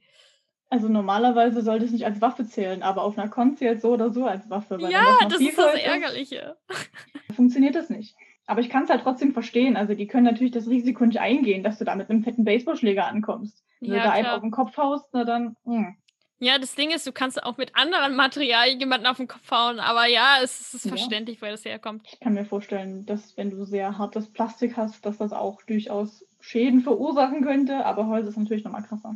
Also 0.71 0.89
normalerweise 0.89 1.63
sollte 1.63 1.85
es 1.85 1.93
nicht 1.93 2.05
als 2.05 2.21
Waffe 2.21 2.47
zählen, 2.47 2.83
aber 2.83 3.03
auf 3.03 3.17
einer 3.17 3.29
Con 3.29 3.57
zählt 3.57 3.81
so 3.81 3.93
oder 3.93 4.11
so 4.11 4.27
als 4.27 4.51
Waffe. 4.51 4.79
Ja, 4.81 5.19
wenn 5.21 5.29
das 5.29 5.41
ist 5.41 5.59
das 5.59 5.75
Ärgerliche. 5.75 6.57
funktioniert 7.35 7.75
das 7.75 7.91
nicht. 7.91 8.17
Aber 8.47 8.61
ich 8.61 8.69
kann 8.69 8.85
es 8.85 8.91
halt 8.91 9.03
trotzdem 9.03 9.33
verstehen. 9.33 9.77
Also 9.77 9.95
die 9.95 10.07
können 10.07 10.25
natürlich 10.25 10.53
das 10.53 10.69
Risiko 10.69 11.05
nicht 11.07 11.21
eingehen, 11.21 11.63
dass 11.63 11.79
du 11.79 11.85
da 11.85 11.95
mit 11.95 12.11
einem 12.11 12.23
fetten 12.23 12.45
Baseballschläger 12.45 13.07
ankommst. 13.07 13.65
Wenn 13.81 13.93
ja, 13.93 13.97
du 13.97 14.03
da 14.03 14.11
einen 14.11 14.27
auf 14.27 14.41
den 14.41 14.51
Kopf 14.51 14.77
haust, 14.77 15.07
na 15.13 15.25
dann. 15.25 15.57
Mh. 15.65 15.77
Hm. 15.77 15.97
Ja, 16.41 16.59
das 16.59 16.75
Ding 16.75 16.91
ist, 16.91 17.07
du 17.07 17.13
kannst 17.13 17.43
auch 17.43 17.57
mit 17.57 17.75
anderen 17.77 18.17
Materialien 18.17 18.79
jemanden 18.81 19.07
auf 19.07 19.17
den 19.17 19.29
Kopf 19.29 19.51
hauen, 19.51 19.79
aber 19.79 20.07
ja, 20.07 20.39
es 20.43 20.75
ist 20.75 20.85
ja. 20.85 20.91
verständlich, 20.91 21.41
woher 21.41 21.53
das 21.53 21.65
herkommt. 21.65 22.07
Ich 22.13 22.21
kann 22.21 22.35
mir 22.35 22.45
vorstellen, 22.45 23.07
dass 23.07 23.37
wenn 23.37 23.51
du 23.51 23.65
sehr 23.65 23.97
hartes 23.97 24.31
Plastik 24.31 24.77
hast, 24.77 25.07
dass 25.07 25.17
das 25.17 25.33
auch 25.33 25.63
durchaus 25.63 26.27
Schäden 26.41 26.81
verursachen 26.81 27.45
könnte, 27.45 27.87
aber 27.87 28.09
Holz 28.09 28.29
ist 28.29 28.37
natürlich 28.37 28.65
nochmal 28.65 28.83
krasser. 28.83 29.15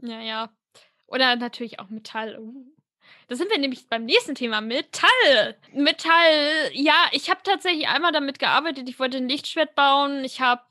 Ja, 0.00 0.20
ja. 0.20 0.50
Oder 1.06 1.36
natürlich 1.36 1.80
auch 1.80 1.90
Metall. 1.90 2.38
Uh. 2.38 2.66
Da 3.28 3.36
sind 3.36 3.50
wir 3.50 3.58
nämlich 3.58 3.88
beim 3.88 4.04
nächsten 4.04 4.34
Thema. 4.34 4.60
Metall. 4.60 5.56
Metall, 5.72 6.70
ja, 6.72 6.94
ich 7.12 7.30
habe 7.30 7.40
tatsächlich 7.42 7.88
einmal 7.88 8.12
damit 8.12 8.38
gearbeitet. 8.38 8.88
Ich 8.88 8.98
wollte 8.98 9.18
ein 9.18 9.28
Lichtschwert 9.28 9.74
bauen. 9.74 10.24
Ich 10.24 10.40
habe 10.40 10.62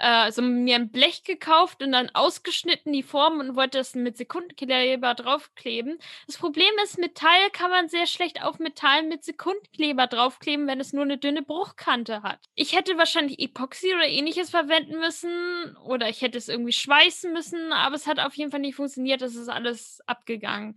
äh, 0.00 0.32
so 0.32 0.42
mir 0.42 0.76
ein 0.76 0.90
Blech 0.90 1.24
gekauft 1.24 1.82
und 1.82 1.92
dann 1.92 2.10
ausgeschnitten 2.14 2.92
die 2.92 3.02
Form 3.02 3.38
und 3.38 3.54
wollte 3.54 3.78
das 3.78 3.94
mit 3.94 4.16
Sekundenkleber 4.16 5.14
draufkleben. 5.14 5.98
Das 6.26 6.38
Problem 6.38 6.70
ist, 6.84 6.98
Metall 6.98 7.50
kann 7.52 7.70
man 7.70 7.88
sehr 7.88 8.06
schlecht 8.06 8.42
auf 8.42 8.58
Metall 8.58 9.02
mit 9.02 9.24
Sekundenkleber 9.24 10.06
draufkleben, 10.06 10.66
wenn 10.66 10.80
es 10.80 10.92
nur 10.92 11.04
eine 11.04 11.18
dünne 11.18 11.42
Bruchkante 11.42 12.22
hat. 12.22 12.40
Ich 12.54 12.74
hätte 12.74 12.96
wahrscheinlich 12.96 13.38
Epoxy 13.38 13.94
oder 13.94 14.06
ähnliches 14.06 14.50
verwenden 14.50 14.98
müssen 14.98 15.76
oder 15.84 16.08
ich 16.08 16.22
hätte 16.22 16.38
es 16.38 16.48
irgendwie 16.48 16.72
schweißen 16.72 17.32
müssen, 17.32 17.72
aber 17.72 17.94
es 17.94 18.06
hat 18.06 18.18
auf 18.18 18.34
jeden 18.34 18.50
Fall 18.50 18.60
nicht 18.60 18.76
funktioniert. 18.76 19.22
Es 19.22 19.36
ist 19.36 19.48
alles 19.48 20.00
abgegangen. 20.06 20.76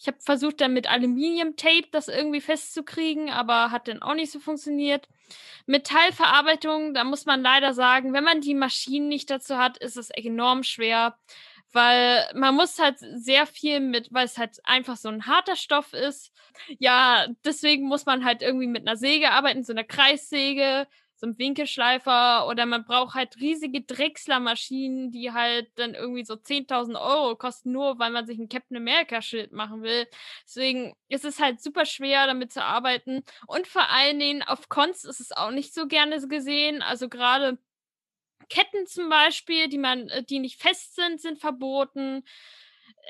Ich 0.00 0.06
habe 0.06 0.16
versucht, 0.18 0.62
dann 0.62 0.72
mit 0.72 0.88
Aluminiumtape 0.88 1.88
das 1.92 2.08
irgendwie 2.08 2.40
festzukriegen, 2.40 3.28
aber 3.28 3.70
hat 3.70 3.86
dann 3.86 4.00
auch 4.00 4.14
nicht 4.14 4.32
so 4.32 4.40
funktioniert. 4.40 5.06
Metallverarbeitung, 5.66 6.94
da 6.94 7.04
muss 7.04 7.26
man 7.26 7.42
leider 7.42 7.74
sagen, 7.74 8.14
wenn 8.14 8.24
man 8.24 8.40
die 8.40 8.54
Maschinen 8.54 9.08
nicht 9.08 9.28
dazu 9.28 9.58
hat, 9.58 9.76
ist 9.76 9.98
es 9.98 10.08
enorm 10.08 10.62
schwer, 10.62 11.18
weil 11.72 12.24
man 12.34 12.54
muss 12.54 12.78
halt 12.78 12.96
sehr 12.98 13.44
viel 13.44 13.80
mit, 13.80 14.10
weil 14.10 14.24
es 14.24 14.38
halt 14.38 14.58
einfach 14.64 14.96
so 14.96 15.10
ein 15.10 15.26
harter 15.26 15.54
Stoff 15.54 15.92
ist. 15.92 16.32
Ja, 16.78 17.26
deswegen 17.44 17.86
muss 17.86 18.06
man 18.06 18.24
halt 18.24 18.40
irgendwie 18.40 18.68
mit 18.68 18.88
einer 18.88 18.96
Säge 18.96 19.30
arbeiten, 19.30 19.64
so 19.64 19.74
einer 19.74 19.84
Kreissäge 19.84 20.88
so 21.20 21.26
ein 21.26 21.38
Winkelschleifer 21.38 22.46
oder 22.48 22.64
man 22.64 22.84
braucht 22.84 23.14
halt 23.14 23.36
riesige 23.36 23.82
Drechslermaschinen, 23.82 25.10
die 25.12 25.32
halt 25.32 25.70
dann 25.76 25.94
irgendwie 25.94 26.24
so 26.24 26.34
10.000 26.34 26.98
Euro 26.98 27.36
kosten, 27.36 27.72
nur 27.72 27.98
weil 27.98 28.10
man 28.10 28.26
sich 28.26 28.38
ein 28.38 28.48
Captain 28.48 28.78
America-Schild 28.78 29.52
machen 29.52 29.82
will. 29.82 30.06
Deswegen 30.46 30.94
ist 31.08 31.26
es 31.26 31.38
halt 31.38 31.60
super 31.60 31.84
schwer, 31.84 32.26
damit 32.26 32.52
zu 32.52 32.64
arbeiten. 32.64 33.22
Und 33.46 33.66
vor 33.66 33.90
allen 33.90 34.18
Dingen 34.18 34.42
auf 34.42 34.70
Cons 34.70 35.04
ist 35.04 35.20
es 35.20 35.32
auch 35.32 35.50
nicht 35.50 35.74
so 35.74 35.86
gerne 35.86 36.26
gesehen. 36.26 36.80
Also 36.80 37.10
gerade 37.10 37.58
Ketten 38.48 38.86
zum 38.86 39.10
Beispiel, 39.10 39.68
die 39.68 39.78
man, 39.78 40.08
äh, 40.08 40.24
die 40.24 40.38
nicht 40.38 40.60
fest 40.60 40.96
sind, 40.96 41.20
sind 41.20 41.38
verboten. 41.38 42.24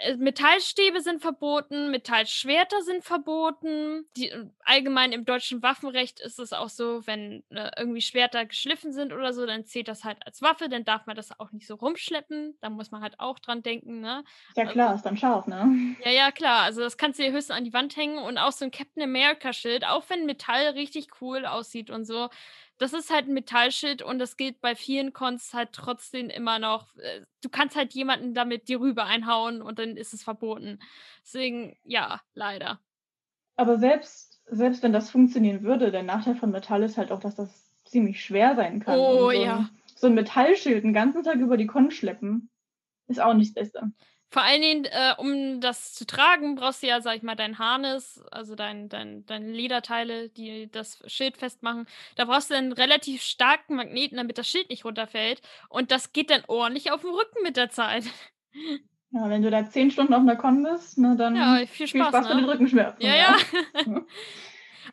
Äh, 0.03 0.16
Metallstäbe 0.16 1.00
sind 1.00 1.20
verboten, 1.20 1.90
Metallschwerter 1.90 2.83
sind 2.83 3.05
verboten. 3.05 4.07
Die, 4.16 4.31
äh, 4.31 4.46
allgemein 4.64 5.12
im 5.12 5.24
deutschen 5.24 5.62
Waffenrecht 5.62 6.20
ist 6.20 6.38
es 6.38 6.53
auch 6.53 6.68
so, 6.68 7.07
wenn 7.07 7.42
äh, 7.50 7.70
irgendwie 7.76 8.00
Schwerter 8.00 8.46
geschliffen 8.46 8.92
sind 8.92 9.12
oder 9.12 9.33
so, 9.33 9.46
dann 9.46 9.64
zählt 9.64 9.88
das 9.88 10.05
halt 10.05 10.18
als 10.26 10.42
Waffe, 10.42 10.68
dann 10.68 10.85
darf 10.85 11.07
man 11.07 11.16
das 11.16 11.38
auch 11.38 11.53
nicht 11.53 11.66
so 11.66 11.74
rumschleppen. 11.74 12.57
Da 12.61 12.70
muss 12.70 12.90
man 12.90 13.03
halt 13.03 13.18
auch 13.18 13.38
dran 13.38 13.62
denken, 13.62 14.00
ne? 14.00 14.24
Ja 14.57 14.66
klar, 14.66 14.88
also, 14.88 14.96
ist 14.96 15.07
dann 15.07 15.16
scharf, 15.16 15.46
ne? 15.46 15.96
Ja, 16.05 16.11
ja, 16.11 16.31
klar. 16.31 16.62
Also 16.62 16.81
das 16.81 16.96
kannst 16.96 17.18
du 17.18 17.22
dir 17.22 17.33
höchstens 17.33 17.57
an 17.57 17.64
die 17.64 17.72
Wand 17.72 17.96
hängen 17.96 18.18
und 18.18 18.38
auch 18.38 18.53
so 18.53 18.64
ein 18.64 18.70
Captain 18.70 19.03
America-Schild, 19.03 19.85
auch 19.85 20.05
wenn 20.09 20.26
Metall 20.26 20.70
richtig 20.70 21.09
cool 21.20 21.46
aussieht 21.46 21.90
und 21.90 22.05
so, 22.05 22.29
das 22.81 22.95
ist 22.95 23.11
halt 23.11 23.29
ein 23.29 23.35
Metallschild 23.35 24.01
und 24.01 24.19
das 24.19 24.38
gilt 24.38 24.62
bei 24.62 24.75
vielen 24.75 25.12
Cons 25.12 25.53
halt 25.53 25.73
trotzdem 25.73 26.31
immer 26.31 26.59
noch. 26.59 26.97
Äh, 26.97 27.21
du 27.43 27.51
kannst 27.51 27.77
halt 27.77 27.93
jemanden 27.93 28.33
damit 28.33 28.69
dir 28.69 28.81
rüber 28.81 29.05
einhauen 29.05 29.61
und 29.61 29.79
dann 29.79 29.99
ist 29.99 30.14
es 30.14 30.23
verboten. 30.23 30.79
Deswegen, 31.23 31.77
ja, 31.85 32.23
leider. 32.33 32.81
Aber 33.57 33.79
selbst, 33.79 34.40
selbst 34.47 34.83
wenn 34.83 34.95
das 34.95 35.11
funktionieren 35.11 35.62
würde, 35.62 35.93
der 35.93 36.03
Nachteil 36.03 36.37
von 36.37 36.51
Metall 36.51 36.83
ist 36.83 36.97
halt 36.97 37.12
auch, 37.12 37.21
dass 37.21 37.35
das 37.37 37.71
ziemlich 37.85 38.25
schwer 38.25 38.57
sein 38.57 38.81
kann. 38.81 38.99
Oh 38.99 39.19
so 39.19 39.31
ja. 39.31 39.59
Ein, 39.59 39.71
so 39.95 40.07
ein 40.07 40.14
Metallschild 40.14 40.83
den 40.83 40.95
ganzen 40.95 41.23
Tag 41.23 41.37
über 41.37 41.59
die 41.59 41.66
Con 41.66 41.90
schleppen, 41.90 42.49
ist 43.09 43.21
auch 43.21 43.35
nicht 43.35 43.55
das 43.59 43.73
Beste. 43.73 43.93
Vor 44.33 44.43
allen 44.43 44.62
Dingen, 44.62 44.85
äh, 44.85 45.14
um 45.19 45.61
das 45.61 45.93
zu 45.93 46.07
tragen, 46.07 46.55
brauchst 46.55 46.85
du 46.85 46.87
ja, 46.87 47.01
sag 47.01 47.16
ich 47.16 47.23
mal, 47.23 47.35
dein 47.35 47.59
Harness, 47.59 48.23
also 48.31 48.55
dein, 48.55 48.88
dein, 48.88 49.27
deine 49.27 49.51
Lederteile, 49.51 50.29
die 50.29 50.71
das 50.71 51.03
Schild 51.07 51.37
festmachen. 51.37 51.87
Da 52.14 52.27
brauchst 52.27 52.51
du 52.51 52.55
einen 52.55 52.73
relativ 52.73 53.23
starken 53.23 53.75
Magneten, 53.75 54.16
damit 54.16 54.38
das 54.38 54.49
Schild 54.49 54.71
nicht 54.71 54.85
runterfällt. 54.85 55.43
Und 55.69 55.90
das 55.90 56.12
geht 56.12 56.31
dann 56.31 56.45
ordentlich 56.47 56.93
auf 56.93 57.01
den 57.01 57.11
Rücken 57.11 57.43
mit 57.43 57.57
der 57.57 57.71
Zeit. 57.71 58.05
Ja, 59.11 59.29
wenn 59.29 59.43
du 59.43 59.51
da 59.51 59.69
zehn 59.69 59.90
Stunden 59.90 60.14
auf 60.14 60.21
einer 60.21 60.37
Con 60.37 60.62
bist, 60.62 60.97
ne, 60.99 61.16
dann 61.16 61.35
ja, 61.35 61.66
viel 61.66 61.88
Spaß, 61.88 61.90
viel 61.90 62.05
Spaß 62.05 62.29
ne? 62.29 62.35
mit 62.37 62.45
den 62.45 62.51
Rückenschmerzen. 62.51 63.05
Ja, 63.05 63.14
ja. 63.16 63.37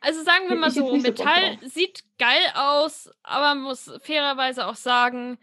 also 0.02 0.24
sagen 0.24 0.50
wir 0.50 0.56
mal 0.56 0.72
so, 0.72 0.96
Metall 0.96 1.60
sieht 1.62 2.04
geil 2.18 2.42
aus, 2.56 3.12
aber 3.22 3.54
man 3.54 3.62
muss 3.62 3.92
fairerweise 4.02 4.66
auch 4.66 4.76
sagen, 4.76 5.38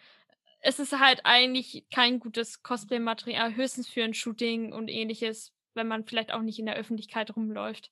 es 0.65 0.79
ist 0.79 0.99
halt 0.99 1.21
eigentlich 1.25 1.87
kein 1.93 2.19
gutes 2.21 2.63
Cosplay-Material, 2.63 3.55
höchstens 3.55 3.87
für 3.87 4.03
ein 4.03 4.15
Shooting 4.15 4.73
und 4.73 4.89
ähnliches, 4.89 5.53
wenn 5.75 5.87
man 5.87 6.05
vielleicht 6.05 6.33
auch 6.33 6.41
nicht 6.41 6.59
in 6.59 6.65
der 6.65 6.77
Öffentlichkeit 6.77 7.37
rumläuft. 7.37 7.91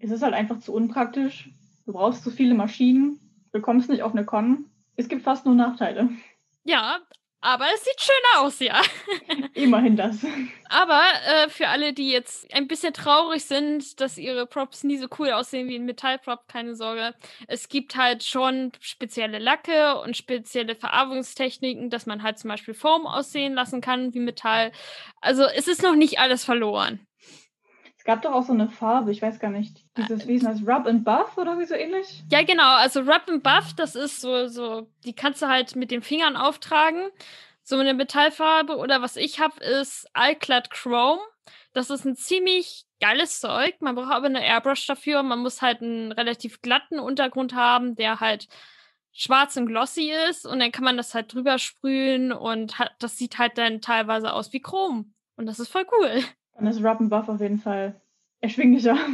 Es 0.00 0.10
ist 0.10 0.22
halt 0.22 0.34
einfach 0.34 0.58
zu 0.58 0.74
unpraktisch. 0.74 1.50
Du 1.86 1.92
brauchst 1.92 2.24
zu 2.24 2.30
viele 2.32 2.54
Maschinen, 2.54 3.20
bekommst 3.52 3.88
nicht 3.88 4.02
auf 4.02 4.12
eine 4.12 4.24
Con. 4.24 4.66
Es 4.96 5.08
gibt 5.08 5.22
fast 5.22 5.46
nur 5.46 5.54
Nachteile. 5.54 6.08
Ja, 6.64 6.98
aber 7.42 7.66
es 7.74 7.84
sieht 7.84 8.00
schön 8.00 8.40
aus, 8.40 8.60
ja. 8.60 8.80
Immerhin 9.54 9.96
das. 9.96 10.24
Aber 10.68 11.02
äh, 11.26 11.48
für 11.48 11.66
alle, 11.66 11.92
die 11.92 12.10
jetzt 12.10 12.52
ein 12.54 12.68
bisschen 12.68 12.94
traurig 12.94 13.44
sind, 13.44 14.00
dass 14.00 14.16
ihre 14.16 14.46
Props 14.46 14.84
nie 14.84 14.96
so 14.96 15.08
cool 15.18 15.32
aussehen 15.32 15.68
wie 15.68 15.74
ein 15.74 15.84
Metallprop, 15.84 16.46
keine 16.46 16.76
Sorge. 16.76 17.14
Es 17.48 17.68
gibt 17.68 17.96
halt 17.96 18.22
schon 18.22 18.70
spezielle 18.80 19.40
Lacke 19.40 20.00
und 20.00 20.16
spezielle 20.16 20.76
Verarbeitungstechniken, 20.76 21.90
dass 21.90 22.06
man 22.06 22.22
halt 22.22 22.38
zum 22.38 22.48
Beispiel 22.48 22.74
Foam 22.74 23.06
aussehen 23.06 23.54
lassen 23.54 23.80
kann 23.80 24.14
wie 24.14 24.20
Metall. 24.20 24.70
Also 25.20 25.42
es 25.44 25.66
ist 25.66 25.82
noch 25.82 25.96
nicht 25.96 26.20
alles 26.20 26.44
verloren. 26.44 27.04
Es 27.98 28.04
gab 28.04 28.22
doch 28.22 28.32
auch 28.32 28.44
so 28.44 28.52
eine 28.52 28.68
Farbe, 28.68 29.10
ich 29.10 29.20
weiß 29.20 29.40
gar 29.40 29.50
nicht. 29.50 29.81
Dieses, 29.96 30.26
wie 30.26 30.36
ist 30.36 30.46
das, 30.46 30.60
Rub 30.62 30.86
and 30.86 31.04
Buff 31.04 31.36
oder 31.36 31.58
wie 31.58 31.66
so 31.66 31.74
ähnlich? 31.74 32.24
Ja, 32.30 32.42
genau. 32.42 32.76
Also 32.76 33.00
Rub 33.00 33.28
and 33.28 33.42
Buff, 33.42 33.74
das 33.76 33.94
ist 33.94 34.20
so, 34.20 34.46
so, 34.48 34.88
die 35.04 35.14
kannst 35.14 35.42
du 35.42 35.48
halt 35.48 35.76
mit 35.76 35.90
den 35.90 36.02
Fingern 36.02 36.36
auftragen. 36.36 37.10
So 37.62 37.76
eine 37.76 37.92
Metallfarbe. 37.92 38.76
Oder 38.76 39.02
was 39.02 39.16
ich 39.16 39.38
habe, 39.38 39.62
ist 39.62 40.08
Alclad 40.14 40.70
Chrome. 40.70 41.20
Das 41.74 41.90
ist 41.90 42.06
ein 42.06 42.16
ziemlich 42.16 42.86
geiles 43.00 43.40
Zeug. 43.40 43.74
Man 43.80 43.94
braucht 43.94 44.12
aber 44.12 44.26
eine 44.26 44.44
Airbrush 44.44 44.86
dafür. 44.86 45.22
Man 45.22 45.40
muss 45.40 45.60
halt 45.60 45.82
einen 45.82 46.12
relativ 46.12 46.62
glatten 46.62 46.98
Untergrund 46.98 47.54
haben, 47.54 47.94
der 47.94 48.20
halt 48.20 48.48
schwarz 49.12 49.56
und 49.58 49.66
glossy 49.66 50.10
ist. 50.28 50.46
Und 50.46 50.60
dann 50.60 50.72
kann 50.72 50.84
man 50.84 50.96
das 50.96 51.14
halt 51.14 51.34
drüber 51.34 51.58
sprühen 51.58 52.32
und 52.32 52.78
hat, 52.78 52.92
das 52.98 53.18
sieht 53.18 53.38
halt 53.38 53.58
dann 53.58 53.82
teilweise 53.82 54.32
aus 54.32 54.54
wie 54.54 54.62
Chrom. 54.62 55.12
Und 55.36 55.46
das 55.46 55.60
ist 55.60 55.68
voll 55.68 55.86
cool. 55.98 56.22
Dann 56.54 56.66
ist 56.66 56.82
Rub 56.82 56.98
Buff 57.00 57.28
auf 57.28 57.40
jeden 57.40 57.58
Fall 57.58 58.00
erschwinglicher. 58.40 58.96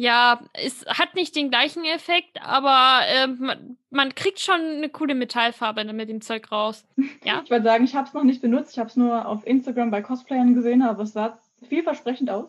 Ja, 0.00 0.40
es 0.54 0.86
hat 0.86 1.14
nicht 1.14 1.36
den 1.36 1.50
gleichen 1.50 1.84
Effekt, 1.84 2.40
aber 2.42 3.00
äh, 3.06 3.26
man, 3.26 3.76
man, 3.90 4.14
kriegt 4.14 4.40
schon 4.40 4.58
eine 4.58 4.88
coole 4.88 5.14
Metallfarbe 5.14 5.84
mit 5.92 6.08
dem 6.08 6.22
Zeug 6.22 6.50
raus. 6.50 6.86
Ja? 7.22 7.42
Ich 7.44 7.50
würde 7.50 7.64
sagen, 7.64 7.84
ich 7.84 7.94
habe 7.94 8.08
es 8.08 8.14
noch 8.14 8.24
nicht 8.24 8.40
benutzt. 8.40 8.72
Ich 8.72 8.78
habe 8.78 8.88
es 8.88 8.96
nur 8.96 9.28
auf 9.28 9.46
Instagram 9.46 9.90
bei 9.90 10.00
Cosplayern 10.00 10.54
gesehen, 10.54 10.80
aber 10.80 11.02
es 11.02 11.12
sah 11.12 11.38
vielversprechend 11.68 12.30
aus. 12.30 12.46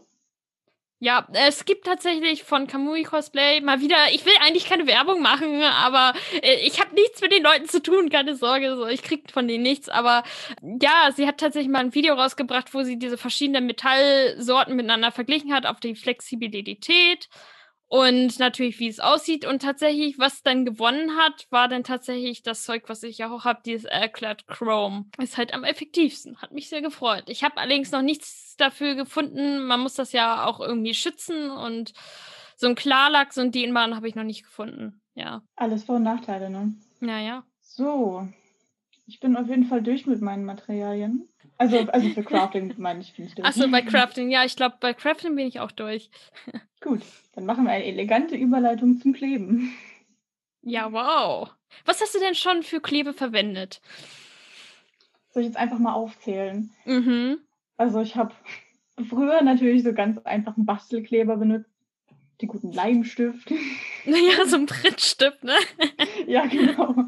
Ja, 1.04 1.28
es 1.34 1.66
gibt 1.66 1.88
tatsächlich 1.88 2.44
von 2.44 2.68
Kamui 2.68 3.02
Cosplay 3.02 3.60
mal 3.62 3.82
wieder, 3.82 3.98
ich 4.12 4.24
will 4.24 4.36
eigentlich 4.40 4.66
keine 4.66 4.86
Werbung 4.86 5.20
machen, 5.20 5.64
aber 5.64 6.14
äh, 6.44 6.58
ich 6.64 6.80
habe 6.80 6.94
nichts 6.94 7.22
mit 7.22 7.32
den 7.32 7.42
Leuten 7.42 7.66
zu 7.68 7.82
tun, 7.82 8.10
keine 8.10 8.36
Sorge, 8.36 8.76
so 8.76 8.86
ich 8.86 9.02
krieg 9.02 9.32
von 9.32 9.48
denen 9.48 9.64
nichts, 9.64 9.90
aber 9.90 10.22
ja, 10.62 11.12
sie 11.16 11.26
hat 11.26 11.40
tatsächlich 11.40 11.72
mal 11.72 11.80
ein 11.80 11.96
Video 11.96 12.14
rausgebracht, 12.14 12.76
wo 12.76 12.84
sie 12.84 13.00
diese 13.00 13.18
verschiedenen 13.18 13.66
Metallsorten 13.66 14.76
miteinander 14.76 15.12
verglichen 15.12 15.52
hat 15.56 15.66
auf 15.66 15.80
die 15.80 15.96
Flexibilität 15.96 17.30
und 17.92 18.40
natürlich, 18.40 18.80
wie 18.80 18.88
es 18.88 19.02
aussieht. 19.02 19.46
Und 19.46 19.62
tatsächlich, 19.62 20.18
was 20.18 20.44
dann 20.44 20.64
gewonnen 20.64 21.18
hat, 21.18 21.48
war 21.50 21.68
dann 21.68 21.84
tatsächlich 21.84 22.42
das 22.42 22.64
Zeug, 22.64 22.84
was 22.88 23.04
ich 23.04 23.18
ja 23.18 23.30
auch 23.30 23.44
habe, 23.44 23.60
dieses 23.66 23.84
Airclad 23.84 24.48
Chrome. 24.48 25.08
Ist 25.22 25.38
halt 25.38 25.54
am 25.54 25.66
effektivsten. 25.66 26.42
Hat 26.42 26.54
mich 26.54 26.70
sehr 26.70 26.82
gefreut. 26.82 27.26
Ich 27.28 27.44
habe 27.44 27.58
allerdings 27.58 27.92
noch 27.92 28.02
nichts 28.02 28.56
dafür 28.56 28.96
gefunden. 28.96 29.66
Man 29.66 29.82
muss 29.82 29.96
das 29.96 30.14
ja 30.14 30.46
auch 30.46 30.62
irgendwie 30.62 30.94
schützen 30.94 31.52
und 31.52 31.92
so 32.56 32.68
ein 32.68 32.76
Klarlack, 32.76 33.34
so 33.34 33.42
ein 33.42 33.52
Dehnbaren 33.52 33.94
habe 33.94 34.08
ich 34.08 34.16
noch 34.16 34.24
nicht 34.24 34.44
gefunden. 34.44 35.02
Ja. 35.14 35.44
Alles 35.58 35.84
Vor- 35.84 35.98
und 35.98 36.04
Nachteile, 36.04 36.50
ne? 36.50 36.74
Naja. 37.02 37.44
So. 37.60 38.26
Ich 39.06 39.20
bin 39.20 39.36
auf 39.36 39.50
jeden 39.50 39.66
Fall 39.66 39.84
durch 39.84 40.06
mit 40.06 40.22
meinen 40.22 40.46
Materialien. 40.46 41.28
Also, 41.58 41.80
also 41.80 42.08
für 42.12 42.24
Crafting 42.24 42.74
meine 42.78 43.02
ich, 43.02 43.14
bin 43.18 43.26
ich 43.26 43.36
durch. 43.36 43.46
Achso, 43.46 43.68
bei 43.68 43.82
Crafting, 43.82 44.32
ja, 44.32 44.46
ich 44.46 44.56
glaube, 44.56 44.78
bei 44.80 44.94
Crafting 44.94 45.36
bin 45.36 45.46
ich 45.46 45.60
auch 45.60 45.74
durch. 45.74 46.10
Gut, 46.92 47.04
dann 47.36 47.46
machen 47.46 47.64
wir 47.64 47.72
eine 47.72 47.86
elegante 47.86 48.36
Überleitung 48.36 49.00
zum 49.00 49.14
Kleben. 49.14 49.74
Ja, 50.62 50.92
wow. 50.92 51.50
Was 51.86 52.02
hast 52.02 52.14
du 52.14 52.20
denn 52.20 52.36
schon 52.36 52.64
für 52.64 52.82
Klebe 52.82 53.14
verwendet? 53.14 53.80
Soll 55.30 55.44
ich 55.44 55.48
jetzt 55.48 55.58
einfach 55.58 55.80
mal 55.80 55.94
aufzählen? 55.94 56.70
Mhm. 56.84 57.38
Also 57.78 58.02
ich 58.02 58.18
habe 58.18 58.34
früher 59.08 59.42
natürlich 59.42 59.84
so 59.84 59.94
ganz 59.94 60.18
einfachen 60.18 60.66
Bastelkleber 60.66 61.38
benutzt. 61.38 61.70
Die 62.42 62.48
guten 62.48 62.74
Leimstift. 62.74 63.50
Ja, 64.06 64.46
so 64.46 64.58
ein 64.58 64.66
Prittstift, 64.66 65.46
ne? 65.46 65.56
ja, 66.28 66.46
genau. 66.48 67.06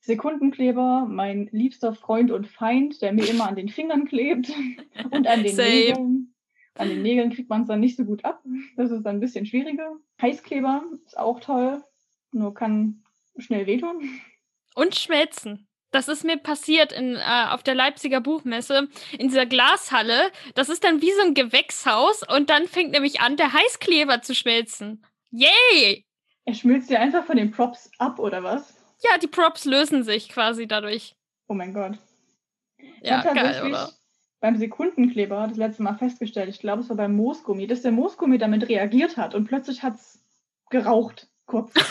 Sekundenkleber, 0.00 1.04
mein 1.06 1.50
liebster 1.52 1.94
Freund 1.94 2.30
und 2.30 2.46
Feind, 2.46 3.02
der 3.02 3.12
mir 3.12 3.28
immer 3.28 3.46
an 3.46 3.56
den 3.56 3.68
Fingern 3.68 4.06
klebt 4.06 4.50
und 5.10 5.26
an 5.26 5.42
den. 5.42 5.54
Nägeln. 5.54 6.31
An 6.74 6.88
den 6.88 7.02
Nägeln 7.02 7.32
kriegt 7.32 7.50
man 7.50 7.62
es 7.62 7.68
dann 7.68 7.80
nicht 7.80 7.96
so 7.96 8.04
gut 8.04 8.24
ab. 8.24 8.42
Das 8.76 8.90
ist 8.90 9.02
dann 9.02 9.16
ein 9.16 9.20
bisschen 9.20 9.46
schwieriger. 9.46 9.96
Heißkleber 10.20 10.84
ist 11.04 11.18
auch 11.18 11.40
toll, 11.40 11.82
nur 12.32 12.54
kann 12.54 13.02
schnell 13.36 13.66
wehtun. 13.66 14.20
Und 14.74 14.94
schmelzen. 14.94 15.68
Das 15.90 16.08
ist 16.08 16.24
mir 16.24 16.38
passiert 16.38 16.90
in, 16.90 17.16
äh, 17.16 17.46
auf 17.50 17.62
der 17.62 17.74
Leipziger 17.74 18.22
Buchmesse 18.22 18.88
in 19.18 19.28
dieser 19.28 19.44
Glashalle. 19.44 20.32
Das 20.54 20.70
ist 20.70 20.84
dann 20.84 21.02
wie 21.02 21.12
so 21.12 21.20
ein 21.20 21.34
Gewächshaus 21.34 22.22
und 22.26 22.48
dann 22.48 22.66
fängt 22.66 22.92
nämlich 22.92 23.20
an, 23.20 23.36
der 23.36 23.52
Heißkleber 23.52 24.22
zu 24.22 24.34
schmelzen. 24.34 25.04
Yay! 25.30 26.06
Er 26.44 26.54
schmilzt 26.54 26.88
dir 26.88 26.98
einfach 26.98 27.24
von 27.24 27.36
den 27.36 27.50
Props 27.50 27.90
ab, 27.98 28.18
oder 28.18 28.42
was? 28.42 28.74
Ja, 29.02 29.18
die 29.18 29.26
Props 29.26 29.66
lösen 29.66 30.02
sich 30.02 30.30
quasi 30.30 30.66
dadurch. 30.66 31.14
Oh 31.46 31.54
mein 31.54 31.74
Gott. 31.74 31.98
Ich 32.78 33.10
Ja, 33.10 33.22
geil, 33.22 33.62
oder? 33.66 33.92
Beim 34.42 34.56
Sekundenkleber 34.56 35.46
das 35.46 35.56
letzte 35.56 35.84
Mal 35.84 35.94
festgestellt, 35.94 36.48
ich 36.48 36.58
glaube, 36.58 36.82
es 36.82 36.88
war 36.88 36.96
beim 36.96 37.14
Moosgummi, 37.14 37.68
dass 37.68 37.82
der 37.82 37.92
Moosgummi 37.92 38.38
damit 38.38 38.68
reagiert 38.68 39.16
hat 39.16 39.36
und 39.36 39.46
plötzlich 39.46 39.84
hat 39.84 39.94
es 39.94 40.22
geraucht. 40.68 41.28
Kurz. 41.46 41.72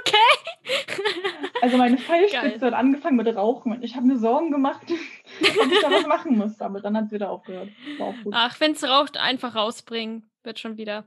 Okay. 0.00 1.46
Also 1.62 1.76
meine. 1.76 1.98
Pfeilspitze 1.98 2.66
hat 2.66 2.74
angefangen 2.74 3.16
mit 3.16 3.34
Rauchen 3.34 3.72
und 3.72 3.82
ich 3.82 3.96
habe 3.96 4.06
mir 4.06 4.18
Sorgen 4.18 4.50
gemacht, 4.50 4.82
ob 5.40 5.72
ich 5.72 5.80
da 5.80 5.90
was 5.90 6.06
machen 6.06 6.36
muss. 6.36 6.60
Aber 6.60 6.80
dann 6.80 6.96
hat 6.96 7.06
es 7.06 7.12
wieder 7.12 7.30
aufgehört. 7.30 7.70
War 7.98 8.08
auch 8.08 8.14
gut. 8.22 8.32
Ach, 8.36 8.60
wenn 8.60 8.72
es 8.72 8.84
raucht, 8.84 9.16
einfach 9.16 9.56
rausbringen. 9.56 10.30
Wird 10.44 10.58
schon 10.58 10.76
wieder. 10.76 11.04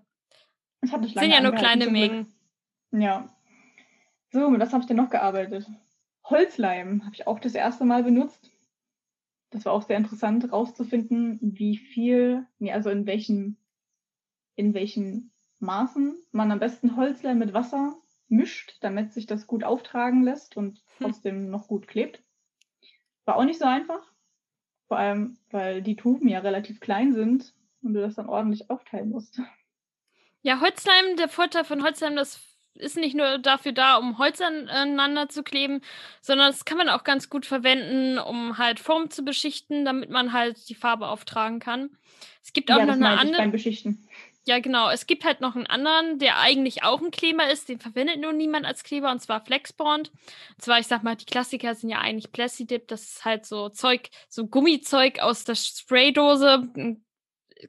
Es 0.81 0.91
hat 0.91 1.01
nicht 1.01 1.15
lange 1.15 1.27
Sind 1.27 1.35
ja 1.35 1.41
nur 1.41 1.57
kleine. 1.57 1.87
Mengen. 1.89 2.33
Ja. 2.91 3.29
So, 4.31 4.49
mit 4.49 4.59
was 4.59 4.73
habe 4.73 4.81
ich 4.81 4.87
denn 4.87 4.97
noch 4.97 5.09
gearbeitet? 5.09 5.67
Holzleim 6.25 7.03
habe 7.05 7.15
ich 7.15 7.27
auch 7.27 7.39
das 7.39 7.53
erste 7.53 7.85
Mal 7.85 8.03
benutzt. 8.03 8.50
Das 9.51 9.65
war 9.65 9.73
auch 9.73 9.83
sehr 9.83 9.97
interessant, 9.97 10.51
rauszufinden, 10.51 11.37
wie 11.41 11.77
viel, 11.77 12.47
nee, 12.59 12.71
also 12.71 12.89
in 12.89 13.05
welchen, 13.05 13.57
in 14.55 14.73
welchen 14.73 15.31
Maßen 15.59 16.15
man 16.31 16.51
am 16.51 16.59
besten 16.59 16.95
Holzleim 16.95 17.37
mit 17.37 17.53
Wasser 17.53 17.95
mischt, 18.29 18.77
damit 18.81 19.11
sich 19.13 19.25
das 19.27 19.45
gut 19.47 19.63
auftragen 19.63 20.23
lässt 20.23 20.57
und 20.57 20.81
Hm. 20.97 21.07
trotzdem 21.07 21.49
noch 21.49 21.67
gut 21.67 21.87
klebt. 21.87 22.23
War 23.25 23.35
auch 23.35 23.43
nicht 23.43 23.59
so 23.59 23.65
einfach. 23.65 24.01
Vor 24.87 24.97
allem, 24.97 25.37
weil 25.49 25.81
die 25.81 25.95
Tuben 25.95 26.27
ja 26.27 26.39
relativ 26.39 26.79
klein 26.79 27.13
sind 27.13 27.53
und 27.81 27.93
du 27.93 28.01
das 28.01 28.15
dann 28.15 28.27
ordentlich 28.27 28.69
aufteilen 28.69 29.09
musst. 29.09 29.41
Ja, 30.43 30.59
Holzleim, 30.59 31.17
der 31.17 31.29
Vorteil 31.29 31.63
von 31.65 31.83
Holzleim, 31.83 32.15
das 32.15 32.41
ist 32.75 32.97
nicht 32.97 33.15
nur 33.15 33.37
dafür 33.37 33.71
da, 33.71 33.97
um 33.97 34.17
Holz 34.17 34.41
aneinander 34.41 35.29
zu 35.29 35.43
kleben, 35.43 35.81
sondern 36.21 36.51
das 36.51 36.65
kann 36.65 36.77
man 36.77 36.89
auch 36.89 37.03
ganz 37.03 37.29
gut 37.29 37.45
verwenden, 37.45 38.17
um 38.17 38.57
halt 38.57 38.79
Form 38.79 39.09
zu 39.09 39.23
beschichten, 39.23 39.85
damit 39.85 40.09
man 40.09 40.33
halt 40.33 40.69
die 40.69 40.75
Farbe 40.75 41.07
auftragen 41.07 41.59
kann. 41.59 41.89
Es 42.43 42.53
gibt 42.53 42.71
auch 42.71 42.77
ja, 42.77 42.85
noch 42.85 42.93
eine 42.93 43.19
andere. 43.19 43.47
Beschichten. 43.49 44.07
Ja, 44.45 44.59
genau. 44.59 44.89
Es 44.89 45.05
gibt 45.05 45.23
halt 45.23 45.39
noch 45.39 45.55
einen 45.55 45.67
anderen, 45.67 46.17
der 46.17 46.39
eigentlich 46.39 46.83
auch 46.83 46.99
ein 46.99 47.11
Kleber 47.11 47.49
ist. 47.51 47.69
Den 47.69 47.79
verwendet 47.79 48.19
nur 48.19 48.33
niemand 48.33 48.65
als 48.65 48.83
Kleber, 48.83 49.11
und 49.11 49.21
zwar 49.21 49.45
Flexbond. 49.45 50.09
Und 50.09 50.61
zwar, 50.61 50.79
ich 50.79 50.87
sag 50.87 51.03
mal, 51.03 51.15
die 51.15 51.25
Klassiker 51.25 51.75
sind 51.75 51.89
ja 51.89 51.99
eigentlich 51.99 52.31
Plastidip. 52.31 52.87
Das 52.87 53.03
ist 53.03 53.25
halt 53.25 53.45
so 53.45 53.69
Zeug, 53.69 54.09
so 54.29 54.47
Gummizeug 54.47 55.19
aus 55.19 55.43
der 55.43 55.55
Spraydose. 55.55 56.67
M, 56.75 57.05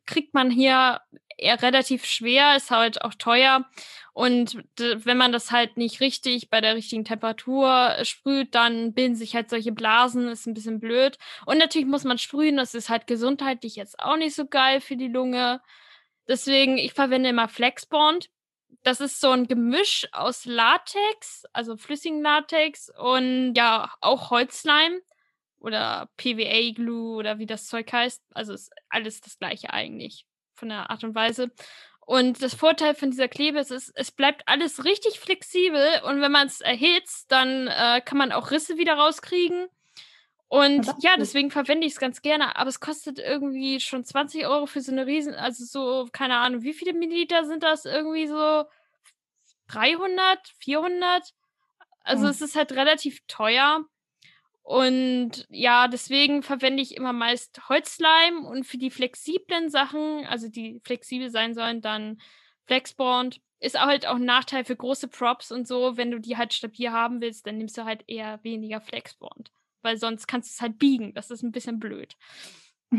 Kriegt 0.06 0.32
man 0.32 0.50
hier 0.50 1.02
eher 1.38 1.62
relativ 1.62 2.04
schwer, 2.04 2.56
ist 2.56 2.70
halt 2.70 3.02
auch 3.02 3.14
teuer. 3.14 3.64
Und 4.12 4.62
wenn 4.76 5.16
man 5.16 5.32
das 5.32 5.50
halt 5.50 5.76
nicht 5.76 6.00
richtig 6.00 6.50
bei 6.50 6.60
der 6.60 6.74
richtigen 6.74 7.04
Temperatur 7.04 7.96
äh, 7.96 8.04
sprüht, 8.04 8.54
dann 8.54 8.92
bilden 8.92 9.16
sich 9.16 9.34
halt 9.34 9.48
solche 9.48 9.72
Blasen, 9.72 10.28
ist 10.28 10.46
ein 10.46 10.54
bisschen 10.54 10.80
blöd. 10.80 11.18
Und 11.46 11.58
natürlich 11.58 11.88
muss 11.88 12.04
man 12.04 12.18
sprühen, 12.18 12.56
das 12.56 12.74
ist 12.74 12.90
halt 12.90 13.06
gesundheitlich 13.06 13.76
jetzt 13.76 13.98
auch 14.00 14.16
nicht 14.16 14.34
so 14.34 14.46
geil 14.46 14.80
für 14.80 14.96
die 14.96 15.08
Lunge. 15.08 15.62
Deswegen, 16.28 16.78
ich 16.78 16.92
verwende 16.92 17.30
immer 17.30 17.48
Flexbond. 17.48 18.30
Das 18.82 19.00
ist 19.00 19.20
so 19.20 19.30
ein 19.30 19.46
Gemisch 19.46 20.08
aus 20.12 20.44
Latex, 20.44 21.44
also 21.52 21.76
flüssigen 21.76 22.22
Latex 22.22 22.90
und 22.98 23.54
ja, 23.54 23.92
auch 24.00 24.30
Holzleim 24.30 25.00
oder 25.58 26.10
PVA-Glue 26.16 27.16
oder 27.16 27.38
wie 27.38 27.46
das 27.46 27.66
Zeug 27.66 27.92
heißt. 27.92 28.22
Also 28.34 28.52
ist 28.54 28.72
alles 28.88 29.20
das 29.20 29.38
gleiche 29.38 29.72
eigentlich 29.72 30.26
von 30.54 30.68
der 30.68 30.90
Art 30.90 31.04
und 31.04 31.14
Weise. 31.14 31.50
Und 32.04 32.42
das 32.42 32.54
Vorteil 32.54 32.94
von 32.94 33.10
dieser 33.10 33.28
Klebe 33.28 33.60
ist, 33.60 33.70
es, 33.70 33.90
es 33.94 34.10
bleibt 34.10 34.42
alles 34.46 34.84
richtig 34.84 35.20
flexibel 35.20 36.00
und 36.04 36.20
wenn 36.20 36.32
man 36.32 36.48
es 36.48 36.60
erhitzt, 36.60 37.30
dann 37.30 37.68
äh, 37.68 38.00
kann 38.04 38.18
man 38.18 38.32
auch 38.32 38.50
Risse 38.50 38.76
wieder 38.76 38.94
rauskriegen. 38.94 39.68
Und 40.48 40.86
ja, 40.98 41.16
deswegen 41.16 41.50
verwende 41.50 41.86
ich 41.86 41.94
es 41.94 41.98
ganz 41.98 42.20
gerne, 42.20 42.56
aber 42.56 42.68
es 42.68 42.80
kostet 42.80 43.18
irgendwie 43.18 43.80
schon 43.80 44.04
20 44.04 44.46
Euro 44.46 44.66
für 44.66 44.82
so 44.82 44.92
eine 44.92 45.06
Riesen, 45.06 45.34
also 45.34 45.64
so, 45.64 46.08
keine 46.12 46.36
Ahnung, 46.36 46.62
wie 46.62 46.74
viele 46.74 46.92
Milliliter 46.92 47.46
sind 47.46 47.62
das? 47.62 47.86
Irgendwie 47.86 48.26
so 48.26 48.64
300, 49.68 50.52
400? 50.58 51.32
Also 52.04 52.24
Hm. 52.24 52.30
es 52.30 52.42
ist 52.42 52.56
halt 52.56 52.72
relativ 52.72 53.20
teuer. 53.28 53.86
Und 54.62 55.46
ja, 55.50 55.88
deswegen 55.88 56.42
verwende 56.42 56.82
ich 56.82 56.96
immer 56.96 57.12
meist 57.12 57.68
Holzleim 57.68 58.44
und 58.44 58.64
für 58.64 58.78
die 58.78 58.90
flexiblen 58.90 59.70
Sachen, 59.70 60.24
also 60.26 60.48
die 60.48 60.80
flexibel 60.84 61.30
sein 61.30 61.54
sollen, 61.54 61.80
dann 61.80 62.18
Flexbond. 62.66 63.40
Ist 63.58 63.80
halt 63.80 64.06
auch 64.06 64.16
ein 64.16 64.24
Nachteil 64.24 64.64
für 64.64 64.74
große 64.74 65.08
Props 65.08 65.52
und 65.52 65.68
so. 65.68 65.96
Wenn 65.96 66.10
du 66.10 66.18
die 66.18 66.36
halt 66.36 66.52
stabil 66.52 66.90
haben 66.90 67.20
willst, 67.20 67.46
dann 67.46 67.58
nimmst 67.58 67.78
du 67.78 67.84
halt 67.84 68.02
eher 68.08 68.42
weniger 68.42 68.80
Flexbond. 68.80 69.52
Weil 69.82 69.98
sonst 69.98 70.26
kannst 70.26 70.50
du 70.50 70.54
es 70.54 70.60
halt 70.62 70.78
biegen. 70.78 71.14
Das 71.14 71.30
ist 71.30 71.42
ein 71.42 71.52
bisschen 71.52 71.78
blöd. 71.78 72.16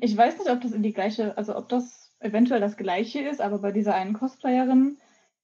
Ich 0.00 0.16
weiß 0.16 0.38
nicht, 0.38 0.50
ob 0.50 0.62
das 0.62 0.72
in 0.72 0.82
die 0.82 0.94
gleiche, 0.94 1.36
also 1.36 1.54
ob 1.54 1.68
das 1.68 2.12
eventuell 2.18 2.60
das 2.60 2.78
gleiche 2.78 3.20
ist, 3.20 3.42
aber 3.42 3.58
bei 3.58 3.72
dieser 3.72 3.94
einen 3.94 4.14
Cosplayerin, 4.14 4.98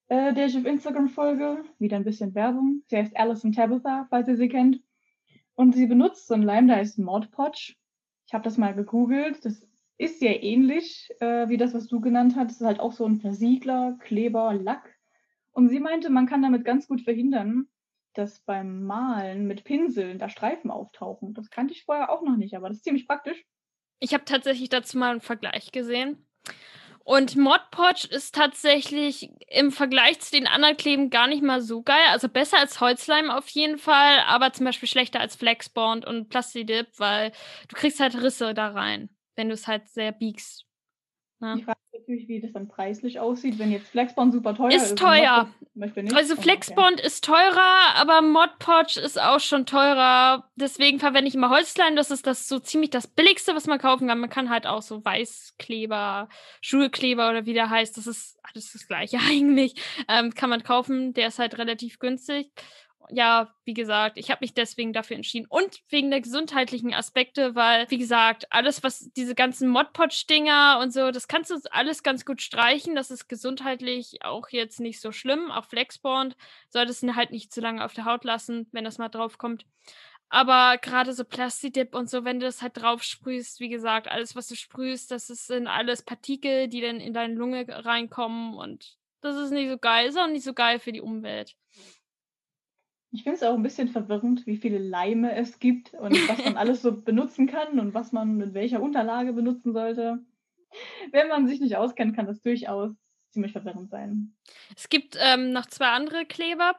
äh, 0.08 0.32
der 0.32 0.46
ich 0.46 0.56
auf 0.56 0.64
Instagram 0.64 1.10
folge, 1.10 1.64
wieder 1.78 1.96
ein 1.96 2.04
bisschen 2.04 2.34
Werbung. 2.34 2.82
Sie 2.86 2.96
heißt 2.96 3.16
Alison 3.16 3.52
Tabitha, 3.52 4.06
falls 4.08 4.28
ihr 4.28 4.36
sie 4.36 4.48
kennt. 4.48 4.80
Und 5.62 5.76
sie 5.76 5.86
benutzt 5.86 6.26
so 6.26 6.34
einen 6.34 6.42
Leim, 6.42 6.66
der 6.66 6.78
heißt 6.78 6.98
Mod 6.98 7.30
Podge. 7.30 7.74
Ich 8.26 8.34
habe 8.34 8.42
das 8.42 8.58
mal 8.58 8.74
gegoogelt. 8.74 9.44
Das 9.44 9.64
ist 9.96 10.18
sehr 10.18 10.42
ähnlich 10.42 11.08
äh, 11.20 11.48
wie 11.48 11.56
das, 11.56 11.72
was 11.72 11.86
du 11.86 12.00
genannt 12.00 12.34
hast. 12.34 12.48
Das 12.48 12.60
ist 12.60 12.66
halt 12.66 12.80
auch 12.80 12.90
so 12.90 13.06
ein 13.06 13.20
Versiegler, 13.20 13.96
Kleber, 14.00 14.54
Lack. 14.54 14.92
Und 15.52 15.68
sie 15.68 15.78
meinte, 15.78 16.10
man 16.10 16.26
kann 16.26 16.42
damit 16.42 16.64
ganz 16.64 16.88
gut 16.88 17.02
verhindern, 17.02 17.68
dass 18.14 18.40
beim 18.40 18.82
Malen 18.82 19.46
mit 19.46 19.62
Pinseln 19.62 20.18
da 20.18 20.28
Streifen 20.28 20.72
auftauchen. 20.72 21.32
Das 21.32 21.48
kannte 21.48 21.74
ich 21.74 21.84
vorher 21.84 22.10
auch 22.10 22.22
noch 22.22 22.36
nicht, 22.36 22.56
aber 22.56 22.66
das 22.66 22.78
ist 22.78 22.84
ziemlich 22.84 23.06
praktisch. 23.06 23.40
Ich 24.00 24.14
habe 24.14 24.24
tatsächlich 24.24 24.68
dazu 24.68 24.98
mal 24.98 25.12
einen 25.12 25.20
Vergleich 25.20 25.70
gesehen. 25.70 26.26
Und 27.04 27.36
Mod 27.36 27.60
Podge 27.70 28.06
ist 28.10 28.34
tatsächlich 28.34 29.30
im 29.48 29.72
Vergleich 29.72 30.20
zu 30.20 30.30
den 30.30 30.46
anderen 30.46 30.76
Kleben 30.76 31.10
gar 31.10 31.26
nicht 31.26 31.42
mal 31.42 31.60
so 31.60 31.82
geil. 31.82 32.04
Also 32.10 32.28
besser 32.28 32.58
als 32.58 32.80
Holzleim 32.80 33.30
auf 33.30 33.48
jeden 33.48 33.78
Fall, 33.78 34.20
aber 34.26 34.52
zum 34.52 34.66
Beispiel 34.66 34.88
schlechter 34.88 35.20
als 35.20 35.34
Flexbond 35.34 36.06
und 36.06 36.28
Plastidip, 36.28 36.88
weil 36.98 37.32
du 37.68 37.76
kriegst 37.76 37.98
halt 37.98 38.14
Risse 38.14 38.54
da 38.54 38.68
rein, 38.68 39.10
wenn 39.34 39.48
du 39.48 39.54
es 39.54 39.66
halt 39.66 39.88
sehr 39.88 40.12
biegst. 40.12 40.64
Ne? 41.40 41.56
Die 41.56 41.64
Frage 41.64 41.78
ist 41.78 41.81
natürlich, 41.92 42.28
wie 42.28 42.40
das 42.40 42.52
dann 42.52 42.68
preislich 42.68 43.20
aussieht, 43.20 43.58
wenn 43.58 43.70
jetzt 43.70 43.88
Flexbond 43.88 44.32
super 44.32 44.54
teuer 44.54 44.70
ist. 44.70 44.82
Ist 44.82 44.98
teuer. 44.98 45.48
Also 46.14 46.34
Oh. 46.36 46.40
Flexbond 46.40 47.00
ist 47.00 47.24
teurer, 47.24 47.94
aber 47.94 48.22
Mod 48.22 48.58
Podge 48.58 49.00
ist 49.00 49.20
auch 49.20 49.40
schon 49.40 49.66
teurer. 49.66 50.48
Deswegen 50.56 50.98
verwende 50.98 51.28
ich 51.28 51.34
immer 51.34 51.50
Holzleim. 51.50 51.96
Das 51.96 52.10
ist 52.10 52.26
das 52.26 52.48
so 52.48 52.58
ziemlich 52.58 52.90
das 52.90 53.06
billigste, 53.06 53.54
was 53.54 53.66
man 53.66 53.78
kaufen 53.78 54.08
kann. 54.08 54.18
Man 54.20 54.30
kann 54.30 54.50
halt 54.50 54.66
auch 54.66 54.82
so 54.82 55.04
Weißkleber, 55.04 56.28
Schulkleber 56.60 57.30
oder 57.30 57.46
wie 57.46 57.54
der 57.54 57.70
heißt. 57.70 57.96
Das 57.96 58.06
ist 58.06 58.38
alles 58.42 58.72
das 58.72 58.86
gleiche 58.86 59.18
eigentlich. 59.28 59.74
Ähm, 60.08 60.34
kann 60.34 60.50
man 60.50 60.62
kaufen. 60.62 61.14
Der 61.14 61.28
ist 61.28 61.38
halt 61.38 61.58
relativ 61.58 61.98
günstig. 61.98 62.50
Ja, 63.10 63.54
wie 63.64 63.74
gesagt, 63.74 64.16
ich 64.16 64.30
habe 64.30 64.38
mich 64.42 64.54
deswegen 64.54 64.92
dafür 64.92 65.16
entschieden. 65.16 65.46
Und 65.48 65.80
wegen 65.88 66.10
der 66.10 66.20
gesundheitlichen 66.20 66.94
Aspekte, 66.94 67.54
weil, 67.54 67.90
wie 67.90 67.98
gesagt, 67.98 68.46
alles, 68.50 68.82
was 68.82 69.10
diese 69.16 69.34
ganzen 69.34 69.68
Modpodge-Dinger 69.68 70.78
und 70.80 70.92
so, 70.92 71.10
das 71.10 71.28
kannst 71.28 71.50
du 71.50 71.56
alles 71.70 72.02
ganz 72.02 72.24
gut 72.24 72.40
streichen. 72.42 72.94
Das 72.94 73.10
ist 73.10 73.28
gesundheitlich 73.28 74.24
auch 74.24 74.48
jetzt 74.50 74.80
nicht 74.80 75.00
so 75.00 75.12
schlimm. 75.12 75.50
Auch 75.50 75.66
Flexbond 75.66 76.36
solltest 76.68 77.02
du 77.02 77.14
halt 77.16 77.30
nicht 77.30 77.52
zu 77.52 77.60
lange 77.60 77.84
auf 77.84 77.94
der 77.94 78.04
Haut 78.04 78.24
lassen, 78.24 78.68
wenn 78.72 78.84
das 78.84 78.98
mal 78.98 79.08
drauf 79.08 79.38
kommt. 79.38 79.66
Aber 80.28 80.78
gerade 80.78 81.12
so 81.12 81.24
Plastidip 81.24 81.94
und 81.94 82.08
so, 82.08 82.24
wenn 82.24 82.40
du 82.40 82.46
das 82.46 82.62
halt 82.62 82.78
drauf 82.78 83.02
sprühst, 83.02 83.60
wie 83.60 83.68
gesagt, 83.68 84.08
alles, 84.08 84.34
was 84.34 84.48
du 84.48 84.54
sprühst, 84.56 85.10
das 85.10 85.26
sind 85.26 85.66
alles 85.66 86.02
Partikel, 86.02 86.68
die 86.68 86.80
dann 86.80 87.00
in 87.00 87.12
deine 87.12 87.34
Lunge 87.34 87.66
reinkommen 87.68 88.54
und 88.54 88.96
Das 89.20 89.36
ist 89.36 89.50
nicht 89.50 89.68
so 89.70 89.78
geil. 89.78 90.08
Ist 90.08 90.18
auch 90.18 90.26
nicht 90.28 90.44
so 90.44 90.54
geil 90.54 90.78
für 90.80 90.92
die 90.92 91.00
Umwelt. 91.02 91.54
Ich 93.12 93.24
finde 93.24 93.36
es 93.36 93.42
auch 93.42 93.54
ein 93.54 93.62
bisschen 93.62 93.88
verwirrend, 93.88 94.46
wie 94.46 94.56
viele 94.56 94.78
Leime 94.78 95.34
es 95.36 95.58
gibt 95.58 95.92
und 95.92 96.14
was 96.28 96.44
man 96.44 96.56
alles 96.56 96.80
so 96.80 96.92
benutzen 97.04 97.46
kann 97.46 97.78
und 97.78 97.92
was 97.92 98.12
man 98.12 98.36
mit 98.36 98.54
welcher 98.54 98.82
Unterlage 98.82 99.34
benutzen 99.34 99.74
sollte. 99.74 100.24
Wenn 101.10 101.28
man 101.28 101.46
sich 101.46 101.60
nicht 101.60 101.76
auskennt, 101.76 102.16
kann 102.16 102.26
das 102.26 102.40
durchaus 102.40 102.90
ziemlich 103.30 103.52
verwirrend 103.52 103.90
sein. 103.90 104.34
Es 104.74 104.88
gibt 104.88 105.16
ähm, 105.20 105.52
noch 105.52 105.66
zwei 105.66 105.88
andere 105.88 106.24
Kleber. 106.24 106.76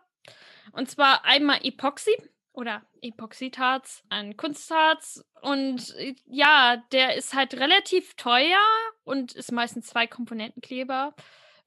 Und 0.72 0.90
zwar 0.90 1.24
einmal 1.24 1.60
Epoxy 1.64 2.16
oder 2.52 2.82
Epoxidharz, 3.02 4.04
ein 4.10 4.36
Kunstharz. 4.36 5.24
Und 5.42 5.96
äh, 5.98 6.16
ja, 6.26 6.82
der 6.92 7.16
ist 7.16 7.36
halt 7.36 7.54
relativ 7.56 8.16
teuer 8.16 8.64
und 9.04 9.34
ist 9.34 9.52
meistens 9.52 9.88
zwei 9.88 10.08
Komponentenkleber 10.08 11.14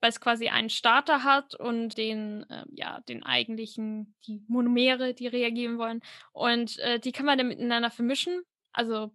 weil 0.07 0.11
es 0.11 0.21
quasi 0.21 0.47
einen 0.47 0.71
Starter 0.71 1.25
hat 1.25 1.57
und 1.57 1.99
den, 1.99 2.49
äh, 2.49 2.65
ja, 2.71 3.01
den 3.09 3.25
eigentlichen, 3.25 4.15
die 4.29 4.41
Monomere, 4.47 5.15
die 5.15 5.27
reagieren 5.27 5.79
wollen. 5.79 6.01
Und 6.33 6.79
äh, 6.79 7.01
die 7.01 7.11
kann 7.11 7.27
man 7.27 7.37
dann 7.37 7.49
miteinander 7.49 7.91
vermischen. 7.91 8.43
Also 8.73 9.11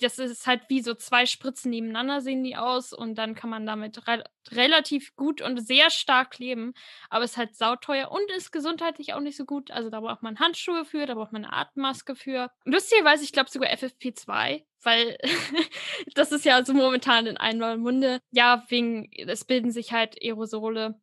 das 0.00 0.18
ist 0.18 0.46
halt 0.46 0.62
wie 0.68 0.80
so 0.80 0.94
zwei 0.94 1.26
Spritzen 1.26 1.70
nebeneinander 1.70 2.20
sehen 2.20 2.44
die 2.44 2.56
aus 2.56 2.92
und 2.92 3.16
dann 3.16 3.34
kann 3.34 3.50
man 3.50 3.66
damit 3.66 4.06
re 4.06 4.24
relativ 4.52 5.16
gut 5.16 5.42
und 5.42 5.58
sehr 5.66 5.90
stark 5.90 6.30
kleben. 6.30 6.72
Aber 7.10 7.24
es 7.24 7.32
ist 7.32 7.36
halt 7.36 7.56
sauteuer 7.56 8.12
und 8.12 8.30
ist 8.36 8.52
gesundheitlich 8.52 9.14
auch 9.14 9.20
nicht 9.20 9.36
so 9.36 9.44
gut. 9.44 9.70
Also 9.70 9.90
da 9.90 10.00
braucht 10.00 10.22
man 10.22 10.38
Handschuhe 10.38 10.84
für, 10.84 11.06
da 11.06 11.14
braucht 11.14 11.32
man 11.32 11.44
eine 11.44 11.52
Atemmaske 11.52 12.14
für. 12.14 12.50
Lustigerweise, 12.64 13.24
ich 13.24 13.32
glaube 13.32 13.50
sogar 13.50 13.70
FFP2, 13.70 14.64
weil 14.82 15.18
das 16.14 16.30
ist 16.30 16.44
ja 16.44 16.64
so 16.64 16.74
momentan 16.74 17.26
in 17.26 17.36
einem 17.36 17.80
Munde. 17.80 18.20
Ja, 18.30 18.64
wegen, 18.68 19.10
es 19.12 19.44
bilden 19.44 19.72
sich 19.72 19.92
halt 19.92 20.16
Aerosole 20.22 21.00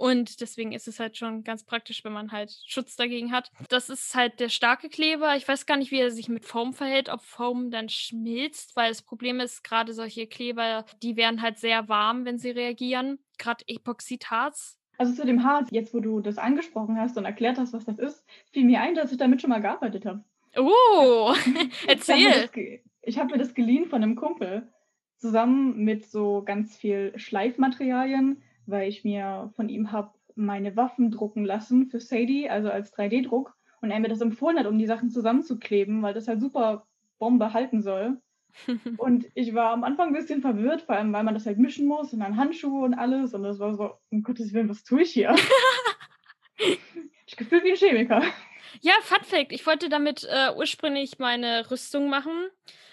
und 0.00 0.40
deswegen 0.40 0.72
ist 0.72 0.88
es 0.88 0.98
halt 0.98 1.18
schon 1.18 1.44
ganz 1.44 1.62
praktisch, 1.62 2.04
wenn 2.04 2.14
man 2.14 2.32
halt 2.32 2.56
Schutz 2.64 2.96
dagegen 2.96 3.32
hat. 3.32 3.50
Das 3.68 3.90
ist 3.90 4.14
halt 4.14 4.40
der 4.40 4.48
starke 4.48 4.88
Kleber. 4.88 5.36
Ich 5.36 5.46
weiß 5.46 5.66
gar 5.66 5.76
nicht, 5.76 5.90
wie 5.90 6.00
er 6.00 6.10
sich 6.10 6.30
mit 6.30 6.46
Foam 6.46 6.72
verhält, 6.72 7.10
ob 7.10 7.20
Foam 7.20 7.70
dann 7.70 7.90
schmilzt, 7.90 8.76
weil 8.76 8.88
das 8.88 9.02
Problem 9.02 9.40
ist, 9.40 9.62
gerade 9.62 9.92
solche 9.92 10.26
Kleber, 10.26 10.86
die 11.02 11.16
werden 11.16 11.42
halt 11.42 11.58
sehr 11.58 11.90
warm, 11.90 12.24
wenn 12.24 12.38
sie 12.38 12.48
reagieren. 12.48 13.18
Gerade 13.36 13.62
Epoxidharz. 13.66 14.78
Also 14.96 15.12
zu 15.12 15.26
dem 15.26 15.44
Harz, 15.44 15.68
jetzt 15.70 15.92
wo 15.92 16.00
du 16.00 16.20
das 16.20 16.38
angesprochen 16.38 16.98
hast 16.98 17.18
und 17.18 17.26
erklärt 17.26 17.58
hast, 17.58 17.74
was 17.74 17.84
das 17.84 17.98
ist, 17.98 18.24
fiel 18.52 18.64
mir 18.64 18.80
ein, 18.80 18.94
dass 18.94 19.12
ich 19.12 19.18
damit 19.18 19.42
schon 19.42 19.50
mal 19.50 19.60
gearbeitet 19.60 20.06
habe. 20.06 20.24
Oh, 20.56 21.34
erzähl. 21.86 22.48
Ich 23.02 23.18
habe 23.18 23.32
mir, 23.32 23.38
das 23.38 23.52
geliehen 23.52 23.84
von 23.84 24.02
einem 24.02 24.16
Kumpel, 24.16 24.66
zusammen 25.18 25.84
mit 25.84 26.06
so 26.06 26.42
ganz 26.42 26.74
viel 26.74 27.12
Schleifmaterialien 27.16 28.42
weil 28.70 28.88
ich 28.88 29.04
mir 29.04 29.52
von 29.56 29.68
ihm 29.68 29.92
habe 29.92 30.12
meine 30.34 30.76
Waffen 30.76 31.10
drucken 31.10 31.44
lassen 31.44 31.86
für 31.86 32.00
Sadie, 32.00 32.48
also 32.48 32.70
als 32.70 32.94
3D-Druck. 32.94 33.54
Und 33.82 33.90
er 33.90 34.00
mir 34.00 34.08
das 34.08 34.20
empfohlen 34.20 34.58
hat, 34.58 34.66
um 34.66 34.78
die 34.78 34.86
Sachen 34.86 35.10
zusammenzukleben, 35.10 36.02
weil 36.02 36.14
das 36.14 36.28
halt 36.28 36.40
super 36.40 36.86
Bombe 37.18 37.52
halten 37.52 37.82
soll. 37.82 38.20
und 38.98 39.26
ich 39.34 39.54
war 39.54 39.72
am 39.72 39.84
Anfang 39.84 40.08
ein 40.08 40.14
bisschen 40.14 40.40
verwirrt, 40.40 40.82
vor 40.82 40.96
allem 40.96 41.12
weil 41.12 41.22
man 41.22 41.34
das 41.34 41.46
halt 41.46 41.58
mischen 41.58 41.86
muss 41.86 42.12
und 42.12 42.20
dann 42.20 42.36
Handschuhe 42.36 42.84
und 42.84 42.94
alles. 42.94 43.32
Und 43.34 43.42
das 43.42 43.58
war 43.58 43.74
so, 43.74 43.92
um 44.10 44.22
Gottes 44.22 44.52
Willen, 44.52 44.68
was 44.68 44.82
tue 44.82 45.02
ich 45.02 45.12
hier? 45.12 45.34
ich 47.26 47.36
gefühlt 47.36 47.64
wie 47.64 47.70
ein 47.70 47.76
Chemiker. 47.76 48.22
Ja, 48.80 48.94
Fun 49.02 49.24
Fact. 49.24 49.52
Ich 49.52 49.66
wollte 49.66 49.88
damit 49.88 50.26
äh, 50.30 50.52
ursprünglich 50.56 51.18
meine 51.18 51.70
Rüstung 51.70 52.08
machen. 52.08 52.32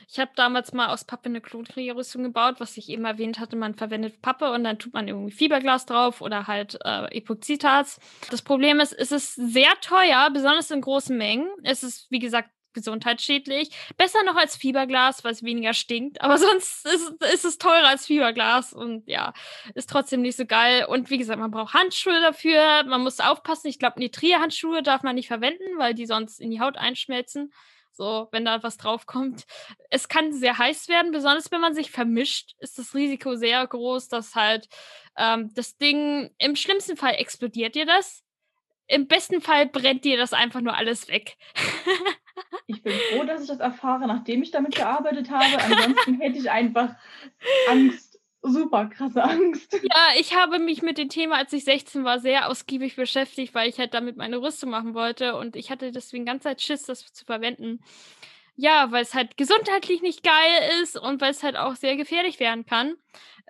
Ich 0.09 0.19
habe 0.19 0.31
damals 0.35 0.71
mal 0.71 0.87
aus 0.87 1.03
Pappe 1.03 1.25
eine 1.25 1.41
Klonkriegerrüstung 1.41 2.23
gebaut, 2.23 2.55
was 2.59 2.77
ich 2.77 2.89
eben 2.89 3.03
erwähnt 3.03 3.39
hatte. 3.39 3.57
Man 3.57 3.75
verwendet 3.75 4.21
Pappe 4.21 4.51
und 4.51 4.63
dann 4.63 4.79
tut 4.79 4.93
man 4.93 5.07
irgendwie 5.07 5.33
Fiberglas 5.33 5.85
drauf 5.85 6.21
oder 6.21 6.47
halt 6.47 6.77
äh, 6.85 7.17
Epoxidharz. 7.17 7.99
Das 8.31 8.41
Problem 8.41 8.79
ist, 8.79 8.93
es 8.93 9.11
ist 9.11 9.35
sehr 9.35 9.69
teuer, 9.81 10.29
besonders 10.31 10.71
in 10.71 10.79
großen 10.79 11.17
Mengen. 11.17 11.49
Es 11.63 11.83
ist, 11.83 12.09
wie 12.09 12.19
gesagt, 12.19 12.49
gesundheitsschädlich. 12.77 13.71
Besser 13.97 14.23
noch 14.23 14.35
als 14.35 14.55
Fiberglas, 14.55 15.23
weil 15.23 15.33
es 15.33 15.43
weniger 15.43 15.73
stinkt. 15.73 16.21
Aber 16.21 16.37
sonst 16.37 16.85
ist, 16.85 17.21
ist, 17.33 17.43
es 17.43 17.57
teurer 17.57 17.87
als 17.87 18.05
Fiberglas 18.05 18.71
und 18.71 19.07
ja, 19.09 19.33
ist 19.73 19.89
trotzdem 19.89 20.21
nicht 20.21 20.37
so 20.37 20.45
geil. 20.45 20.85
Und 20.85 21.09
wie 21.09 21.17
gesagt, 21.17 21.39
man 21.39 21.51
braucht 21.51 21.73
Handschuhe 21.73 22.21
dafür. 22.21 22.83
Man 22.85 23.01
muss 23.01 23.19
aufpassen. 23.19 23.67
Ich 23.67 23.79
glaube, 23.79 23.99
Nitrierhandschuhe 23.99 24.83
darf 24.83 25.03
man 25.03 25.15
nicht 25.15 25.27
verwenden, 25.27 25.77
weil 25.77 25.93
die 25.93 26.05
sonst 26.05 26.39
in 26.39 26.51
die 26.51 26.61
Haut 26.61 26.77
einschmelzen. 26.77 27.51
So, 27.97 28.27
wenn 28.31 28.45
da 28.45 28.61
was 28.61 28.77
draufkommt. 28.77 29.45
Es 29.89 30.07
kann 30.07 30.31
sehr 30.31 30.59
heiß 30.59 30.87
werden, 30.87 31.11
besonders 31.11 31.51
wenn 31.51 31.61
man 31.61 31.73
sich 31.73 31.89
vermischt, 31.89 32.53
ist 32.59 32.77
das 32.77 32.93
Risiko 32.93 33.35
sehr 33.35 33.65
groß, 33.65 34.07
dass 34.07 34.35
halt 34.35 34.69
ähm, 35.17 35.49
das 35.55 35.77
Ding 35.77 36.29
im 36.37 36.55
schlimmsten 36.55 36.95
Fall 36.95 37.15
explodiert 37.15 37.73
dir 37.73 37.87
das. 37.87 38.23
Im 38.85 39.07
besten 39.07 39.41
Fall 39.41 39.65
brennt 39.65 40.05
dir 40.05 40.15
das 40.15 40.31
einfach 40.31 40.61
nur 40.61 40.75
alles 40.75 41.07
weg. 41.07 41.37
ich 42.67 42.83
bin 42.83 42.93
froh, 42.93 43.23
dass 43.23 43.41
ich 43.41 43.47
das 43.47 43.59
erfahre, 43.59 44.05
nachdem 44.05 44.43
ich 44.43 44.51
damit 44.51 44.75
gearbeitet 44.75 45.29
habe. 45.31 45.59
Ansonsten 45.59 46.21
hätte 46.21 46.37
ich 46.37 46.51
einfach 46.51 46.95
Angst 47.67 48.06
super 48.41 48.87
krasse 48.87 49.23
Angst. 49.23 49.73
Ja, 49.83 50.19
ich 50.19 50.35
habe 50.35 50.59
mich 50.59 50.81
mit 50.81 50.97
dem 50.97 51.09
Thema, 51.09 51.37
als 51.37 51.53
ich 51.53 51.63
16 51.63 52.03
war, 52.03 52.19
sehr 52.19 52.49
ausgiebig 52.49 52.95
beschäftigt, 52.95 53.53
weil 53.55 53.69
ich 53.69 53.79
halt 53.79 53.93
damit 53.93 54.17
meine 54.17 54.41
Rüstung 54.41 54.69
machen 54.69 54.93
wollte 54.93 55.35
und 55.35 55.55
ich 55.55 55.71
hatte 55.71 55.91
deswegen 55.91 56.25
ganz 56.25 56.43
Zeit 56.43 56.61
Schiss, 56.61 56.83
das 56.83 57.11
zu 57.13 57.25
verwenden. 57.25 57.79
Ja, 58.59 58.91
weil 58.91 59.03
es 59.03 59.13
halt 59.13 59.37
gesundheitlich 59.37 60.01
nicht 60.01 60.23
geil 60.23 60.81
ist 60.81 60.97
und 60.97 61.21
weil 61.21 61.29
es 61.29 61.43
halt 61.43 61.55
auch 61.55 61.75
sehr 61.75 61.95
gefährlich 61.95 62.39
werden 62.39 62.65
kann, 62.65 62.95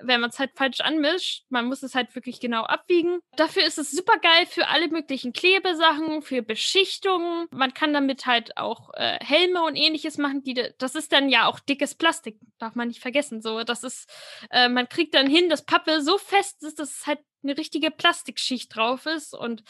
wenn 0.01 0.20
man 0.20 0.32
es 0.32 0.38
halt 0.38 0.51
falsch 0.53 0.82
anmischt. 0.82 1.45
Man 1.47 1.66
muss 1.66 1.82
es 1.82 1.95
halt 1.95 2.14
wirklich 2.14 2.41
genau 2.41 2.64
abwiegen. 2.64 3.20
Dafür 3.38 3.64
ist 3.64 3.78
es 3.78 3.89
super 3.89 4.18
geil 4.20 4.45
für 4.47 4.68
alle 4.68 4.89
möglichen 4.89 5.32
Klebesachen, 5.32 6.22
für 6.24 6.41
Beschichtungen. 6.41 7.47
Man 7.51 7.74
kann 7.74 7.93
damit 7.93 8.26
halt 8.26 8.58
auch 8.58 8.93
äh, 8.95 9.18
Helme 9.24 9.64
und 9.64 9.78
ähnliches 9.78 10.18
machen. 10.18 10.43
Die, 10.43 10.74
das 10.78 10.93
ist 10.93 11.14
dann 11.14 11.30
ja 11.30 11.45
auch 11.45 11.62
dickes 11.62 11.95
Plastik, 11.95 12.38
darf 12.60 12.76
man 12.76 12.89
nicht 12.89 13.01
vergessen. 13.01 13.41
So, 13.41 13.64
das 13.64 13.86
ist, 13.86 14.10
äh, 14.51 14.68
man 14.68 14.89
kriegt 14.89 15.16
dann 15.16 15.28
hin, 15.30 15.47
dass 15.47 15.64
Pappe 15.64 16.01
so 16.01 16.18
fest 16.18 16.64
ist, 16.64 16.80
dass 16.80 16.99
es 16.99 17.08
halt 17.08 17.20
eine 17.43 17.58
richtige 17.58 17.91
Plastikschicht 17.91 18.76
drauf 18.76 19.05
ist 19.05 19.34
und 19.34 19.64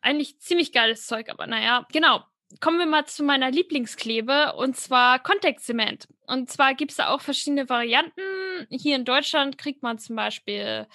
eigentlich 0.00 0.40
ziemlich 0.40 0.72
geiles 0.72 1.06
Zeug, 1.06 1.28
aber 1.28 1.46
naja, 1.46 1.86
genau 1.92 2.24
kommen 2.60 2.78
wir 2.78 2.86
mal 2.86 3.06
zu 3.06 3.22
meiner 3.22 3.50
Lieblingsklebe 3.50 4.54
und 4.54 4.76
zwar 4.76 5.18
Contact 5.18 5.60
Cement. 5.60 6.08
Und 6.26 6.50
zwar 6.50 6.74
gibt 6.74 6.92
es 6.92 6.96
da 6.98 7.08
auch 7.08 7.20
verschiedene 7.20 7.68
Varianten. 7.68 8.20
Hier 8.70 8.96
in 8.96 9.04
Deutschland 9.04 9.58
kriegt 9.58 9.82
man 9.82 9.98
zum 9.98 10.16
Beispiel 10.16 10.86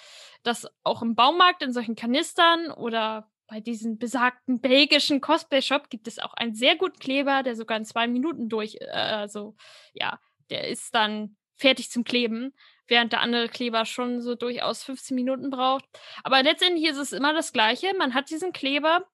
das 0.42 0.66
auch 0.84 1.02
im 1.02 1.14
Baumarkt 1.14 1.62
in 1.62 1.72
solchen 1.72 1.96
Kanistern 1.96 2.70
oder 2.70 3.28
bei 3.48 3.60
diesem 3.60 3.98
besagten 3.98 4.60
belgischen 4.60 5.20
Cosplay-Shop 5.20 5.88
gibt 5.88 6.06
es 6.06 6.18
auch 6.18 6.34
einen 6.34 6.54
sehr 6.54 6.76
guten 6.76 6.98
Kleber, 6.98 7.42
der 7.42 7.56
sogar 7.56 7.78
in 7.78 7.84
zwei 7.84 8.06
Minuten 8.06 8.48
durch, 8.48 8.76
äh, 8.80 8.90
also 8.90 9.56
ja, 9.94 10.20
der 10.50 10.68
ist 10.68 10.94
dann 10.94 11.36
fertig 11.56 11.90
zum 11.90 12.04
Kleben, 12.04 12.54
während 12.86 13.12
der 13.12 13.20
andere 13.20 13.48
Kleber 13.48 13.84
schon 13.84 14.20
so 14.20 14.34
durchaus 14.34 14.82
15 14.84 15.14
Minuten 15.14 15.50
braucht. 15.50 15.84
Aber 16.24 16.42
letztendlich 16.42 16.88
ist 16.88 16.98
es 16.98 17.12
immer 17.12 17.32
das 17.32 17.52
Gleiche. 17.52 17.92
Man 17.98 18.14
hat 18.14 18.30
diesen 18.30 18.52
Kleber, 18.52 19.06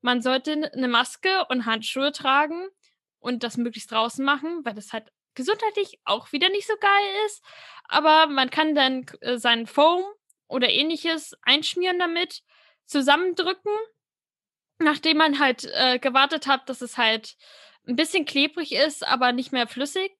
man 0.00 0.22
sollte 0.22 0.70
eine 0.72 0.88
Maske 0.88 1.46
und 1.48 1.66
Handschuhe 1.66 2.12
tragen 2.12 2.68
und 3.18 3.42
das 3.42 3.56
möglichst 3.56 3.90
draußen 3.90 4.24
machen, 4.24 4.64
weil 4.64 4.74
das 4.74 4.92
halt 4.92 5.10
gesundheitlich 5.34 6.00
auch 6.04 6.32
wieder 6.32 6.48
nicht 6.48 6.66
so 6.66 6.74
geil 6.80 7.26
ist. 7.26 7.44
Aber 7.84 8.26
man 8.26 8.50
kann 8.50 8.74
dann 8.74 9.06
äh, 9.20 9.38
seinen 9.38 9.66
Foam 9.66 10.02
oder 10.48 10.70
ähnliches 10.70 11.34
einschmieren 11.42 11.98
damit, 11.98 12.42
zusammendrücken, 12.86 13.72
nachdem 14.78 15.18
man 15.18 15.38
halt 15.38 15.68
äh, 15.74 15.98
gewartet 15.98 16.46
hat, 16.46 16.68
dass 16.68 16.80
es 16.80 16.96
halt 16.96 17.36
ein 17.86 17.96
bisschen 17.96 18.24
klebrig 18.24 18.72
ist, 18.72 19.06
aber 19.06 19.32
nicht 19.32 19.52
mehr 19.52 19.66
flüssig. 19.66 20.12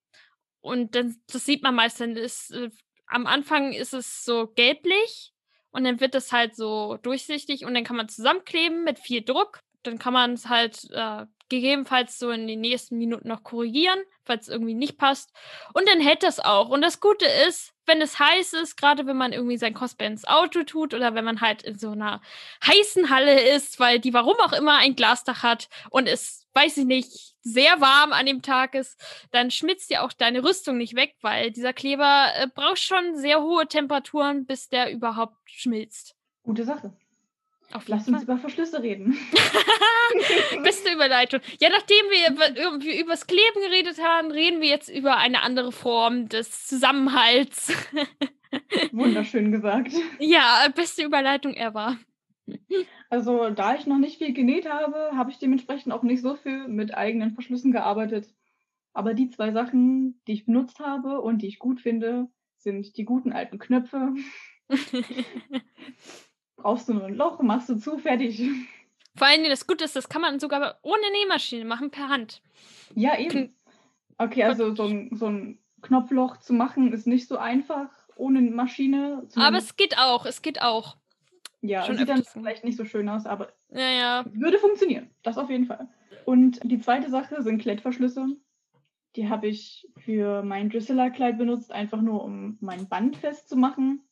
Und 0.61 0.95
dann, 0.95 1.20
das 1.33 1.45
sieht 1.45 1.62
man 1.62 1.74
meistens, 1.74 2.18
ist, 2.18 2.51
äh, 2.51 2.70
am 3.07 3.26
Anfang 3.26 3.72
ist 3.72 3.95
es 3.95 4.24
so 4.24 4.49
gelblich 4.49 5.33
und 5.70 5.85
dann 5.85 6.01
wird 6.01 6.14
es 6.14 6.33
halt 6.33 6.55
so 6.55 6.99
durchsichtig 7.03 7.64
und 7.64 7.74
dann 7.74 7.85
kann 7.85 7.97
man 7.97 8.09
zusammenkleben 8.09 8.85
mit 8.85 8.99
viel 8.99 9.22
Druck 9.22 9.62
dann 9.83 9.99
kann 9.99 10.12
man 10.12 10.33
es 10.33 10.49
halt 10.49 10.89
äh, 10.93 11.26
gegebenenfalls 11.49 12.18
so 12.18 12.31
in 12.31 12.47
den 12.47 12.61
nächsten 12.61 12.99
Minuten 12.99 13.29
noch 13.29 13.43
korrigieren, 13.43 13.99
falls 14.24 14.49
es 14.49 14.53
irgendwie 14.53 14.74
nicht 14.74 14.99
passt. 14.99 15.33
Und 15.72 15.89
dann 15.89 16.01
hält 16.01 16.22
das 16.22 16.41
auch. 16.41 16.68
Und 16.68 16.83
das 16.83 17.01
Gute 17.01 17.26
ist, 17.49 17.72
wenn 17.87 18.03
es 18.03 18.18
heiß 18.18 18.53
ist, 18.53 18.76
gerade 18.76 19.07
wenn 19.07 19.16
man 19.16 19.33
irgendwie 19.33 19.57
sein 19.57 19.72
Cosplay 19.72 20.07
ins 20.07 20.26
Auto 20.26 20.62
tut 20.64 20.93
oder 20.93 21.14
wenn 21.14 21.24
man 21.24 21.41
halt 21.41 21.62
in 21.62 21.79
so 21.79 21.91
einer 21.91 22.20
heißen 22.66 23.09
Halle 23.09 23.41
ist, 23.55 23.81
weil 23.81 23.99
die 23.99 24.12
warum 24.12 24.37
auch 24.41 24.53
immer 24.53 24.76
ein 24.76 24.95
Glasdach 24.95 25.43
hat 25.43 25.68
und 25.91 26.07
es, 26.07 26.47
weiß 26.53 26.76
ich 26.76 26.85
nicht, 26.85 27.35
sehr 27.41 27.81
warm 27.81 28.12
an 28.12 28.26
dem 28.26 28.43
Tag 28.43 28.74
ist, 28.74 29.01
dann 29.31 29.51
schmitzt 29.51 29.91
dir 29.91 30.03
auch 30.03 30.12
deine 30.12 30.45
Rüstung 30.45 30.76
nicht 30.76 30.95
weg, 30.95 31.14
weil 31.22 31.51
dieser 31.51 31.72
Kleber 31.72 32.29
äh, 32.37 32.47
braucht 32.55 32.79
schon 32.79 33.16
sehr 33.16 33.43
hohe 33.43 33.66
Temperaturen, 33.66 34.45
bis 34.45 34.68
der 34.68 34.93
überhaupt 34.93 35.37
schmilzt. 35.47 36.14
Gute 36.43 36.64
Sache. 36.64 36.93
Lass 37.87 38.09
uns 38.09 38.23
über 38.23 38.39
Verschlüsse 38.39 38.83
reden. 38.83 39.16
Beste 40.62 40.93
Überleitung. 40.93 41.41
Ja, 41.61 41.69
nachdem 41.69 41.97
wir 42.11 42.31
über, 42.31 43.01
über 43.01 43.11
das 43.12 43.27
Kleben 43.27 43.61
geredet 43.62 44.03
haben, 44.03 44.31
reden 44.31 44.61
wir 44.61 44.69
jetzt 44.69 44.89
über 44.89 45.19
eine 45.19 45.43
andere 45.43 45.71
Form 45.71 46.29
des 46.29 46.66
Zusammenhalts. 46.66 47.73
Wunderschön 48.93 49.53
gesagt. 49.53 49.93
Ja, 50.19 50.66
beste 50.75 51.05
Überleitung 51.05 51.55
ever. 51.55 51.99
Also, 53.11 53.51
da 53.51 53.75
ich 53.75 53.87
noch 53.87 53.99
nicht 53.99 54.19
viel 54.19 54.33
genäht 54.33 54.69
habe, 54.69 55.11
habe 55.14 55.31
ich 55.31 55.39
dementsprechend 55.39 55.93
auch 55.93 56.03
nicht 56.03 56.23
so 56.23 56.37
viel 56.37 56.69
mit 56.69 56.95
eigenen 56.95 57.33
Verschlüssen 57.33 57.73
gearbeitet. 57.73 58.33
Aber 58.95 59.12
die 59.12 59.29
zwei 59.29 59.53
Sachen, 59.53 60.21
die 60.27 60.33
ich 60.33 60.47
benutzt 60.47 60.81
habe 60.81 61.21
und 61.21 61.43
die 61.43 61.49
ich 61.49 61.59
gut 61.59 61.81
finde, 61.81 62.29
sind 62.57 62.97
die 62.97 63.05
guten 63.05 63.33
alten 63.33 63.59
Knöpfe. 63.59 64.14
Brauchst 66.59 66.89
du 66.89 66.95
nur 66.95 67.05
ein 67.05 67.15
Loch, 67.15 67.41
machst 67.41 67.69
du 67.69 67.77
zu, 67.77 67.99
fertig. 67.99 68.43
Vor 69.17 69.27
allen 69.27 69.39
Dingen 69.39 69.51
das 69.51 69.67
Gute 69.67 69.85
ist, 69.85 69.97
das 69.97 70.09
kann 70.09 70.21
man 70.21 70.39
sogar 70.39 70.79
ohne 70.83 71.11
Nähmaschine 71.13 71.65
machen, 71.65 71.91
per 71.91 72.09
Hand. 72.09 72.43
Ja, 72.95 73.19
eben. 73.19 73.55
Okay, 74.19 74.45
also 74.45 74.75
so 74.75 74.85
ein, 74.85 75.11
so 75.15 75.27
ein 75.27 75.59
Knopfloch 75.83 76.39
zu 76.39 76.53
machen 76.53 76.93
ist 76.93 77.07
nicht 77.07 77.29
so 77.29 77.39
einfach 77.39 77.89
ohne 78.17 78.41
Maschine. 78.41 79.27
Aber 79.37 79.59
es 79.59 79.77
geht 79.77 79.97
auch, 79.99 80.27
es 80.27 80.43
geht 80.43 80.61
auch. 80.61 80.97
Ja, 81.61 81.85
Schon 81.85 81.97
sieht 81.97 82.09
dann 82.09 82.25
vielleicht 82.25 82.65
nicht 82.65 82.77
so 82.77 82.85
schön 82.85 83.09
aus, 83.09 83.27
aber 83.27 83.53
ja, 83.71 83.91
ja. 83.91 84.25
würde 84.33 84.59
funktionieren. 84.59 85.11
Das 85.23 85.39
auf 85.39 85.51
jeden 85.51 85.67
Fall. 85.67 85.89
Und 86.25 86.61
die 86.63 86.81
zweite 86.81 87.11
Sache 87.11 87.43
sind 87.43 87.63
Klettverschlüsse. 87.63 88.27
Die 89.17 89.29
habe 89.29 89.49
ich 89.49 89.89
für 89.97 90.43
mein 90.43 90.71
Drusilla-Kleid 90.71 91.39
benutzt, 91.39 91.73
einfach 91.73 92.01
nur 92.01 92.23
um 92.23 92.59
mein 92.61 92.89
Band 92.89 93.17
festzumachen. 93.17 94.03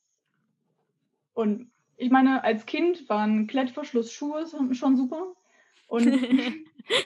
Und 1.35 1.71
ich 1.97 2.11
meine, 2.11 2.45
als 2.45 2.67
Kind 2.67 3.09
waren 3.09 3.47
Klettverschlussschuhe 3.47 4.47
schon 4.73 4.97
super. 4.97 5.35
Und 5.89 6.13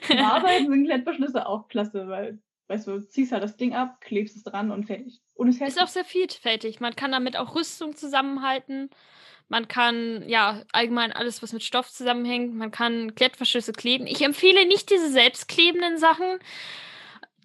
zum 0.07 0.17
Arbeiten 0.17 0.69
sind 0.69 0.85
Klettverschlüsse 0.85 1.47
auch 1.47 1.67
klasse, 1.67 2.07
weil, 2.07 2.39
weißt 2.67 2.87
du, 2.87 2.99
ziehst 3.07 3.31
halt 3.31 3.43
das 3.43 3.57
Ding 3.57 3.73
ab, 3.73 4.01
klebst 4.01 4.35
es 4.35 4.43
dran 4.43 4.71
und 4.71 4.85
fertig. 4.85 5.21
Und 5.33 5.49
es 5.49 5.61
ist 5.61 5.81
auch 5.81 5.87
sehr 5.87 6.05
vielfältig. 6.05 6.79
Man 6.79 6.95
kann 6.95 7.11
damit 7.11 7.37
auch 7.37 7.55
Rüstung 7.55 7.95
zusammenhalten. 7.95 8.89
Man 9.47 9.67
kann, 9.67 10.23
ja, 10.27 10.63
allgemein 10.71 11.11
alles, 11.11 11.43
was 11.43 11.53
mit 11.53 11.63
Stoff 11.63 11.91
zusammenhängt. 11.91 12.55
Man 12.55 12.71
kann 12.71 13.15
Klettverschlüsse 13.15 13.73
kleben. 13.73 14.07
Ich 14.07 14.21
empfehle 14.21 14.65
nicht 14.65 14.89
diese 14.89 15.09
selbstklebenden 15.09 15.97
Sachen. 15.97 16.39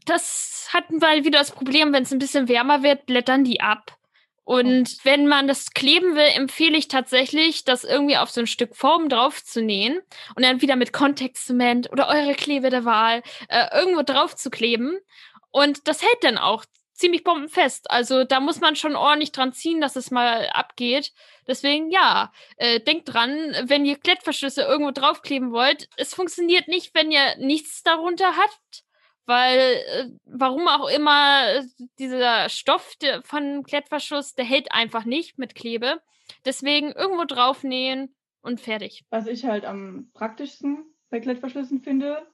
Das 0.04 0.68
hatten 0.72 1.00
wir 1.00 1.24
wieder 1.24 1.38
das 1.38 1.50
Problem, 1.50 1.92
wenn 1.92 2.04
es 2.04 2.12
ein 2.12 2.20
bisschen 2.20 2.48
wärmer 2.48 2.82
wird, 2.82 3.06
blättern 3.06 3.42
die 3.42 3.60
ab. 3.60 3.96
Und 4.46 5.04
wenn 5.04 5.26
man 5.26 5.48
das 5.48 5.72
kleben 5.72 6.14
will, 6.14 6.30
empfehle 6.36 6.78
ich 6.78 6.86
tatsächlich, 6.86 7.64
das 7.64 7.82
irgendwie 7.82 8.16
auf 8.16 8.30
so 8.30 8.40
ein 8.40 8.46
Stück 8.46 8.76
Form 8.76 9.08
drauf 9.08 9.42
zu 9.42 9.60
nähen 9.60 10.00
und 10.36 10.44
dann 10.44 10.62
wieder 10.62 10.76
mit 10.76 10.92
Kontextzement 10.92 11.90
oder 11.90 12.06
eure 12.06 12.34
Klebe 12.34 12.70
der 12.70 12.84
Wahl 12.84 13.24
äh, 13.48 13.76
irgendwo 13.76 14.04
drauf 14.04 14.36
zu 14.36 14.48
kleben. 14.48 15.00
Und 15.50 15.88
das 15.88 16.00
hält 16.00 16.22
dann 16.22 16.38
auch 16.38 16.64
ziemlich 16.92 17.24
bombenfest. 17.24 17.90
Also 17.90 18.22
da 18.22 18.38
muss 18.38 18.60
man 18.60 18.76
schon 18.76 18.94
ordentlich 18.94 19.32
dran 19.32 19.52
ziehen, 19.52 19.80
dass 19.80 19.96
es 19.96 20.12
mal 20.12 20.48
abgeht. 20.50 21.12
Deswegen 21.48 21.90
ja, 21.90 22.32
äh, 22.56 22.78
denkt 22.78 23.12
dran, 23.12 23.52
wenn 23.64 23.84
ihr 23.84 23.98
Klettverschlüsse 23.98 24.62
irgendwo 24.62 24.92
draufkleben 24.92 25.50
wollt, 25.50 25.88
es 25.96 26.14
funktioniert 26.14 26.68
nicht, 26.68 26.94
wenn 26.94 27.10
ihr 27.10 27.36
nichts 27.38 27.82
darunter 27.82 28.36
habt 28.36 28.85
weil 29.26 29.58
äh, 29.58 30.08
warum 30.24 30.66
auch 30.68 30.88
immer 30.88 31.42
äh, 31.48 31.62
dieser 31.98 32.48
Stoff 32.48 32.94
von 33.24 33.64
Klettverschluss, 33.64 34.34
der 34.34 34.44
hält 34.44 34.72
einfach 34.72 35.04
nicht 35.04 35.38
mit 35.38 35.54
Klebe. 35.54 36.00
Deswegen 36.44 36.92
irgendwo 36.92 37.24
draufnähen 37.24 38.14
und 38.40 38.60
fertig. 38.60 39.04
Was 39.10 39.26
ich 39.26 39.44
halt 39.44 39.64
am 39.64 40.10
praktischsten 40.14 40.84
bei 41.10 41.20
Klettverschlüssen 41.20 41.80
finde, 41.80 42.26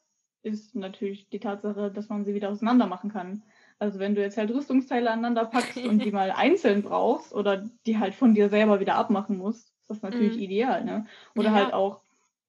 ist 0.43 0.75
natürlich 0.75 1.29
die 1.29 1.41
Tatsache, 1.41 1.91
dass 1.91 2.09
man 2.09 2.25
sie 2.25 2.35
wieder 2.35 2.51
auseinander 2.51 2.87
machen 2.87 3.13
kann. 3.13 3.43
Also 3.79 3.99
wenn 3.99 4.15
du 4.15 4.21
jetzt 4.21 4.37
halt 4.37 4.51
Rüstungsteile 4.51 5.11
aneinander 5.11 5.45
packst 5.45 5.79
und 5.79 6.05
die 6.05 6.11
mal 6.13 6.31
einzeln 6.31 6.83
brauchst 6.83 7.33
oder 7.33 7.69
die 7.87 7.99
halt 7.99 8.15
von 8.15 8.35
dir 8.35 8.49
selber 8.49 8.81
wieder 8.81 8.97
abmachen 8.97 9.39
musst, 9.39 9.73
ist 9.81 9.91
das 9.91 10.03
natürlich 10.03 10.37
mm. 10.37 10.41
ideal, 10.41 10.85
ne? 10.85 11.07
Oder 11.35 11.49
ja. 11.49 11.55
halt 11.55 11.73
auch 11.73 12.01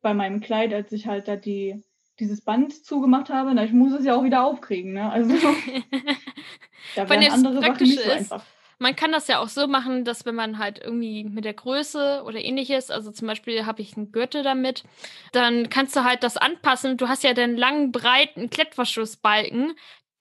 bei 0.01 0.13
meinem 0.13 0.41
Kleid, 0.41 0.73
als 0.73 0.91
ich 0.91 1.07
halt 1.07 1.27
da 1.27 1.35
die 1.35 1.83
dieses 2.19 2.41
Band 2.41 2.85
zugemacht 2.85 3.29
habe, 3.29 3.53
na, 3.53 3.63
ich 3.63 3.71
muss 3.71 3.93
es 3.93 4.05
ja 4.05 4.15
auch 4.15 4.23
wieder 4.23 4.43
aufkriegen. 4.43 4.93
Ne? 4.93 5.11
Also 5.11 5.33
da 6.95 7.09
wären 7.09 7.31
andere 7.31 7.61
Sachen 7.61 7.83
nicht 7.83 7.99
so 7.99 8.09
ist, 8.09 8.11
einfach. 8.11 8.43
Man 8.79 8.95
kann 8.95 9.11
das 9.11 9.27
ja 9.27 9.39
auch 9.39 9.47
so 9.47 9.67
machen, 9.67 10.03
dass 10.03 10.25
wenn 10.25 10.35
man 10.35 10.57
halt 10.57 10.79
irgendwie 10.79 11.23
mit 11.23 11.45
der 11.45 11.53
Größe 11.53 12.23
oder 12.25 12.39
ähnliches, 12.39 12.91
also 12.91 13.11
zum 13.11 13.27
Beispiel 13.27 13.65
habe 13.65 13.81
ich 13.81 13.95
einen 13.95 14.11
Gürtel 14.11 14.43
damit, 14.43 14.83
dann 15.31 15.69
kannst 15.69 15.95
du 15.95 16.03
halt 16.03 16.23
das 16.23 16.37
anpassen. 16.37 16.97
Du 16.97 17.07
hast 17.07 17.23
ja 17.23 17.33
den 17.33 17.55
langen, 17.55 17.91
breiten 17.91 18.49
Klettverschlussbalken, 18.49 19.75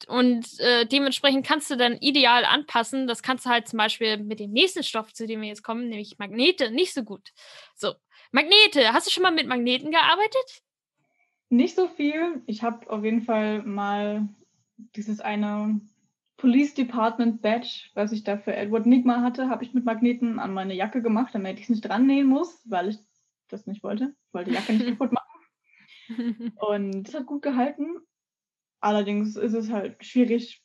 und 0.09 0.59
äh, 0.59 0.87
dementsprechend 0.87 1.47
kannst 1.47 1.71
du 1.71 1.77
dann 1.77 1.97
ideal 1.99 2.45
anpassen. 2.45 3.07
Das 3.07 3.23
kannst 3.23 3.47
du 3.47 3.51
halt 3.51 3.69
zum 3.69 3.77
Beispiel 3.77 4.19
mit 4.19 4.41
dem 4.41 4.51
nächsten 4.51 4.83
Stoff, 4.83 5.13
zu 5.13 5.27
dem 5.27 5.41
wir 5.41 5.49
jetzt 5.49 5.63
kommen, 5.63 5.89
nämlich 5.89 6.19
Magnete, 6.19 6.71
nicht 6.71 6.95
so 6.95 7.03
gut. 7.03 7.31
So, 7.75 7.95
Magnete. 8.31 8.93
Hast 8.93 9.07
du 9.07 9.11
schon 9.11 9.23
mal 9.23 9.33
mit 9.33 9.47
Magneten 9.47 9.91
gearbeitet? 9.91 10.63
Nicht 11.53 11.77
so 11.77 11.87
viel. 11.87 12.43
Ich 12.47 12.63
habe 12.63 12.89
auf 12.89 13.05
jeden 13.05 13.21
Fall 13.21 13.63
mal 13.63 14.27
dieses 14.97 15.21
eine 15.21 15.83
Police 16.39 16.73
Department 16.73 17.43
Badge, 17.43 17.91
was 17.93 18.11
ich 18.13 18.25
da 18.25 18.39
für 18.39 18.57
Edward 18.57 18.87
Nigma 18.87 19.21
hatte, 19.21 19.51
habe 19.51 19.63
ich 19.63 19.75
mit 19.75 19.85
Magneten 19.85 20.39
an 20.39 20.55
meine 20.55 20.73
Jacke 20.73 21.03
gemacht, 21.03 21.35
damit 21.35 21.59
ich 21.59 21.65
es 21.65 21.69
nicht 21.69 21.83
dran 21.83 22.07
nähen 22.07 22.27
muss, 22.27 22.63
weil 22.65 22.89
ich 22.89 22.99
das 23.49 23.67
nicht 23.67 23.83
wollte. 23.83 24.15
Ich 24.29 24.33
wollte 24.33 24.49
die 24.49 24.57
Jacke 24.57 24.73
nicht 24.73 24.87
kaputt 24.87 25.13
machen. 26.09 26.53
Und 26.57 27.07
es 27.07 27.15
hat 27.15 27.27
gut 27.27 27.43
gehalten. 27.43 27.99
Allerdings 28.81 29.37
ist 29.37 29.53
es 29.53 29.71
halt 29.71 30.03
schwierig, 30.03 30.65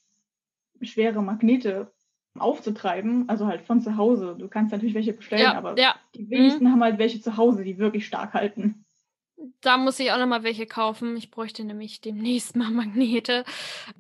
schwere 0.81 1.21
Magnete 1.21 1.91
aufzutreiben, 2.39 3.27
also 3.27 3.45
halt 3.45 3.61
von 3.61 3.81
zu 3.81 3.97
Hause. 3.97 4.37
Du 4.39 4.47
kannst 4.47 4.71
natürlich 4.71 4.95
welche 4.95 5.11
bestellen, 5.11 5.41
ja, 5.41 5.57
aber 5.57 5.77
ja. 5.77 5.97
die 6.15 6.29
wenigsten 6.29 6.63
mhm. 6.63 6.71
haben 6.71 6.83
halt 6.83 6.97
welche 6.97 7.19
zu 7.19 7.35
Hause, 7.35 7.65
die 7.65 7.77
wirklich 7.77 8.07
stark 8.07 8.33
halten. 8.33 8.85
Da 9.61 9.77
muss 9.77 9.99
ich 9.99 10.11
auch 10.11 10.17
noch 10.17 10.25
mal 10.25 10.41
welche 10.43 10.65
kaufen. 10.65 11.15
Ich 11.15 11.29
bräuchte 11.29 11.63
nämlich 11.63 12.01
demnächst 12.01 12.55
mal 12.55 12.71
Magnete. 12.71 13.45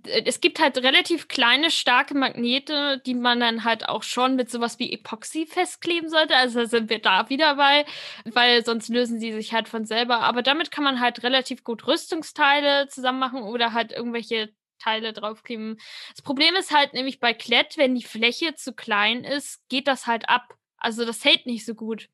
Äh, 0.05 0.23
es 0.25 0.41
gibt 0.41 0.59
halt 0.59 0.77
relativ 0.79 1.27
kleine, 1.27 1.69
starke 1.69 2.15
Magnete, 2.15 3.01
die 3.05 3.13
man 3.13 3.39
dann 3.39 3.63
halt 3.63 3.87
auch 3.87 4.01
schon 4.03 4.35
mit 4.35 4.49
sowas 4.49 4.79
wie 4.79 4.91
Epoxy 4.91 5.45
festkleben 5.45 6.09
sollte. 6.09 6.35
Also 6.35 6.65
sind 6.65 6.89
wir 6.89 6.99
da 6.99 7.29
wieder 7.29 7.55
bei, 7.55 7.85
weil 8.25 8.65
sonst 8.65 8.89
lösen 8.89 9.19
sie 9.19 9.31
sich 9.33 9.53
halt 9.53 9.69
von 9.69 9.85
selber. 9.85 10.21
Aber 10.21 10.41
damit 10.41 10.71
kann 10.71 10.83
man 10.83 10.99
halt 10.99 11.21
relativ 11.23 11.63
gut 11.63 11.85
Rüstungsteile 11.85 12.87
zusammen 12.87 13.19
machen 13.19 13.43
oder 13.43 13.73
halt 13.73 13.91
irgendwelche 13.91 14.49
Teile 14.79 15.13
draufkleben. 15.13 15.77
Das 16.09 16.23
Problem 16.23 16.55
ist 16.55 16.73
halt 16.73 16.93
nämlich 16.93 17.19
bei 17.19 17.33
Klett, 17.33 17.77
wenn 17.77 17.95
die 17.95 18.03
Fläche 18.03 18.55
zu 18.55 18.73
klein 18.73 19.23
ist, 19.23 19.67
geht 19.69 19.87
das 19.87 20.07
halt 20.07 20.29
ab. 20.29 20.55
Also 20.77 21.05
das 21.05 21.23
hält 21.25 21.45
nicht 21.45 21.65
so 21.65 21.75
gut. 21.75 22.09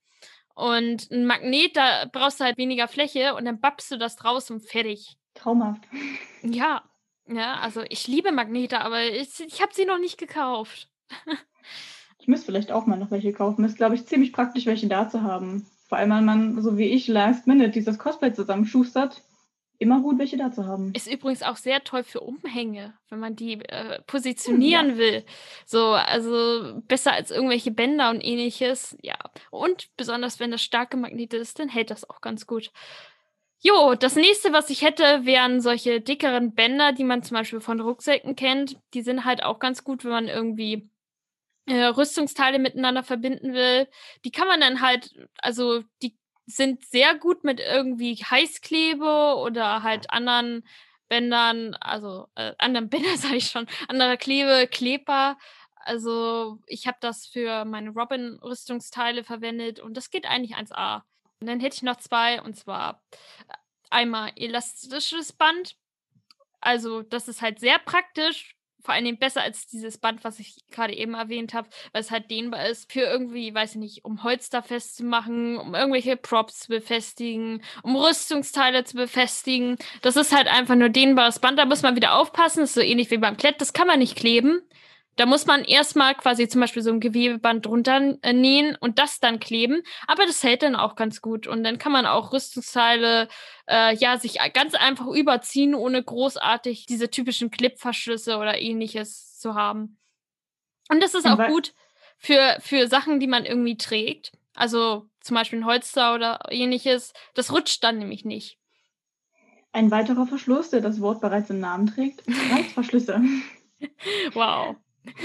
Und 0.56 1.10
ein 1.12 1.26
Magnet, 1.26 1.76
da 1.76 2.06
brauchst 2.12 2.40
du 2.40 2.44
halt 2.44 2.58
weniger 2.58 2.88
Fläche 2.88 3.36
und 3.36 3.46
dann 3.46 3.60
bappst 3.60 3.92
du 3.92 3.98
das 3.98 4.16
draus 4.16 4.52
und 4.52 4.62
fertig. 4.62 5.18
Traumhaft. 5.34 5.84
Ja, 6.44 6.84
ja, 7.28 7.56
also 7.56 7.84
ich 7.90 8.08
liebe 8.08 8.32
Magnete, 8.32 8.82
aber 8.82 9.04
ich, 9.04 9.40
ich 9.40 9.62
habe 9.62 9.74
sie 9.74 9.86
noch 9.86 9.98
nicht 9.98 10.18
gekauft. 10.18 10.90
ich 12.20 12.28
müsste 12.28 12.48
vielleicht 12.48 12.72
auch 12.72 12.86
mal 12.86 12.98
noch 13.00 13.12
welche 13.12 13.34
kaufen. 13.34 13.66
Ist, 13.66 13.78
glaube 13.78 13.96
ich, 13.96 14.06
ziemlich 14.06 14.34
praktisch, 14.34 14.66
welche 14.66 14.88
da 14.88 15.10
zu 15.10 15.24
haben. 15.24 15.66
Vor 15.88 15.98
allem, 15.98 16.12
wenn 16.12 16.26
man, 16.26 16.62
so 16.62 16.78
wie 16.78 16.88
ich, 16.88 17.08
Last 17.08 17.48
Minute 17.48 17.70
dieses 17.70 17.98
Cosplay 17.98 18.34
zusammenschustert 18.34 19.22
immer 19.84 20.02
gut, 20.02 20.18
welche 20.18 20.38
da 20.38 20.52
zu 20.52 20.66
haben. 20.66 20.92
Ist 20.94 21.12
übrigens 21.12 21.44
auch 21.44 21.58
sehr 21.58 21.84
toll 21.84 22.04
für 22.04 22.22
Umhänge, 22.22 22.94
wenn 23.10 23.20
man 23.20 23.36
die 23.36 23.54
äh, 23.54 24.02
positionieren 24.08 24.92
ja. 24.92 24.98
will. 24.98 25.26
So, 25.66 25.92
also 25.92 26.82
besser 26.88 27.14
als 27.14 27.30
irgendwelche 27.30 27.72
Bänder 27.72 28.10
und 28.10 28.22
ähnliches. 28.22 28.98
Ja. 29.02 29.18
Und 29.52 29.90
besonders 29.96 30.40
wenn 30.40 30.52
das 30.52 30.64
starke 30.64 30.98
Magnete 30.98 31.38
ist, 31.38 31.60
dann 31.60 31.70
hält 31.70 31.92
das 31.92 32.10
auch 32.10 32.22
ganz 32.22 32.48
gut. 32.48 32.72
Jo, 33.60 33.96
das 33.96 34.16
nächste, 34.16 34.52
was 34.52 34.70
ich 34.70 34.82
hätte, 34.82 35.26
wären 35.26 35.62
solche 35.62 36.02
dickeren 36.02 36.54
Bänder, 36.54 36.92
die 36.92 37.06
man 37.06 37.24
zum 37.24 37.38
Beispiel 37.38 37.62
von 37.62 37.80
Rucksäcken 37.80 38.36
kennt. 38.36 38.78
Die 38.94 39.02
sind 39.04 39.24
halt 39.24 39.44
auch 39.44 39.60
ganz 39.60 39.84
gut, 39.86 40.04
wenn 40.04 40.12
man 40.12 40.28
irgendwie 40.28 40.90
äh, 41.66 41.86
Rüstungsteile 41.86 42.60
miteinander 42.60 43.04
verbinden 43.04 43.54
will. 43.54 43.88
Die 44.26 44.32
kann 44.32 44.48
man 44.48 44.60
dann 44.60 44.82
halt, 44.82 45.16
also 45.38 45.82
die 46.02 46.18
sind 46.46 46.86
sehr 46.86 47.16
gut 47.16 47.44
mit 47.44 47.60
irgendwie 47.60 48.16
Heißklebe 48.16 49.36
oder 49.38 49.84
halt 49.84 50.10
anderen 50.12 50.64
Bändern, 51.10 51.76
also 51.76 52.28
äh, 52.36 52.54
anderen 52.58 52.90
Bändern 52.90 53.18
sage 53.18 53.38
ich 53.38 53.50
schon, 53.50 53.68
anderer 53.88 54.18
Klebe, 54.18 54.68
Kleber. 54.68 55.38
Also 55.76 56.60
ich 56.66 56.88
habe 56.88 56.98
das 57.02 57.26
für 57.28 57.66
meine 57.66 57.90
Robin-Rüstungsteile 57.92 59.24
verwendet 59.24 59.80
und 59.80 59.96
das 59.98 60.10
geht 60.10 60.26
eigentlich 60.26 60.56
1A. 60.56 61.02
Und 61.40 61.48
dann 61.48 61.60
hätte 61.60 61.76
ich 61.76 61.84
noch 61.84 61.98
zwei 61.98 62.42
und 62.42 62.56
zwar 62.56 63.04
äh, 63.50 63.54
einmal 63.90 64.32
elastisches 64.36 65.34
Band. 65.34 65.76
Also 66.62 67.02
das 67.02 67.28
ist 67.28 67.42
halt 67.42 67.60
sehr 67.60 67.80
praktisch, 67.80 68.56
vor 68.84 68.94
allen 68.94 69.06
Dingen 69.06 69.18
besser 69.18 69.42
als 69.42 69.68
dieses 69.68 69.98
Band, 69.98 70.24
was 70.24 70.40
ich 70.40 70.58
gerade 70.70 70.94
eben 70.94 71.14
erwähnt 71.14 71.54
habe, 71.54 71.70
weil 71.92 72.02
es 72.02 72.12
halt 72.12 72.30
dehnbar 72.30 72.68
ist 72.68 72.92
für 72.92 73.02
irgendwie, 73.02 73.54
weiß 73.54 73.72
ich 73.72 73.78
nicht, 73.78 74.06
um 74.06 74.24
Holz 74.24 74.50
da 74.50 74.62
festzumachen, 74.62 75.58
um 75.58 75.74
irgendwelche 75.74 76.18
Props 76.18 76.60
zu 76.60 76.68
befestigen, 76.68 77.64
um 77.82 77.96
Rüstungsteile 77.96 78.84
zu 78.84 78.98
befestigen. 78.98 79.78
Das 80.02 80.18
ist 80.18 80.36
halt 80.36 80.48
einfach 80.48 80.76
nur 80.76 80.90
dehnbares 80.90 81.40
Band, 81.40 81.58
da 81.58 81.66
muss 81.66 81.82
man 81.82 81.96
wieder 81.96 82.16
aufpassen, 82.16 82.60
das 82.60 82.72
ist 82.72 82.76
so 82.76 82.82
ähnlich 82.82 83.10
wie 83.10 83.18
beim 83.18 83.38
Klett, 83.38 83.62
das 83.62 83.74
kann 83.74 83.88
man 83.88 84.00
nicht 84.00 84.16
kleben. 84.16 84.62
Da 85.16 85.26
muss 85.26 85.46
man 85.46 85.64
erstmal 85.64 86.16
quasi 86.16 86.48
zum 86.48 86.62
Beispiel 86.62 86.82
so 86.82 86.90
ein 86.90 87.00
Gewebeband 87.00 87.66
drunter 87.66 88.18
äh, 88.22 88.34
nähen 88.34 88.76
und 88.76 88.98
das 88.98 89.20
dann 89.20 89.40
kleben. 89.40 89.84
Aber 90.08 90.26
das 90.26 90.44
hält 90.44 90.64
dann 90.64 90.76
auch 90.76 90.96
ganz 90.96 91.22
gut. 91.22 91.46
Und 91.46 91.64
dann 91.64 91.78
kann 91.78 91.92
man 91.92 92.06
auch 92.06 92.34
Rüstungsteile 92.34 93.28
äh, 93.68 93.96
ja 93.96 94.18
sich 94.18 94.40
ganz 94.54 94.74
einfach 94.74 95.08
überziehen, 95.08 95.76
ohne 95.76 96.02
großartig 96.02 96.88
diese 96.88 97.12
typischen 97.12 97.52
Clipverschlüsse 97.52 98.38
oder 98.38 98.60
ähnliches 98.60 99.38
zu 99.40 99.54
haben. 99.54 99.98
Und 100.90 101.02
das 101.02 101.14
ist 101.14 101.28
auch 101.28 101.48
gut 101.48 101.74
für, 102.18 102.58
für 102.60 102.88
Sachen, 102.88 103.20
die 103.20 103.28
man 103.28 103.46
irgendwie 103.46 103.78
trägt. 103.78 104.32
Also 104.56 105.08
zum 105.22 105.36
Beispiel 105.36 105.60
ein 105.60 105.66
Holster 105.66 106.16
oder 106.16 106.40
ähnliches. 106.50 107.14
Das 107.34 107.52
rutscht 107.52 107.84
dann 107.84 108.00
nämlich 108.00 108.26
nicht. 108.26 108.58
Ein 109.72 109.90
weiterer 109.90 110.28
Verschluss, 110.28 110.70
der 110.70 110.82
das 110.82 111.02
Wort 111.02 111.22
bereits 111.22 111.50
im 111.50 111.60
Namen 111.60 111.88
trägt, 111.88 112.24
Reißverschlüsse. 112.52 113.22
wow. 114.34 114.76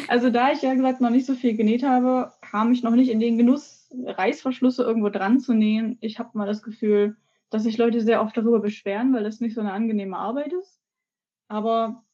Also 0.08 0.30
da 0.30 0.52
ich 0.52 0.62
ja 0.62 0.74
gesagt 0.74 1.00
noch 1.00 1.10
nicht 1.10 1.26
so 1.26 1.34
viel 1.34 1.56
genäht 1.56 1.82
habe, 1.82 2.32
kam 2.40 2.72
ich 2.72 2.82
noch 2.82 2.94
nicht 2.94 3.10
in 3.10 3.20
den 3.20 3.38
Genuss, 3.38 3.90
Reißverschlüsse 4.04 4.82
irgendwo 4.82 5.08
dran 5.08 5.40
zu 5.40 5.54
nähen. 5.54 5.98
Ich 6.00 6.18
habe 6.18 6.36
mal 6.36 6.46
das 6.46 6.62
Gefühl, 6.62 7.16
dass 7.50 7.62
sich 7.62 7.78
Leute 7.78 8.00
sehr 8.00 8.20
oft 8.22 8.36
darüber 8.36 8.60
beschweren, 8.60 9.12
weil 9.14 9.24
das 9.24 9.40
nicht 9.40 9.54
so 9.54 9.60
eine 9.60 9.72
angenehme 9.72 10.16
Arbeit 10.16 10.52
ist. 10.52 10.80
Aber 11.48 12.04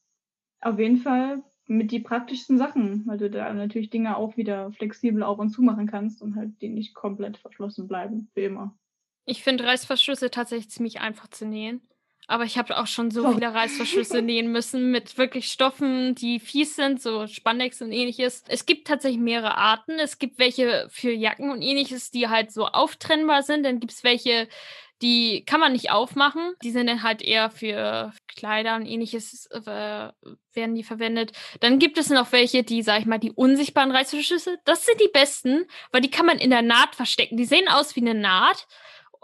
auf 0.61 0.79
jeden 0.79 0.99
Fall 0.99 1.43
mit 1.67 1.91
die 1.91 2.01
praktischsten 2.01 2.59
Sachen, 2.59 3.07
weil 3.07 3.19
du 3.19 3.31
da 3.31 3.53
natürlich 3.53 3.91
Dinge 3.91 4.17
auch 4.17 4.37
wieder 4.37 4.71
flexibel 4.73 5.23
auf 5.23 5.39
und 5.39 5.51
zu 5.51 5.62
machen 5.62 5.87
kannst 5.87 6.23
und 6.23 6.37
halt 6.37 6.61
die 6.61 6.69
nicht 6.69 6.95
komplett 6.95 7.39
verschlossen 7.39 7.89
bleiben, 7.89 8.31
wie 8.35 8.45
immer. 8.45 8.77
Ich 9.25 9.43
finde 9.43 9.65
Reißverschlüsse 9.65 10.31
tatsächlich 10.31 10.71
ziemlich 10.71 11.01
einfach 11.01 11.29
zu 11.29 11.47
nähen. 11.47 11.81
Aber 12.27 12.45
ich 12.45 12.57
habe 12.57 12.77
auch 12.79 12.87
schon 12.87 13.11
so 13.11 13.33
viele 13.33 13.53
Reißverschlüsse 13.53 14.22
nähen 14.22 14.51
müssen 14.51 14.91
mit 14.91 15.18
wirklich 15.18 15.53
Stoffen, 15.53 16.14
die 16.14 16.41
fies 16.41 16.75
sind, 16.75 17.03
so 17.03 17.27
Spandex 17.27 17.83
und 17.83 17.93
ähnliches. 17.93 18.45
Es 18.49 18.64
gibt 18.64 18.87
tatsächlich 18.87 19.20
mehrere 19.20 19.59
Arten. 19.59 19.99
Es 19.99 20.18
gibt 20.18 20.39
welche 20.39 20.89
für 20.91 21.11
Jacken 21.11 21.51
und 21.51 21.61
ähnliches, 21.61 22.11
die 22.11 22.29
halt 22.29 22.51
so 22.51 22.66
auftrennbar 22.66 23.43
sind. 23.43 23.64
Dann 23.64 23.79
gibt 23.79 23.93
es 23.93 24.05
welche, 24.05 24.49
die 25.03 25.45
kann 25.45 25.61
man 25.61 25.72
nicht 25.72 25.91
aufmachen. 25.91 26.55
Die 26.62 26.70
sind 26.70 26.87
dann 26.87 27.03
halt 27.03 27.20
eher 27.20 27.51
für 27.51 28.12
Kleider 28.27 28.77
und 28.77 28.87
ähnliches 28.87 29.47
äh, 29.51 29.61
werden 29.61 30.75
die 30.75 30.85
verwendet. 30.85 31.33
Dann 31.61 31.79
gibt 31.79 31.99
es 31.99 32.09
noch 32.09 32.33
welche, 32.33 32.62
die, 32.62 32.83
sag 32.83 33.01
ich 33.01 33.07
mal, 33.07 33.18
die 33.18 33.33
unsichtbaren 33.33 33.91
Reißverschlüsse. 33.91 34.57
Das 34.64 34.87
sind 34.87 34.99
die 34.99 35.11
besten, 35.12 35.66
weil 35.93 36.01
die 36.01 36.11
kann 36.11 36.25
man 36.25 36.39
in 36.39 36.51
der 36.51 36.62
Naht 36.62 36.95
verstecken. 36.95 37.37
Die 37.37 37.45
sehen 37.45 37.68
aus 37.68 37.97
wie 37.97 38.01
eine 38.01 38.14
Naht 38.14 38.66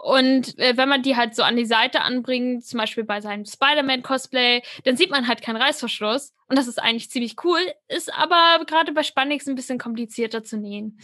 und 0.01 0.57
äh, 0.57 0.75
wenn 0.77 0.89
man 0.89 1.03
die 1.03 1.15
halt 1.15 1.35
so 1.35 1.43
an 1.43 1.55
die 1.55 1.65
Seite 1.65 2.01
anbringt, 2.01 2.65
zum 2.65 2.79
Beispiel 2.79 3.03
bei 3.03 3.21
seinem 3.21 3.45
Spider-Man-Cosplay, 3.45 4.63
dann 4.83 4.97
sieht 4.97 5.11
man 5.11 5.27
halt 5.27 5.43
keinen 5.43 5.61
Reißverschluss. 5.61 6.33
Und 6.47 6.57
das 6.57 6.67
ist 6.67 6.81
eigentlich 6.81 7.11
ziemlich 7.11 7.35
cool, 7.43 7.59
ist 7.87 8.11
aber 8.13 8.65
gerade 8.65 8.93
bei 8.93 9.03
Spandex 9.03 9.47
ein 9.47 9.55
bisschen 9.55 9.77
komplizierter 9.77 10.43
zu 10.43 10.57
nähen. 10.57 10.99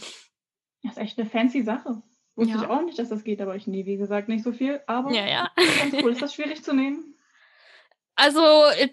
Das 0.82 0.92
ist 0.92 0.98
echt 0.98 1.18
eine 1.18 1.28
fancy 1.28 1.62
Sache. 1.62 2.02
Wusste 2.34 2.54
ja. 2.54 2.62
ich 2.62 2.68
auch 2.68 2.82
nicht, 2.82 2.98
dass 2.98 3.08
das 3.08 3.24
geht, 3.24 3.40
aber 3.40 3.54
ich 3.56 3.66
nähe, 3.66 3.86
wie 3.86 3.96
gesagt, 3.96 4.28
nicht 4.28 4.42
so 4.44 4.52
viel. 4.52 4.80
Aber 4.86 5.12
ja, 5.12 5.26
ja. 5.26 5.50
ganz 5.78 5.94
cool. 6.02 6.12
Ist 6.12 6.22
das 6.22 6.34
schwierig 6.34 6.62
zu 6.62 6.74
nähen? 6.74 7.14
Also 8.20 8.42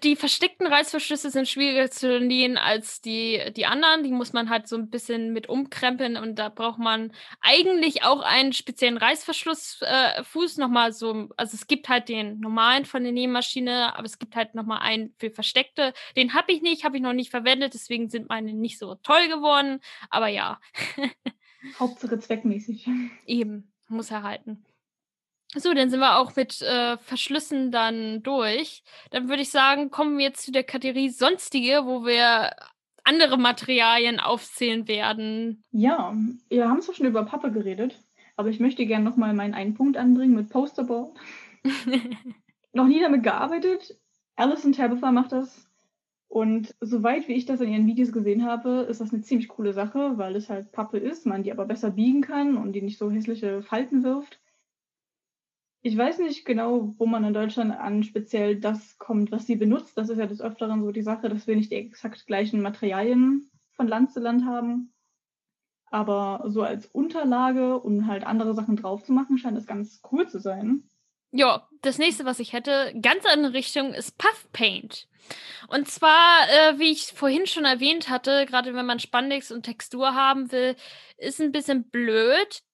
die 0.04 0.14
versteckten 0.14 0.68
Reißverschlüsse 0.68 1.30
sind 1.30 1.48
schwieriger 1.48 1.90
zu 1.90 2.20
nähen 2.20 2.56
als 2.56 3.00
die, 3.00 3.42
die 3.56 3.66
anderen. 3.66 4.04
Die 4.04 4.12
muss 4.12 4.32
man 4.32 4.48
halt 4.48 4.68
so 4.68 4.76
ein 4.76 4.88
bisschen 4.88 5.32
mit 5.32 5.48
umkrempeln 5.48 6.16
und 6.16 6.36
da 6.38 6.48
braucht 6.48 6.78
man 6.78 7.10
eigentlich 7.40 8.04
auch 8.04 8.20
einen 8.20 8.52
speziellen 8.52 8.96
Reißverschlussfuß 8.96 10.58
äh, 10.58 10.60
nochmal 10.60 10.92
so. 10.92 11.28
Also 11.36 11.56
es 11.56 11.66
gibt 11.66 11.88
halt 11.88 12.08
den 12.08 12.38
normalen 12.38 12.84
von 12.84 13.02
der 13.02 13.10
Nähmaschine, 13.10 13.96
aber 13.96 14.04
es 14.04 14.20
gibt 14.20 14.36
halt 14.36 14.54
nochmal 14.54 14.78
einen 14.82 15.12
für 15.18 15.32
versteckte. 15.32 15.92
Den 16.16 16.32
habe 16.34 16.52
ich 16.52 16.62
nicht, 16.62 16.84
habe 16.84 16.96
ich 16.96 17.02
noch 17.02 17.12
nicht 17.12 17.32
verwendet, 17.32 17.74
deswegen 17.74 18.08
sind 18.08 18.28
meine 18.28 18.52
nicht 18.52 18.78
so 18.78 18.94
toll 18.94 19.26
geworden. 19.26 19.80
Aber 20.08 20.28
ja. 20.28 20.60
Hauptsache 21.80 22.20
zweckmäßig. 22.20 22.88
Eben, 23.26 23.72
muss 23.88 24.12
erhalten. 24.12 24.64
So, 25.56 25.72
dann 25.72 25.88
sind 25.88 26.00
wir 26.00 26.18
auch 26.18 26.36
mit 26.36 26.60
äh, 26.60 26.98
Verschlüssen 26.98 27.70
dann 27.70 28.22
durch. 28.22 28.82
Dann 29.10 29.28
würde 29.28 29.42
ich 29.42 29.50
sagen, 29.50 29.90
kommen 29.90 30.18
wir 30.18 30.26
jetzt 30.26 30.44
zu 30.44 30.52
der 30.52 30.64
Kategorie 30.64 31.08
Sonstige, 31.08 31.82
wo 31.84 32.04
wir 32.04 32.50
andere 33.04 33.38
Materialien 33.38 34.20
aufzählen 34.20 34.86
werden. 34.88 35.64
Ja, 35.70 36.14
wir 36.48 36.68
haben 36.68 36.82
zwar 36.82 36.94
schon 36.94 37.06
über 37.06 37.24
Pappe 37.24 37.52
geredet, 37.52 38.02
aber 38.36 38.50
ich 38.50 38.60
möchte 38.60 38.84
gerne 38.84 39.04
nochmal 39.04 39.32
meinen 39.32 39.54
einen 39.54 39.74
Punkt 39.74 39.96
anbringen 39.96 40.34
mit 40.34 40.50
Posterboard. 40.50 41.16
Noch 42.72 42.86
nie 42.86 43.00
damit 43.00 43.22
gearbeitet. 43.22 43.96
Alison 44.34 44.72
Tabitha 44.72 45.10
macht 45.12 45.32
das. 45.32 45.66
Und 46.28 46.74
soweit 46.80 47.28
wie 47.28 47.34
ich 47.34 47.46
das 47.46 47.60
in 47.60 47.72
ihren 47.72 47.86
Videos 47.86 48.12
gesehen 48.12 48.44
habe, 48.44 48.86
ist 48.90 49.00
das 49.00 49.12
eine 49.12 49.22
ziemlich 49.22 49.48
coole 49.48 49.72
Sache, 49.72 50.18
weil 50.18 50.36
es 50.36 50.50
halt 50.50 50.72
Pappe 50.72 50.98
ist, 50.98 51.24
man 51.24 51.44
die 51.44 51.52
aber 51.52 51.64
besser 51.64 51.90
biegen 51.90 52.20
kann 52.20 52.56
und 52.56 52.72
die 52.72 52.82
nicht 52.82 52.98
so 52.98 53.10
hässliche 53.10 53.62
Falten 53.62 54.02
wirft. 54.02 54.40
Ich 55.86 55.96
weiß 55.96 56.18
nicht 56.18 56.44
genau, 56.44 56.96
wo 56.98 57.06
man 57.06 57.22
in 57.22 57.32
Deutschland 57.32 57.70
an 57.70 58.02
speziell 58.02 58.58
das 58.58 58.98
kommt, 58.98 59.30
was 59.30 59.46
sie 59.46 59.54
benutzt. 59.54 59.96
Das 59.96 60.08
ist 60.08 60.18
ja 60.18 60.26
des 60.26 60.40
Öfteren 60.40 60.82
so 60.82 60.90
die 60.90 61.04
Sache, 61.04 61.28
dass 61.28 61.46
wir 61.46 61.54
nicht 61.54 61.70
die 61.70 61.76
exakt 61.76 62.26
gleichen 62.26 62.60
Materialien 62.60 63.48
von 63.70 63.86
Land 63.86 64.10
zu 64.10 64.18
Land 64.18 64.44
haben. 64.44 64.92
Aber 65.88 66.42
so 66.48 66.62
als 66.62 66.86
Unterlage, 66.86 67.78
um 67.78 68.08
halt 68.08 68.26
andere 68.26 68.52
Sachen 68.52 68.74
drauf 68.74 69.04
zu 69.04 69.12
machen, 69.12 69.38
scheint 69.38 69.56
es 69.56 69.68
ganz 69.68 70.02
cool 70.10 70.28
zu 70.28 70.40
sein. 70.40 70.82
Ja, 71.30 71.68
das 71.82 71.98
nächste, 71.98 72.24
was 72.24 72.40
ich 72.40 72.52
hätte, 72.52 72.92
ganz 73.00 73.24
andere 73.24 73.52
Richtung, 73.52 73.94
ist 73.94 74.18
Puff 74.18 74.48
Paint. 74.52 75.06
Und 75.68 75.86
zwar, 75.86 76.48
äh, 76.48 76.80
wie 76.80 76.90
ich 76.90 77.12
vorhin 77.14 77.46
schon 77.46 77.64
erwähnt 77.64 78.08
hatte, 78.08 78.44
gerade 78.46 78.74
wenn 78.74 78.86
man 78.86 78.98
Spandex 78.98 79.52
und 79.52 79.62
Textur 79.62 80.16
haben 80.16 80.50
will, 80.50 80.74
ist 81.16 81.40
ein 81.40 81.52
bisschen 81.52 81.88
blöd, 81.90 82.64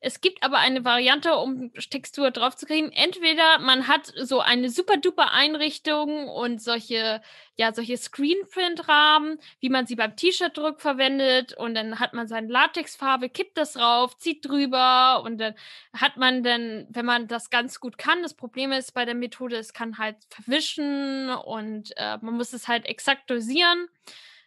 es 0.00 0.20
gibt 0.20 0.42
aber 0.42 0.58
eine 0.58 0.84
Variante, 0.84 1.36
um 1.36 1.72
Textur 1.74 2.30
draufzukriegen. 2.30 2.92
Entweder 2.92 3.58
man 3.58 3.88
hat 3.88 4.12
so 4.16 4.40
eine 4.40 4.70
super 4.70 4.96
duper 4.96 5.32
Einrichtung 5.32 6.28
und 6.28 6.62
solche, 6.62 7.20
ja, 7.56 7.72
solche 7.72 7.96
Screenprint-Rahmen, 7.96 9.38
wie 9.60 9.68
man 9.68 9.86
sie 9.86 9.96
beim 9.96 10.16
T-Shirt-Druck 10.16 10.80
verwendet 10.80 11.52
und 11.54 11.74
dann 11.74 11.98
hat 11.98 12.14
man 12.14 12.28
seine 12.28 12.48
Latexfarbe, 12.48 13.28
kippt 13.28 13.58
das 13.58 13.72
drauf, 13.72 14.16
zieht 14.18 14.46
drüber 14.48 15.22
und 15.24 15.38
dann 15.38 15.54
hat 15.92 16.16
man 16.16 16.42
dann, 16.42 16.86
wenn 16.90 17.06
man 17.06 17.28
das 17.28 17.50
ganz 17.50 17.80
gut 17.80 17.98
kann, 17.98 18.22
das 18.22 18.34
Problem 18.34 18.72
ist 18.72 18.94
bei 18.94 19.04
der 19.04 19.14
Methode, 19.14 19.56
es 19.56 19.72
kann 19.72 19.98
halt 19.98 20.16
verwischen 20.30 21.30
und 21.30 21.90
äh, 21.96 22.18
man 22.20 22.34
muss 22.34 22.52
es 22.52 22.68
halt 22.68 22.86
exakt 22.86 23.28
dosieren. 23.30 23.88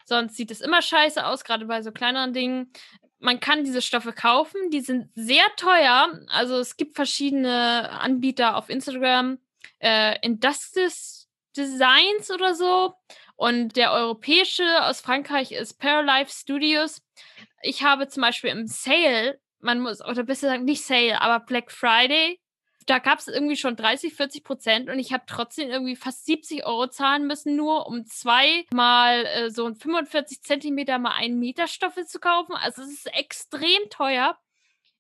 Sonst 0.06 0.36
sieht 0.36 0.52
es 0.52 0.62
immer 0.62 0.82
scheiße 0.82 1.26
aus, 1.26 1.44
gerade 1.44 1.66
bei 1.66 1.82
so 1.82 1.92
kleineren 1.92 2.34
Dingen 2.34 2.72
man 3.22 3.40
kann 3.40 3.64
diese 3.64 3.82
Stoffe 3.82 4.14
kaufen, 4.14 4.70
die 4.72 4.82
sind 4.82 5.10
sehr 5.16 5.46
teuer. 5.56 6.20
Also 6.28 6.58
es 6.58 6.76
gibt 6.76 6.96
verschiedene 6.96 7.90
Anbieter 7.90 8.58
auf 8.58 8.70
Instagram, 8.70 9.40
äh, 9.80 10.18
Industis 10.22 11.30
Designs 11.56 12.32
oder 12.32 12.56
so. 12.56 12.94
Und 13.36 13.76
der 13.76 13.92
europäische 13.92 14.84
aus 14.84 15.02
Frankreich 15.02 15.52
ist 15.52 15.80
Paralife 15.80 16.32
Studios. 16.32 17.02
Ich 17.62 17.84
habe 17.84 18.08
zum 18.08 18.22
Beispiel 18.22 18.52
im 18.52 18.68
Sale, 18.68 19.40
man 19.60 19.80
muss, 19.80 20.04
oder 20.04 20.24
besser 20.24 20.48
sagen, 20.48 20.66
nicht 20.66 20.84
Sale, 20.84 21.22
aber 21.22 21.46
Black 21.46 21.72
Friday, 21.72 22.40
da 22.86 23.00
gab 23.00 23.20
es 23.20 23.28
irgendwie 23.28 23.56
schon 23.56 23.76
30, 23.76 24.14
40 24.14 24.44
Prozent 24.44 24.90
und 24.90 25.00
ich 25.00 25.14
habe 25.14 25.24
trotzdem 25.28 25.70
irgendwie 25.70 25.96
fast 25.96 26.26
70 26.26 26.66
Euro 26.66 26.88
zahlen 26.88 27.28
müssen, 27.28 27.56
nur 27.56 27.88
um 27.88 28.06
zweimal 28.06 29.26
äh, 29.26 29.50
so 29.50 29.66
ein 29.66 29.76
45 29.76 30.42
Zentimeter 30.42 30.98
mal 30.98 31.14
einen 31.14 31.40
Meter 31.40 31.68
Stoffe 31.68 32.06
zu 32.06 32.20
kaufen. 32.20 32.56
Also 32.56 32.82
es 32.82 32.90
ist 32.90 33.14
extrem 33.14 33.90
teuer. 33.90 34.38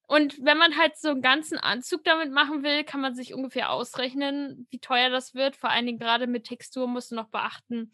Und 0.08 0.44
wenn 0.44 0.58
man 0.58 0.78
halt 0.78 0.98
so 0.98 1.10
einen 1.10 1.22
ganzen 1.22 1.58
Anzug 1.58 2.04
damit 2.04 2.32
machen 2.32 2.64
will, 2.64 2.84
kann 2.84 3.00
man 3.00 3.16
sich 3.16 3.34
ungefähr 3.34 3.72
ausrechnen, 3.72 4.68
wie 4.70 4.80
teuer 4.80 5.10
das 5.10 5.36
wird. 5.36 5.56
Vor 5.56 5.70
allen 5.70 5.86
Dingen 5.86 6.00
gerade 6.00 6.28
mit 6.28 6.44
Textur 6.44 6.86
musst 6.88 7.12
du 7.12 7.16
noch 7.16 7.30
beachten, 7.30 7.94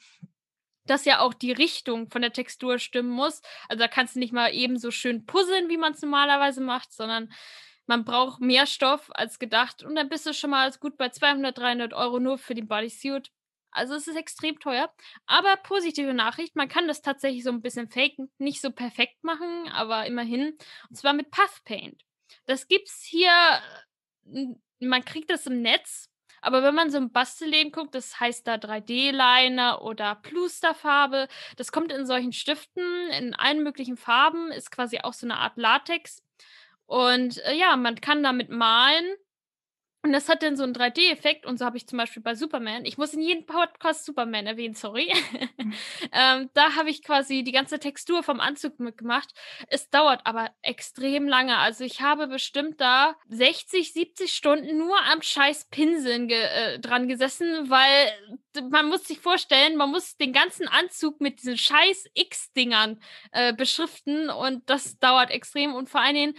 dass 0.85 1.05
ja 1.05 1.19
auch 1.19 1.35
die 1.35 1.51
Richtung 1.51 2.09
von 2.09 2.23
der 2.23 2.33
Textur 2.33 2.79
stimmen 2.79 3.11
muss. 3.11 3.41
Also 3.69 3.79
da 3.79 3.87
kannst 3.87 4.15
du 4.15 4.19
nicht 4.19 4.33
mal 4.33 4.51
eben 4.51 4.79
so 4.79 4.89
schön 4.89 5.27
puzzeln, 5.27 5.69
wie 5.69 5.77
man 5.77 5.93
es 5.93 6.01
normalerweise 6.01 6.61
macht, 6.61 6.91
sondern 6.91 7.31
man 7.87 8.05
braucht 8.05 8.41
mehr 8.41 8.65
Stoff 8.65 9.09
als 9.13 9.39
gedacht 9.39 9.83
und 9.83 9.95
dann 9.95 10.09
bist 10.09 10.25
du 10.25 10.33
schon 10.33 10.51
mal 10.51 10.71
gut 10.79 10.97
bei 10.97 11.09
200, 11.09 11.57
300 11.57 11.93
Euro 11.93 12.19
nur 12.19 12.37
für 12.37 12.53
die 12.53 12.61
Bodysuit. 12.61 13.31
Also 13.71 13.95
es 13.95 14.07
ist 14.07 14.15
extrem 14.15 14.59
teuer. 14.59 14.93
Aber 15.25 15.55
positive 15.57 16.13
Nachricht, 16.13 16.55
man 16.55 16.67
kann 16.67 16.87
das 16.87 17.01
tatsächlich 17.01 17.43
so 17.43 17.51
ein 17.51 17.61
bisschen 17.61 17.89
faken, 17.89 18.31
nicht 18.37 18.61
so 18.61 18.71
perfekt 18.71 19.23
machen, 19.23 19.69
aber 19.69 20.05
immerhin. 20.05 20.57
Und 20.89 20.95
zwar 20.95 21.13
mit 21.13 21.31
Puff 21.31 21.63
Paint. 21.63 22.03
Das 22.45 22.67
gibt's 22.67 23.03
hier, 23.03 23.31
man 24.79 25.05
kriegt 25.05 25.29
das 25.29 25.47
im 25.47 25.61
Netz, 25.61 26.09
aber 26.41 26.63
wenn 26.63 26.75
man 26.75 26.91
so 26.91 26.97
ein 26.97 27.11
Bastelläden 27.11 27.71
guckt, 27.71 27.95
das 27.95 28.19
heißt 28.19 28.47
da 28.47 28.55
3D-Liner 28.55 29.81
oder 29.81 30.15
Plusterfarbe, 30.15 31.27
das 31.55 31.71
kommt 31.71 31.91
in 31.91 32.05
solchen 32.05 32.33
Stiften 32.33 33.09
in 33.11 33.33
allen 33.33 33.63
möglichen 33.63 33.97
Farben, 33.97 34.51
ist 34.51 34.71
quasi 34.71 34.99
auch 34.99 35.13
so 35.13 35.25
eine 35.25 35.37
Art 35.37 35.57
Latex. 35.57 36.23
Und 36.87 37.37
äh, 37.45 37.55
ja, 37.55 37.75
man 37.75 38.01
kann 38.01 38.23
damit 38.23 38.49
malen. 38.49 39.05
Und 40.03 40.13
das 40.13 40.29
hat 40.29 40.41
dann 40.41 40.55
so 40.55 40.63
einen 40.63 40.73
3D-Effekt 40.73 41.45
und 41.45 41.59
so 41.59 41.65
habe 41.65 41.75
ich 41.75 41.85
zum 41.85 41.97
Beispiel 41.97 42.23
bei 42.23 42.33
Superman, 42.33 42.85
ich 42.85 42.97
muss 42.97 43.13
in 43.13 43.21
jedem 43.21 43.45
Podcast 43.45 44.05
Superman 44.05 44.47
erwähnen, 44.47 44.73
sorry. 44.73 45.11
ähm, 46.13 46.49
da 46.53 46.75
habe 46.75 46.89
ich 46.89 47.03
quasi 47.03 47.43
die 47.43 47.51
ganze 47.51 47.77
Textur 47.77 48.23
vom 48.23 48.39
Anzug 48.39 48.79
mitgemacht. 48.79 49.33
Es 49.67 49.89
dauert 49.89 50.21
aber 50.23 50.51
extrem 50.61 51.27
lange. 51.27 51.57
Also 51.57 51.83
ich 51.83 51.99
habe 51.99 52.27
bestimmt 52.27 52.79
da 52.79 53.17
60, 53.27 53.91
70 53.91 54.31
Stunden 54.31 54.77
nur 54.77 54.95
am 55.11 55.21
scheiß 55.21 55.67
Pinseln 55.71 56.29
ge 56.29 56.41
äh, 56.41 56.79
dran 56.79 57.09
gesessen, 57.09 57.69
weil 57.69 58.13
man 58.69 58.87
muss 58.87 59.03
sich 59.03 59.19
vorstellen, 59.19 59.75
man 59.75 59.89
muss 59.89 60.15
den 60.15 60.31
ganzen 60.31 60.69
Anzug 60.69 61.19
mit 61.19 61.39
diesen 61.39 61.57
scheiß 61.57 62.05
X-Dingern 62.13 63.01
äh, 63.33 63.53
beschriften 63.53 64.29
und 64.29 64.69
das 64.69 64.99
dauert 64.99 65.31
extrem 65.31 65.73
und 65.73 65.89
vor 65.89 65.99
allen 65.99 66.15
Dingen 66.15 66.37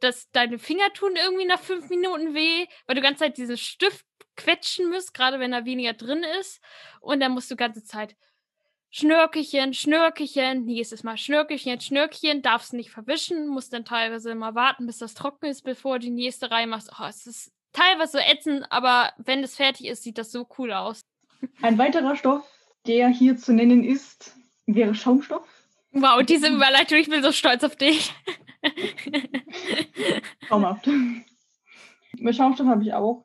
dass 0.00 0.30
deine 0.32 0.58
Finger 0.58 0.92
tun 0.92 1.16
irgendwie 1.16 1.46
nach 1.46 1.60
fünf 1.60 1.88
Minuten 1.90 2.34
weh, 2.34 2.66
weil 2.86 2.94
du 2.94 3.00
die 3.00 3.06
ganze 3.06 3.24
Zeit 3.24 3.36
diesen 3.36 3.56
Stift 3.56 4.04
quetschen 4.36 4.90
musst, 4.90 5.14
gerade 5.14 5.38
wenn 5.38 5.52
da 5.52 5.64
weniger 5.64 5.92
drin 5.92 6.24
ist. 6.40 6.60
Und 7.00 7.20
dann 7.20 7.32
musst 7.32 7.50
du 7.50 7.54
die 7.54 7.58
ganze 7.58 7.84
Zeit 7.84 8.16
Schnörkelchen, 8.92 9.72
Schnörkelchen, 9.72 10.64
nächstes 10.64 11.04
Mal 11.04 11.16
Schnörkelchen, 11.16 11.80
Schnörkelchen, 11.80 12.42
darfst 12.42 12.72
nicht 12.72 12.90
verwischen, 12.90 13.46
musst 13.46 13.72
dann 13.72 13.84
teilweise 13.84 14.32
immer 14.32 14.56
warten, 14.56 14.86
bis 14.86 14.98
das 14.98 15.14
trocken 15.14 15.46
ist, 15.46 15.62
bevor 15.62 15.98
du 15.98 16.06
die 16.06 16.10
nächste 16.10 16.50
reinmachst. 16.50 16.90
Oh, 16.98 17.04
es 17.04 17.26
ist 17.26 17.52
teilweise 17.72 18.12
so 18.12 18.18
ätzend, 18.18 18.66
aber 18.70 19.12
wenn 19.18 19.44
es 19.44 19.54
fertig 19.54 19.86
ist, 19.86 20.02
sieht 20.02 20.18
das 20.18 20.32
so 20.32 20.48
cool 20.58 20.72
aus. 20.72 21.02
Ein 21.62 21.78
weiterer 21.78 22.16
Stoff, 22.16 22.44
der 22.86 23.08
hier 23.08 23.36
zu 23.36 23.52
nennen 23.52 23.84
ist, 23.84 24.34
wäre 24.66 24.94
Schaumstoff. 24.94 25.46
Wow, 25.92 26.22
diese 26.24 26.48
Überleitung, 26.48 26.98
ich 26.98 27.08
bin 27.08 27.22
so 27.22 27.30
stolz 27.32 27.62
auf 27.62 27.76
dich. 27.76 28.12
Traumhaft. 30.48 30.88
Mit 32.18 32.36
Schaumstoff 32.36 32.66
habe 32.66 32.82
ich 32.82 32.92
auch, 32.92 33.24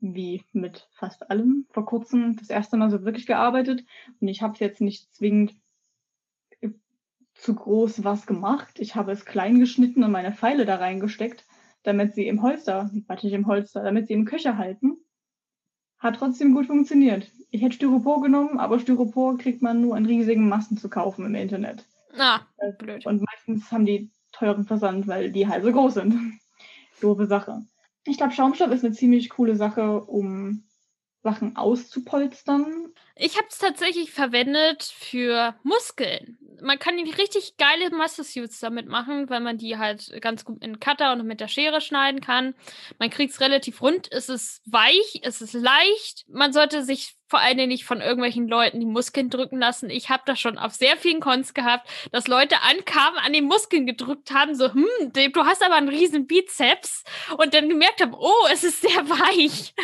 wie 0.00 0.44
mit 0.52 0.88
fast 0.92 1.30
allem, 1.30 1.66
vor 1.70 1.86
kurzem 1.86 2.36
das 2.36 2.50
erste 2.50 2.76
Mal 2.76 2.90
so 2.90 3.04
wirklich 3.04 3.26
gearbeitet. 3.26 3.84
Und 4.20 4.28
ich 4.28 4.42
habe 4.42 4.56
jetzt 4.58 4.80
nicht 4.80 5.14
zwingend 5.14 5.54
zu 7.34 7.54
groß 7.54 8.04
was 8.04 8.26
gemacht. 8.26 8.78
Ich 8.78 8.94
habe 8.94 9.12
es 9.12 9.24
klein 9.24 9.60
geschnitten 9.60 10.02
und 10.02 10.10
meine 10.10 10.32
Pfeile 10.32 10.64
da 10.64 10.76
reingesteckt, 10.76 11.44
damit 11.82 12.14
sie 12.14 12.26
im 12.26 12.42
Holster, 12.42 12.90
warte 13.06 13.26
nicht 13.26 13.34
im 13.34 13.46
Holster, 13.46 13.82
damit 13.82 14.08
sie 14.08 14.14
im 14.14 14.24
Köcher 14.24 14.58
halten. 14.58 14.96
Hat 15.98 16.16
trotzdem 16.16 16.54
gut 16.54 16.66
funktioniert. 16.66 17.30
Ich 17.50 17.62
hätte 17.62 17.76
Styropor 17.76 18.22
genommen, 18.22 18.58
aber 18.58 18.78
Styropor 18.78 19.38
kriegt 19.38 19.62
man 19.62 19.80
nur 19.80 19.96
in 19.96 20.06
riesigen 20.06 20.48
Massen 20.48 20.76
zu 20.76 20.90
kaufen 20.90 21.24
im 21.24 21.34
Internet. 21.34 21.86
Ah, 22.18 22.40
blöd. 22.78 23.06
Und 23.06 23.22
meistens 23.22 23.70
haben 23.70 23.86
die 23.86 24.10
teuren 24.38 24.64
Versand, 24.64 25.06
weil 25.06 25.30
die 25.30 25.48
halt 25.48 25.64
so 25.64 25.72
groß 25.72 25.94
sind. 25.94 26.14
Doofe 27.00 27.26
Sache. 27.26 27.62
Ich 28.04 28.16
glaube, 28.16 28.32
Schaumstoff 28.32 28.70
ist 28.70 28.84
eine 28.84 28.94
ziemlich 28.94 29.30
coole 29.30 29.56
Sache, 29.56 30.00
um 30.00 30.62
Sachen 31.22 31.56
auszupolstern. 31.56 32.92
Ich 33.16 33.36
habe 33.36 33.48
es 33.50 33.58
tatsächlich 33.58 34.12
verwendet 34.12 34.84
für 34.84 35.56
Muskeln. 35.64 36.38
Man 36.62 36.78
kann 36.78 36.94
richtig 36.94 37.56
geile 37.56 37.90
Muscle 37.90 38.24
Suits 38.24 38.60
damit 38.60 38.86
machen, 38.86 39.28
weil 39.28 39.40
man 39.40 39.58
die 39.58 39.76
halt 39.76 40.12
ganz 40.22 40.44
gut 40.44 40.62
in 40.62 40.78
Cutter 40.78 41.12
und 41.12 41.26
mit 41.26 41.40
der 41.40 41.48
Schere 41.48 41.80
schneiden 41.80 42.20
kann. 42.20 42.54
Man 42.98 43.10
kriegt 43.10 43.32
es 43.32 43.40
relativ 43.40 43.82
rund, 43.82 44.10
es 44.12 44.28
ist 44.28 44.62
weich, 44.66 45.20
es 45.22 45.42
ist 45.42 45.54
leicht. 45.54 46.24
Man 46.28 46.52
sollte 46.52 46.84
sich 46.84 47.15
vor 47.28 47.40
allen 47.40 47.56
Dingen 47.56 47.68
nicht 47.68 47.84
von 47.84 48.00
irgendwelchen 48.00 48.48
Leuten 48.48 48.80
die 48.80 48.86
Muskeln 48.86 49.30
drücken 49.30 49.58
lassen. 49.58 49.90
Ich 49.90 50.10
habe 50.10 50.22
das 50.26 50.40
schon 50.40 50.58
auf 50.58 50.72
sehr 50.72 50.96
vielen 50.96 51.20
Cons 51.20 51.54
gehabt, 51.54 51.88
dass 52.12 52.28
Leute 52.28 52.62
ankamen, 52.62 53.18
an 53.18 53.32
den 53.32 53.44
Muskeln 53.44 53.86
gedrückt 53.86 54.32
haben, 54.32 54.54
so, 54.54 54.72
hm, 54.72 55.12
du 55.12 55.44
hast 55.44 55.62
aber 55.62 55.74
einen 55.74 55.88
riesen 55.88 56.26
Bizeps 56.26 57.04
und 57.36 57.54
dann 57.54 57.68
gemerkt 57.68 58.00
haben, 58.00 58.14
oh, 58.14 58.46
es 58.52 58.64
ist 58.64 58.80
sehr 58.80 58.90
weich. 59.08 59.74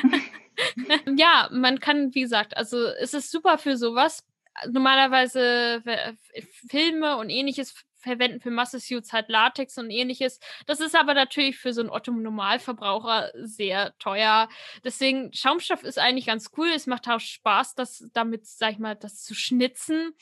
ja, 1.17 1.49
man 1.51 1.81
kann, 1.81 2.15
wie 2.15 2.23
gesagt, 2.23 2.57
also 2.57 2.77
es 3.01 3.15
ist 3.15 3.31
super 3.31 3.59
für 3.59 3.77
sowas. 3.77 4.25
Normalerweise 4.71 5.83
Filme 6.69 7.17
und 7.17 7.31
ähnliches 7.31 7.75
verwenden 8.03 8.41
für 8.41 8.51
Masse-Suits 8.51 9.13
halt 9.13 9.29
Latex 9.29 9.79
und 9.79 9.91
ähnliches. 9.91 10.41
Das 10.67 10.81
ist 10.81 10.95
aber 10.95 11.15
natürlich 11.15 11.59
für 11.59 11.73
so 11.73 11.81
einen 11.81 11.91
Otto-Normalverbraucher 11.91 13.31
sehr 13.35 13.97
teuer. 13.99 14.49
Deswegen, 14.85 15.33
Schaumstoff 15.33 15.83
ist 15.83 15.99
eigentlich 15.99 16.27
ganz 16.27 16.51
cool. 16.57 16.69
Es 16.69 16.87
macht 16.87 17.09
auch 17.09 17.21
Spaß, 17.21 17.75
das 17.75 18.09
damit, 18.13 18.47
sag 18.47 18.73
ich 18.73 18.79
mal, 18.79 18.97
das 18.97 19.23
zu 19.23 19.35
schnitzen. 19.35 20.15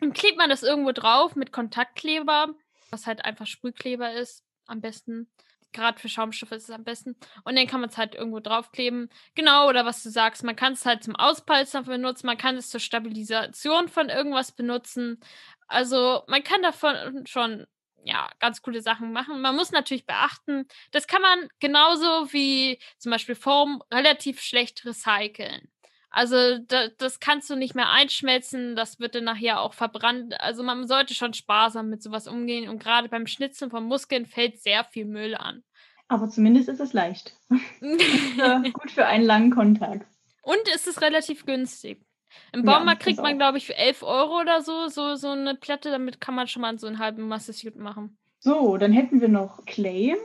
Dann 0.00 0.12
klebt 0.12 0.36
man 0.36 0.50
das 0.50 0.62
irgendwo 0.62 0.92
drauf 0.92 1.36
mit 1.36 1.52
Kontaktkleber, 1.52 2.54
was 2.90 3.06
halt 3.06 3.24
einfach 3.24 3.46
Sprühkleber 3.46 4.12
ist, 4.12 4.44
am 4.66 4.80
besten 4.80 5.30
gerade 5.72 5.98
für 6.00 6.08
Schaumstoffe 6.08 6.52
ist 6.52 6.64
es 6.64 6.70
am 6.70 6.84
besten. 6.84 7.16
Und 7.44 7.56
dann 7.56 7.66
kann 7.66 7.80
man 7.80 7.90
es 7.90 7.98
halt 7.98 8.14
irgendwo 8.14 8.40
draufkleben. 8.40 9.08
Genau, 9.34 9.68
oder 9.68 9.84
was 9.84 10.02
du 10.02 10.10
sagst, 10.10 10.44
man 10.44 10.56
kann 10.56 10.74
es 10.74 10.86
halt 10.86 11.04
zum 11.04 11.16
Auspolstern 11.16 11.84
benutzen, 11.84 12.26
man 12.26 12.38
kann 12.38 12.56
es 12.56 12.70
zur 12.70 12.80
Stabilisation 12.80 13.88
von 13.88 14.08
irgendwas 14.08 14.52
benutzen. 14.52 15.20
Also 15.68 16.22
man 16.28 16.42
kann 16.44 16.62
davon 16.62 17.26
schon 17.26 17.66
ja, 18.04 18.28
ganz 18.40 18.62
coole 18.62 18.82
Sachen 18.82 19.12
machen. 19.12 19.40
Man 19.40 19.56
muss 19.56 19.70
natürlich 19.70 20.06
beachten, 20.06 20.66
das 20.90 21.06
kann 21.06 21.22
man 21.22 21.48
genauso 21.60 22.32
wie 22.32 22.78
zum 22.98 23.12
Beispiel 23.12 23.34
Foam 23.34 23.82
relativ 23.92 24.40
schlecht 24.40 24.84
recyceln. 24.84 25.70
Also 26.12 26.58
da, 26.68 26.88
das 26.98 27.20
kannst 27.20 27.48
du 27.48 27.56
nicht 27.56 27.74
mehr 27.74 27.90
einschmelzen, 27.90 28.76
das 28.76 29.00
wird 29.00 29.14
dann 29.14 29.24
nachher 29.24 29.60
auch 29.60 29.72
verbrannt. 29.72 30.38
Also 30.40 30.62
man 30.62 30.86
sollte 30.86 31.14
schon 31.14 31.32
sparsam 31.32 31.88
mit 31.88 32.02
sowas 32.02 32.28
umgehen 32.28 32.68
und 32.68 32.82
gerade 32.82 33.08
beim 33.08 33.26
Schnitzen 33.26 33.70
von 33.70 33.84
Muskeln 33.84 34.26
fällt 34.26 34.60
sehr 34.60 34.84
viel 34.84 35.06
Müll 35.06 35.34
an. 35.34 35.62
Aber 36.08 36.28
zumindest 36.28 36.68
ist 36.68 36.80
es 36.80 36.92
leicht. 36.92 37.34
gut 37.80 38.90
für 38.90 39.06
einen 39.06 39.24
langen 39.24 39.50
Kontakt. 39.50 40.06
Und 40.42 40.60
es 40.74 40.86
ist 40.86 41.00
relativ 41.00 41.46
günstig. 41.46 42.04
Im 42.52 42.64
Baumarkt 42.64 43.02
ja, 43.02 43.04
kriegt 43.06 43.22
man, 43.22 43.38
glaube 43.38 43.56
ich, 43.56 43.66
für 43.66 43.76
11 43.76 44.02
Euro 44.02 44.40
oder 44.40 44.60
so, 44.60 44.88
so 44.88 45.14
so 45.16 45.28
eine 45.28 45.54
Platte. 45.54 45.90
Damit 45.90 46.20
kann 46.20 46.34
man 46.34 46.48
schon 46.48 46.62
mal 46.62 46.78
so 46.78 46.86
einen 46.86 46.98
halben 46.98 47.28
Masse-Suit 47.28 47.76
machen. 47.76 48.18
So, 48.40 48.76
dann 48.76 48.92
hätten 48.92 49.20
wir 49.20 49.28
noch 49.28 49.64
Clay. 49.64 50.16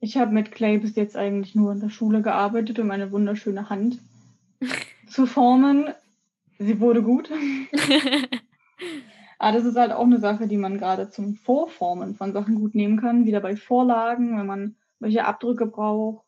Ich 0.00 0.18
habe 0.18 0.32
mit 0.32 0.52
Clay 0.52 0.78
bis 0.78 0.96
jetzt 0.96 1.16
eigentlich 1.16 1.54
nur 1.54 1.72
in 1.72 1.80
der 1.80 1.88
Schule 1.88 2.20
gearbeitet 2.20 2.78
und 2.78 2.86
meine 2.86 3.10
wunderschöne 3.10 3.70
Hand 3.70 3.98
zu 5.08 5.26
formen. 5.26 5.92
Sie 6.58 6.80
wurde 6.80 7.02
gut. 7.02 7.30
Aber 9.38 9.56
das 9.56 9.66
ist 9.66 9.76
halt 9.76 9.92
auch 9.92 10.04
eine 10.04 10.20
Sache, 10.20 10.46
die 10.46 10.56
man 10.56 10.78
gerade 10.78 11.10
zum 11.10 11.34
Vorformen 11.34 12.14
von 12.14 12.32
Sachen 12.32 12.54
gut 12.54 12.74
nehmen 12.74 13.00
kann. 13.00 13.26
Wieder 13.26 13.40
bei 13.40 13.56
Vorlagen, 13.56 14.38
wenn 14.38 14.46
man 14.46 14.76
welche 15.00 15.24
Abdrücke 15.24 15.66
braucht 15.66 16.24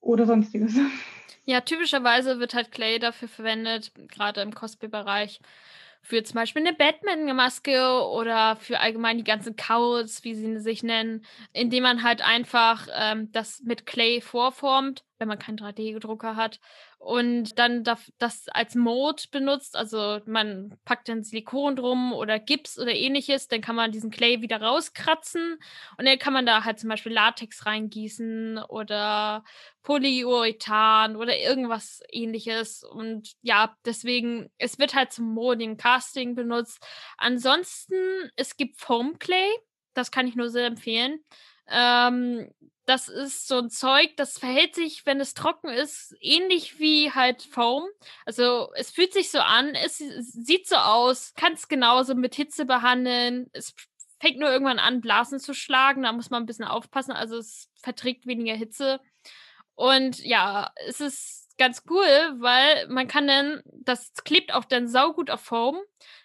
oder 0.00 0.26
sonstiges. 0.26 0.74
Ja, 1.44 1.60
typischerweise 1.60 2.38
wird 2.38 2.54
halt 2.54 2.70
Clay 2.70 2.98
dafür 2.98 3.28
verwendet, 3.28 3.92
gerade 4.08 4.40
im 4.40 4.54
Cosplay-Bereich, 4.54 5.40
für 6.02 6.22
zum 6.22 6.34
Beispiel 6.34 6.66
eine 6.66 6.76
Batman-Maske 6.76 8.06
oder 8.08 8.56
für 8.56 8.80
allgemein 8.80 9.18
die 9.18 9.24
ganzen 9.24 9.56
Cowls, 9.56 10.24
wie 10.24 10.34
sie 10.34 10.58
sich 10.58 10.82
nennen, 10.82 11.24
indem 11.52 11.82
man 11.84 12.02
halt 12.02 12.22
einfach 12.22 12.88
ähm, 12.94 13.30
das 13.32 13.60
mit 13.64 13.86
Clay 13.86 14.20
vorformt, 14.20 15.04
wenn 15.18 15.28
man 15.28 15.38
keinen 15.38 15.58
3D-Drucker 15.58 16.36
hat 16.36 16.60
und 17.00 17.58
dann 17.58 17.82
das 17.82 18.46
als 18.48 18.74
Mode 18.74 19.22
benutzt. 19.32 19.74
Also 19.74 20.20
man 20.26 20.78
packt 20.84 21.08
dann 21.08 21.22
Silikon 21.24 21.74
drum 21.74 22.12
oder 22.12 22.38
Gips 22.38 22.78
oder 22.78 22.94
ähnliches, 22.94 23.48
dann 23.48 23.62
kann 23.62 23.74
man 23.74 23.90
diesen 23.90 24.10
Clay 24.10 24.42
wieder 24.42 24.60
rauskratzen 24.60 25.58
und 25.96 26.06
dann 26.06 26.18
kann 26.18 26.34
man 26.34 26.44
da 26.44 26.62
halt 26.64 26.78
zum 26.78 26.90
Beispiel 26.90 27.12
Latex 27.12 27.64
reingießen 27.64 28.58
oder 28.68 29.44
Polyurethan 29.82 31.16
oder 31.16 31.38
irgendwas 31.38 32.02
ähnliches. 32.12 32.84
Und 32.84 33.32
ja, 33.40 33.74
deswegen, 33.86 34.50
es 34.58 34.78
wird 34.78 34.94
halt 34.94 35.10
zum 35.10 35.32
Molding, 35.32 35.78
Casting 35.78 36.34
benutzt. 36.34 36.86
Ansonsten, 37.16 37.94
es 38.36 38.58
gibt 38.58 38.78
Foam 38.78 39.18
Clay, 39.18 39.48
das 39.94 40.10
kann 40.10 40.26
ich 40.28 40.36
nur 40.36 40.50
sehr 40.50 40.66
empfehlen. 40.66 41.24
Ähm, 41.70 42.50
das 42.86 43.08
ist 43.08 43.46
so 43.46 43.58
ein 43.58 43.70
Zeug, 43.70 44.16
das 44.16 44.38
verhält 44.38 44.74
sich, 44.74 45.06
wenn 45.06 45.20
es 45.20 45.34
trocken 45.34 45.68
ist, 45.68 46.14
ähnlich 46.20 46.80
wie 46.80 47.12
halt 47.12 47.42
Foam. 47.42 47.84
Also 48.26 48.72
es 48.74 48.90
fühlt 48.90 49.12
sich 49.12 49.30
so 49.30 49.38
an, 49.38 49.74
es 49.76 49.98
sieht 49.98 50.66
so 50.66 50.76
aus, 50.76 51.32
kann 51.34 51.52
es 51.52 51.68
genauso 51.68 52.16
mit 52.16 52.34
Hitze 52.34 52.64
behandeln. 52.64 53.48
Es 53.52 53.74
fängt 54.18 54.38
nur 54.38 54.50
irgendwann 54.50 54.80
an, 54.80 55.00
Blasen 55.00 55.38
zu 55.38 55.54
schlagen, 55.54 56.02
da 56.02 56.12
muss 56.12 56.30
man 56.30 56.42
ein 56.42 56.46
bisschen 56.46 56.64
aufpassen. 56.64 57.12
Also 57.12 57.38
es 57.38 57.70
verträgt 57.80 58.26
weniger 58.26 58.54
Hitze. 58.54 59.00
Und 59.76 60.18
ja, 60.18 60.72
es 60.88 61.00
ist 61.00 61.56
ganz 61.58 61.84
cool, 61.88 62.06
weil 62.38 62.88
man 62.88 63.06
kann 63.06 63.28
dann, 63.28 63.62
das 63.66 64.12
klebt 64.24 64.52
auch 64.52 64.64
dann 64.64 64.88
saugut 64.88 65.30
auf 65.30 65.42
Foam. 65.42 65.78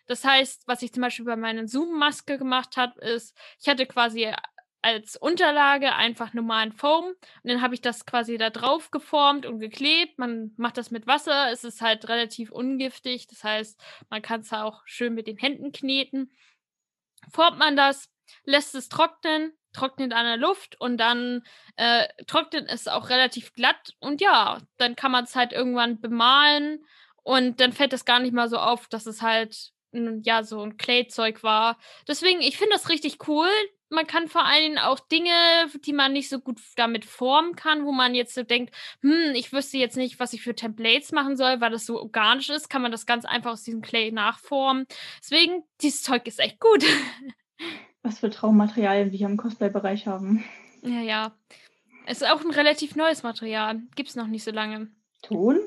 Das 0.07 0.23
heißt, 0.23 0.63
was 0.65 0.81
ich 0.81 0.93
zum 0.93 1.01
Beispiel 1.01 1.25
bei 1.25 1.35
meiner 1.35 1.67
Zoom-Maske 1.67 2.37
gemacht 2.37 2.75
habe, 2.75 2.99
ist, 3.01 3.37
ich 3.61 3.67
hatte 3.67 3.85
quasi 3.85 4.33
als 4.85 5.17
Unterlage 5.17 5.95
einfach 5.95 6.35
normalen 6.35 6.71
Foam 6.71 7.05
und 7.05 7.17
dann 7.43 7.63
habe 7.63 7.73
ich 7.73 7.81
das 7.81 8.05
quasi 8.05 8.37
da 8.37 8.51
drauf 8.51 8.91
geformt 8.91 9.47
und 9.47 9.59
geklebt. 9.59 10.19
Man 10.19 10.53
macht 10.57 10.77
das 10.77 10.91
mit 10.91 11.07
Wasser, 11.07 11.51
es 11.51 11.63
ist 11.63 11.81
halt 11.81 12.07
relativ 12.07 12.51
ungiftig, 12.51 13.25
das 13.25 13.43
heißt, 13.43 13.83
man 14.11 14.21
kann 14.21 14.41
es 14.41 14.53
auch 14.53 14.83
schön 14.85 15.15
mit 15.15 15.25
den 15.25 15.37
Händen 15.37 15.71
kneten. 15.71 16.31
Formt 17.33 17.57
man 17.57 17.75
das, 17.75 18.11
lässt 18.43 18.75
es 18.75 18.87
trocknen, 18.87 19.53
trocknet 19.73 20.13
an 20.13 20.25
der 20.25 20.37
Luft 20.37 20.79
und 20.79 20.97
dann 20.97 21.41
äh, 21.77 22.07
trocknet 22.27 22.69
es 22.69 22.87
auch 22.87 23.09
relativ 23.09 23.53
glatt 23.53 23.95
und 23.99 24.21
ja, 24.21 24.59
dann 24.77 24.95
kann 24.95 25.11
man 25.11 25.23
es 25.23 25.35
halt 25.35 25.51
irgendwann 25.51 25.99
bemalen 25.99 26.85
und 27.23 27.59
dann 27.59 27.73
fällt 27.73 27.93
es 27.93 28.05
gar 28.05 28.19
nicht 28.19 28.33
mal 28.33 28.49
so 28.49 28.59
auf, 28.59 28.87
dass 28.87 29.07
es 29.07 29.23
halt 29.23 29.73
ja 30.23 30.43
so 30.43 30.61
ein 30.61 30.77
Clay-Zeug 30.77 31.43
war. 31.43 31.77
Deswegen, 32.07 32.41
ich 32.41 32.57
finde 32.57 32.73
das 32.73 32.89
richtig 32.89 33.27
cool. 33.27 33.49
Man 33.89 34.07
kann 34.07 34.27
vor 34.27 34.45
allen 34.45 34.63
Dingen 34.63 34.77
auch 34.79 34.99
Dinge, 34.99 35.31
die 35.85 35.93
man 35.93 36.13
nicht 36.13 36.29
so 36.29 36.39
gut 36.39 36.59
damit 36.75 37.05
formen 37.05 37.55
kann, 37.55 37.85
wo 37.85 37.91
man 37.91 38.15
jetzt 38.15 38.33
so 38.33 38.43
denkt, 38.43 38.73
hm, 39.01 39.33
ich 39.35 39.53
wüsste 39.53 39.77
jetzt 39.77 39.95
nicht, 39.95 40.19
was 40.19 40.33
ich 40.33 40.41
für 40.41 40.55
Templates 40.55 41.11
machen 41.11 41.37
soll, 41.37 41.61
weil 41.61 41.71
das 41.71 41.85
so 41.85 41.99
organisch 41.99 42.49
ist, 42.49 42.69
kann 42.69 42.81
man 42.81 42.91
das 42.91 43.05
ganz 43.05 43.25
einfach 43.25 43.51
aus 43.51 43.63
diesem 43.63 43.81
Clay 43.81 44.11
nachformen. 44.11 44.87
Deswegen, 45.21 45.63
dieses 45.81 46.01
Zeug 46.01 46.25
ist 46.27 46.39
echt 46.39 46.59
gut. 46.59 46.83
Was 48.01 48.19
für 48.19 48.29
Traummaterialien 48.29 49.11
wir 49.11 49.17
hier 49.17 49.27
im 49.27 49.37
Cosplay-Bereich 49.37 50.05
haben. 50.05 50.43
Ja, 50.83 51.01
ja. 51.01 51.35
Es 52.05 52.21
ist 52.21 52.29
auch 52.29 52.41
ein 52.41 52.51
relativ 52.51 52.95
neues 52.95 53.23
Material. 53.23 53.81
Gibt 53.95 54.09
es 54.09 54.15
noch 54.15 54.27
nicht 54.27 54.43
so 54.43 54.51
lange. 54.51 54.91
Ton? 55.23 55.59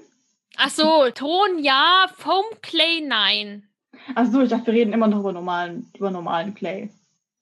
Ach 0.56 0.70
so, 0.70 1.10
Ton 1.14 1.58
ja, 1.62 2.06
Foam 2.16 2.44
Clay 2.62 3.00
nein. 3.00 3.67
Ach 4.14 4.26
so, 4.26 4.42
ich 4.42 4.50
dachte, 4.50 4.66
wir 4.66 4.74
reden 4.74 4.92
immer 4.92 5.06
noch 5.06 5.20
über 5.20 5.32
normalen, 5.32 5.90
über 5.96 6.10
normalen 6.10 6.54
Clay. 6.54 6.90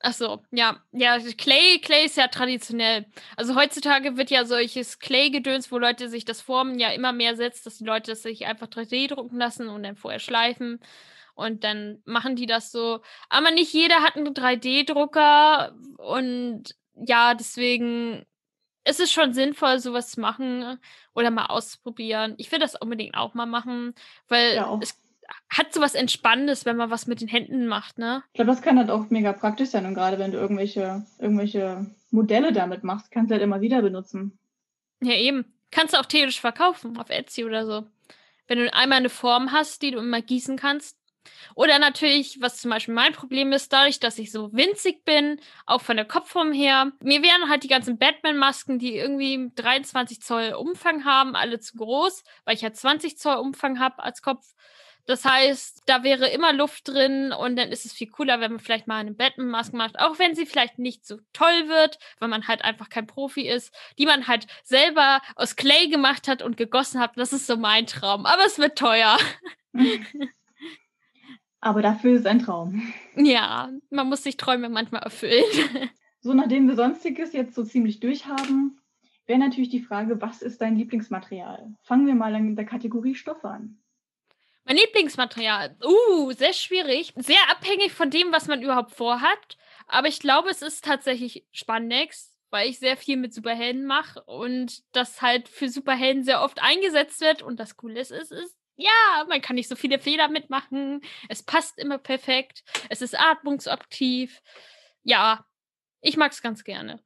Ach 0.00 0.12
so, 0.12 0.42
ja. 0.50 0.76
Ja, 0.92 1.18
Clay, 1.18 1.80
Clay 1.80 2.04
ist 2.04 2.16
ja 2.16 2.28
traditionell. 2.28 3.06
Also 3.36 3.54
heutzutage 3.56 4.16
wird 4.16 4.30
ja 4.30 4.44
solches 4.44 4.98
Clay-Gedöns, 4.98 5.72
wo 5.72 5.78
Leute 5.78 6.08
sich 6.08 6.24
das 6.24 6.40
formen, 6.40 6.78
ja 6.78 6.90
immer 6.90 7.12
mehr 7.12 7.34
setzt, 7.36 7.66
dass 7.66 7.78
die 7.78 7.84
Leute 7.84 8.12
das 8.12 8.22
sich 8.22 8.46
einfach 8.46 8.68
3D 8.68 9.08
drucken 9.08 9.38
lassen 9.38 9.68
und 9.68 9.82
dann 9.82 9.96
vorher 9.96 10.20
schleifen. 10.20 10.80
Und 11.34 11.64
dann 11.64 12.02
machen 12.04 12.36
die 12.36 12.46
das 12.46 12.72
so. 12.72 13.00
Aber 13.28 13.50
nicht 13.50 13.72
jeder 13.72 14.02
hat 14.02 14.16
einen 14.16 14.32
3D-Drucker 14.32 15.74
und 15.98 16.74
ja, 16.94 17.34
deswegen 17.34 18.24
ist 18.84 19.00
es 19.00 19.10
schon 19.12 19.32
sinnvoll, 19.32 19.80
sowas 19.80 20.10
zu 20.10 20.20
machen 20.20 20.78
oder 21.14 21.30
mal 21.30 21.46
auszuprobieren. 21.46 22.34
Ich 22.38 22.52
will 22.52 22.58
das 22.58 22.74
unbedingt 22.76 23.16
auch 23.16 23.34
mal 23.34 23.46
machen, 23.46 23.94
weil 24.28 24.54
ja, 24.54 24.78
es 24.80 24.98
hat 25.48 25.72
sowas 25.72 25.94
Entspannendes, 25.94 26.64
wenn 26.64 26.76
man 26.76 26.90
was 26.90 27.06
mit 27.06 27.20
den 27.20 27.28
Händen 27.28 27.66
macht, 27.66 27.98
ne? 27.98 28.22
Ich 28.28 28.34
glaube, 28.34 28.50
das 28.50 28.62
kann 28.62 28.78
halt 28.78 28.90
auch 28.90 29.10
mega 29.10 29.32
praktisch 29.32 29.70
sein 29.70 29.86
und 29.86 29.94
gerade 29.94 30.18
wenn 30.18 30.32
du 30.32 30.38
irgendwelche, 30.38 31.04
irgendwelche 31.18 31.86
Modelle 32.10 32.52
damit 32.52 32.84
machst, 32.84 33.10
kannst 33.10 33.30
du 33.30 33.34
halt 33.34 33.42
immer 33.42 33.60
wieder 33.60 33.82
benutzen. 33.82 34.38
Ja, 35.00 35.14
eben. 35.14 35.44
Kannst 35.70 35.94
du 35.94 35.98
auch 35.98 36.06
theoretisch 36.06 36.40
verkaufen 36.40 36.96
auf 36.98 37.10
Etsy 37.10 37.44
oder 37.44 37.66
so. 37.66 37.86
Wenn 38.46 38.58
du 38.58 38.72
einmal 38.72 38.98
eine 38.98 39.08
Form 39.08 39.52
hast, 39.52 39.82
die 39.82 39.90
du 39.90 39.98
immer 39.98 40.22
gießen 40.22 40.56
kannst, 40.56 40.96
oder 41.54 41.78
natürlich, 41.78 42.40
was 42.40 42.58
zum 42.58 42.70
Beispiel 42.70 42.94
mein 42.94 43.12
Problem 43.12 43.52
ist, 43.52 43.72
dadurch, 43.72 44.00
dass 44.00 44.18
ich 44.18 44.30
so 44.30 44.52
winzig 44.52 45.04
bin, 45.04 45.40
auch 45.64 45.80
von 45.80 45.96
der 45.96 46.06
Kopfform 46.06 46.52
her, 46.52 46.92
mir 47.02 47.22
wären 47.22 47.48
halt 47.48 47.64
die 47.64 47.68
ganzen 47.68 47.98
Batman-Masken, 47.98 48.78
die 48.78 48.96
irgendwie 48.96 49.50
23 49.54 50.20
Zoll 50.20 50.54
Umfang 50.56 51.04
haben, 51.04 51.34
alle 51.34 51.58
zu 51.58 51.76
groß, 51.76 52.22
weil 52.44 52.54
ich 52.54 52.62
halt 52.62 52.76
20 52.76 53.18
Zoll 53.18 53.36
Umfang 53.36 53.78
habe 53.80 54.02
als 54.02 54.22
Kopf. 54.22 54.54
Das 55.06 55.24
heißt, 55.24 55.82
da 55.86 56.02
wäre 56.02 56.28
immer 56.28 56.52
Luft 56.52 56.88
drin 56.88 57.32
und 57.32 57.56
dann 57.56 57.70
ist 57.70 57.86
es 57.86 57.92
viel 57.92 58.08
cooler, 58.08 58.40
wenn 58.40 58.52
man 58.52 58.60
vielleicht 58.60 58.88
mal 58.88 58.98
eine 58.98 59.12
Batman-Maske 59.12 59.76
macht, 59.76 59.98
auch 60.00 60.18
wenn 60.18 60.34
sie 60.34 60.46
vielleicht 60.46 60.78
nicht 60.78 61.06
so 61.06 61.18
toll 61.32 61.68
wird, 61.68 61.98
weil 62.18 62.28
man 62.28 62.48
halt 62.48 62.64
einfach 62.64 62.88
kein 62.88 63.06
Profi 63.06 63.48
ist, 63.48 63.72
die 63.98 64.06
man 64.06 64.26
halt 64.26 64.46
selber 64.64 65.20
aus 65.36 65.54
Clay 65.54 65.88
gemacht 65.88 66.26
hat 66.26 66.42
und 66.42 66.56
gegossen 66.56 67.00
hat. 67.00 67.12
Das 67.16 67.32
ist 67.32 67.46
so 67.46 67.56
mein 67.56 67.86
Traum, 67.86 68.26
aber 68.26 68.44
es 68.44 68.58
wird 68.58 68.76
teuer. 68.76 69.16
Aber 71.60 71.82
dafür 71.82 72.12
ist 72.12 72.20
es 72.20 72.26
ein 72.26 72.38
Traum. 72.38 72.92
Ja, 73.16 73.70
man 73.90 74.08
muss 74.08 74.22
sich 74.22 74.36
Träume 74.36 74.68
manchmal 74.68 75.02
erfüllen. 75.02 75.42
So, 76.20 76.34
nachdem 76.34 76.66
wir 76.66 76.74
Sonstiges 76.74 77.32
jetzt 77.34 77.54
so 77.54 77.62
ziemlich 77.62 78.00
durchhaben, 78.00 78.80
wäre 79.26 79.38
natürlich 79.38 79.68
die 79.68 79.82
Frage, 79.82 80.20
was 80.20 80.42
ist 80.42 80.60
dein 80.60 80.74
Lieblingsmaterial? 80.74 81.76
Fangen 81.82 82.08
wir 82.08 82.16
mal 82.16 82.34
in 82.34 82.56
der 82.56 82.64
Kategorie 82.64 83.14
Stoffe 83.14 83.48
an. 83.48 83.78
Mein 84.66 84.78
Lieblingsmaterial. 84.78 85.76
Uh, 85.84 86.32
sehr 86.32 86.52
schwierig. 86.52 87.12
Sehr 87.14 87.50
abhängig 87.50 87.92
von 87.92 88.10
dem, 88.10 88.32
was 88.32 88.48
man 88.48 88.62
überhaupt 88.62 88.90
vorhat. 88.90 89.56
Aber 89.86 90.08
ich 90.08 90.18
glaube, 90.18 90.50
es 90.50 90.60
ist 90.60 90.84
tatsächlich 90.84 91.46
Spandex, 91.52 92.36
weil 92.50 92.68
ich 92.68 92.80
sehr 92.80 92.96
viel 92.96 93.16
mit 93.16 93.32
Superhelden 93.32 93.86
mache 93.86 94.24
und 94.24 94.82
das 94.92 95.22
halt 95.22 95.48
für 95.48 95.68
Superhelden 95.68 96.24
sehr 96.24 96.42
oft 96.42 96.60
eingesetzt 96.60 97.20
wird. 97.20 97.42
Und 97.42 97.60
das 97.60 97.76
Coole 97.76 98.00
ist, 98.00 98.10
ist, 98.10 98.32
ist 98.32 98.56
ja, 98.74 98.90
man 99.28 99.40
kann 99.40 99.54
nicht 99.54 99.68
so 99.68 99.76
viele 99.76 100.00
Fehler 100.00 100.28
mitmachen. 100.28 101.00
Es 101.28 101.44
passt 101.44 101.78
immer 101.78 101.98
perfekt. 101.98 102.64
Es 102.88 103.02
ist 103.02 103.18
atmungsaktiv. 103.18 104.42
Ja, 105.04 105.46
ich 106.00 106.16
mag 106.16 106.32
es 106.32 106.42
ganz 106.42 106.64
gerne. 106.64 107.00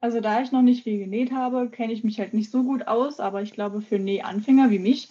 Also 0.00 0.20
da 0.20 0.42
ich 0.42 0.52
noch 0.52 0.62
nicht 0.62 0.82
viel 0.82 0.98
genäht 0.98 1.30
habe, 1.30 1.70
kenne 1.70 1.92
ich 1.92 2.02
mich 2.02 2.18
halt 2.18 2.34
nicht 2.34 2.50
so 2.50 2.64
gut 2.64 2.86
aus, 2.86 3.18
aber 3.18 3.42
ich 3.42 3.52
glaube, 3.52 3.80
für 3.80 3.98
Nähanfänger 3.98 4.70
wie 4.70 4.78
mich 4.78 5.08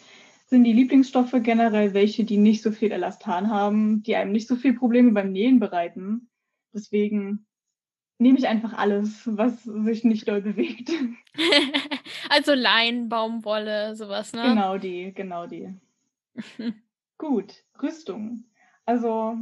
sind 0.48 0.64
die 0.64 0.74
Lieblingsstoffe 0.74 1.36
generell 1.44 1.94
welche, 1.94 2.24
die 2.24 2.38
nicht 2.38 2.64
so 2.64 2.72
viel 2.72 2.92
Elastan 2.92 3.50
haben, 3.50 4.02
die 4.04 4.16
einem 4.16 4.32
nicht 4.32 4.48
so 4.48 4.56
viel 4.56 4.74
Probleme 4.74 5.12
beim 5.12 5.32
Nähen 5.32 5.60
bereiten. 5.60 6.30
Deswegen 6.74 7.46
nehme 8.18 8.40
ich 8.40 8.48
einfach 8.48 8.74
alles, 8.74 9.24
was 9.26 9.64
sich 9.64 10.04
nicht 10.04 10.28
doll 10.28 10.42
bewegt. 10.42 10.92
also 12.30 12.54
Lein, 12.54 13.10
Baumwolle, 13.10 13.96
sowas, 13.96 14.34
ne? 14.34 14.44
Genau 14.44 14.78
die, 14.78 15.14
genau 15.14 15.48
die. 15.48 15.74
Gut, 17.18 17.64
Rüstung. 17.82 18.46
Also 18.86 19.38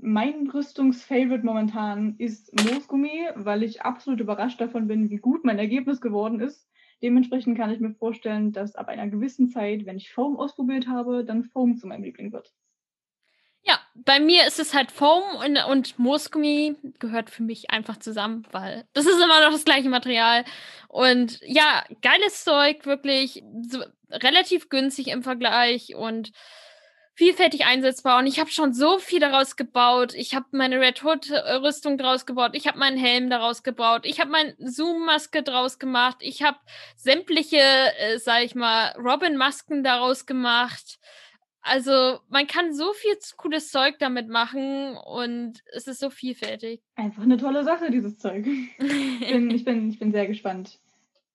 mein 0.00 0.48
Rüstungsfavorite 0.48 1.44
momentan 1.44 2.14
ist 2.18 2.54
Moosgummi, 2.64 3.28
weil 3.34 3.64
ich 3.64 3.82
absolut 3.82 4.20
überrascht 4.20 4.60
davon 4.60 4.86
bin, 4.86 5.10
wie 5.10 5.18
gut 5.18 5.44
mein 5.44 5.58
Ergebnis 5.58 6.00
geworden 6.00 6.40
ist. 6.40 6.69
Dementsprechend 7.02 7.56
kann 7.56 7.70
ich 7.70 7.80
mir 7.80 7.94
vorstellen, 7.94 8.52
dass 8.52 8.74
ab 8.74 8.88
einer 8.88 9.08
gewissen 9.08 9.48
Zeit, 9.48 9.86
wenn 9.86 9.96
ich 9.96 10.12
Foam 10.12 10.36
ausprobiert 10.36 10.86
habe, 10.86 11.24
dann 11.24 11.44
Foam 11.44 11.76
zu 11.76 11.86
meinem 11.86 12.04
Liebling 12.04 12.32
wird. 12.32 12.52
Ja, 13.62 13.78
bei 13.94 14.20
mir 14.20 14.46
ist 14.46 14.58
es 14.58 14.72
halt 14.72 14.90
Foam 14.90 15.22
und, 15.44 15.58
und 15.68 15.98
Moosgummi 15.98 16.76
gehört 16.98 17.28
für 17.28 17.42
mich 17.42 17.70
einfach 17.70 17.98
zusammen, 17.98 18.46
weil 18.52 18.86
das 18.94 19.06
ist 19.06 19.22
immer 19.22 19.40
noch 19.44 19.52
das 19.52 19.64
gleiche 19.66 19.90
Material. 19.90 20.44
Und 20.88 21.40
ja, 21.42 21.84
geiles 22.00 22.44
Zeug, 22.44 22.86
wirklich 22.86 23.42
so, 23.62 23.82
relativ 24.10 24.70
günstig 24.70 25.08
im 25.08 25.22
Vergleich 25.22 25.94
und 25.94 26.32
vielfältig 27.20 27.66
einsetzbar. 27.66 28.18
Und 28.18 28.26
ich 28.26 28.40
habe 28.40 28.48
schon 28.48 28.72
so 28.72 28.98
viel 28.98 29.20
daraus 29.20 29.56
gebaut. 29.56 30.14
Ich 30.14 30.34
habe 30.34 30.46
meine 30.52 30.80
Red 30.80 31.04
Hood-Rüstung 31.04 31.98
daraus 31.98 32.24
gebaut. 32.24 32.52
Ich 32.54 32.66
habe 32.66 32.78
meinen 32.78 32.96
Helm 32.96 33.28
daraus 33.28 33.62
gebaut. 33.62 34.06
Ich 34.06 34.20
habe 34.20 34.30
meine 34.30 34.54
Zoom-Maske 34.58 35.42
daraus 35.42 35.78
gemacht. 35.78 36.16
Ich 36.20 36.42
habe 36.42 36.56
sämtliche, 36.96 37.58
äh, 37.58 38.18
sag 38.18 38.42
ich 38.42 38.54
mal, 38.54 38.94
Robin-Masken 38.96 39.84
daraus 39.84 40.24
gemacht. 40.24 40.98
Also 41.60 42.20
man 42.30 42.46
kann 42.46 42.72
so 42.72 42.94
viel 42.94 43.12
cooles 43.36 43.70
Zeug 43.70 43.98
damit 43.98 44.30
machen 44.30 44.96
und 44.96 45.60
es 45.74 45.88
ist 45.88 46.00
so 46.00 46.08
vielfältig. 46.08 46.80
Einfach 46.94 47.24
eine 47.24 47.36
tolle 47.36 47.64
Sache, 47.64 47.90
dieses 47.90 48.16
Zeug. 48.16 48.46
Ich 48.78 49.30
bin, 49.30 49.50
ich 49.50 49.64
bin, 49.66 49.90
ich 49.90 49.98
bin 49.98 50.10
sehr 50.10 50.26
gespannt, 50.26 50.80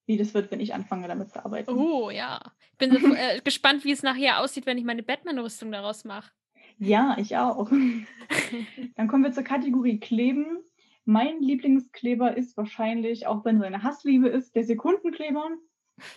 wie 0.05 0.17
das 0.17 0.33
wird, 0.33 0.51
wenn 0.51 0.59
ich 0.59 0.73
anfange, 0.73 1.07
damit 1.07 1.31
zu 1.31 1.43
arbeiten. 1.43 1.71
Oh 1.71 2.09
ja. 2.09 2.39
Ich 2.71 2.77
bin 2.77 2.91
so, 2.91 3.13
äh, 3.13 3.41
gespannt, 3.43 3.85
wie 3.85 3.91
es 3.91 4.03
nachher 4.03 4.41
aussieht, 4.41 4.65
wenn 4.65 4.77
ich 4.77 4.83
meine 4.83 5.03
Batman-Rüstung 5.03 5.71
daraus 5.71 6.03
mache. 6.03 6.31
Ja, 6.77 7.15
ich 7.19 7.37
auch. 7.37 7.69
Dann 8.95 9.07
kommen 9.07 9.23
wir 9.23 9.31
zur 9.31 9.43
Kategorie 9.43 9.99
Kleben. 9.99 10.57
Mein 11.05 11.39
Lieblingskleber 11.39 12.35
ist 12.35 12.57
wahrscheinlich, 12.57 13.27
auch 13.27 13.45
wenn 13.45 13.57
es 13.57 13.63
eine 13.63 13.83
Hassliebe 13.83 14.27
ist, 14.27 14.55
der 14.55 14.63
Sekundenkleber. 14.63 15.49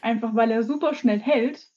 Einfach 0.00 0.34
weil 0.34 0.50
er 0.50 0.64
super 0.64 0.94
schnell 0.94 1.20
hält 1.20 1.68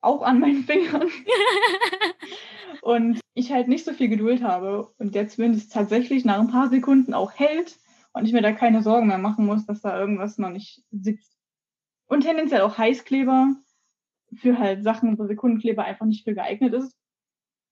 auch 0.00 0.22
an 0.22 0.40
meinen 0.40 0.64
Fingern. 0.64 1.08
und 2.82 3.20
ich 3.34 3.52
halt 3.52 3.68
nicht 3.68 3.84
so 3.84 3.92
viel 3.92 4.08
Geduld 4.08 4.42
habe 4.42 4.92
und 4.98 5.14
der 5.14 5.28
zumindest 5.28 5.72
tatsächlich 5.72 6.24
nach 6.24 6.40
ein 6.40 6.50
paar 6.50 6.68
Sekunden 6.68 7.14
auch 7.14 7.32
hält 7.32 7.78
und 8.12 8.24
ich 8.24 8.32
mir 8.32 8.42
da 8.42 8.52
keine 8.52 8.82
Sorgen 8.82 9.08
mehr 9.08 9.18
machen 9.18 9.46
muss, 9.46 9.66
dass 9.66 9.80
da 9.80 9.98
irgendwas 9.98 10.38
noch 10.38 10.50
nicht 10.50 10.82
sitzt. 10.90 11.37
Und 12.08 12.22
tendenziell 12.22 12.62
auch 12.62 12.76
Heißkleber 12.76 13.54
für 14.34 14.58
halt 14.58 14.82
Sachen, 14.82 15.18
wo 15.18 15.26
Sekundenkleber 15.26 15.84
einfach 15.84 16.06
nicht 16.06 16.24
für 16.24 16.34
geeignet 16.34 16.74
ist. 16.74 16.96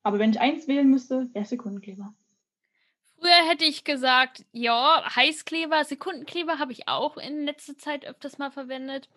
Aber 0.02 0.18
wenn 0.18 0.30
ich 0.30 0.40
eins 0.40 0.68
wählen 0.68 0.88
müsste, 0.88 1.28
wäre 1.32 1.44
Sekundenkleber. 1.44 2.14
Früher 3.18 3.48
hätte 3.48 3.64
ich 3.64 3.84
gesagt, 3.84 4.44
ja, 4.52 5.02
Heißkleber, 5.16 5.84
Sekundenkleber 5.84 6.58
habe 6.58 6.72
ich 6.72 6.86
auch 6.86 7.16
in 7.16 7.44
letzter 7.44 7.76
Zeit 7.76 8.06
öfters 8.06 8.38
mal 8.38 8.50
verwendet. 8.50 9.08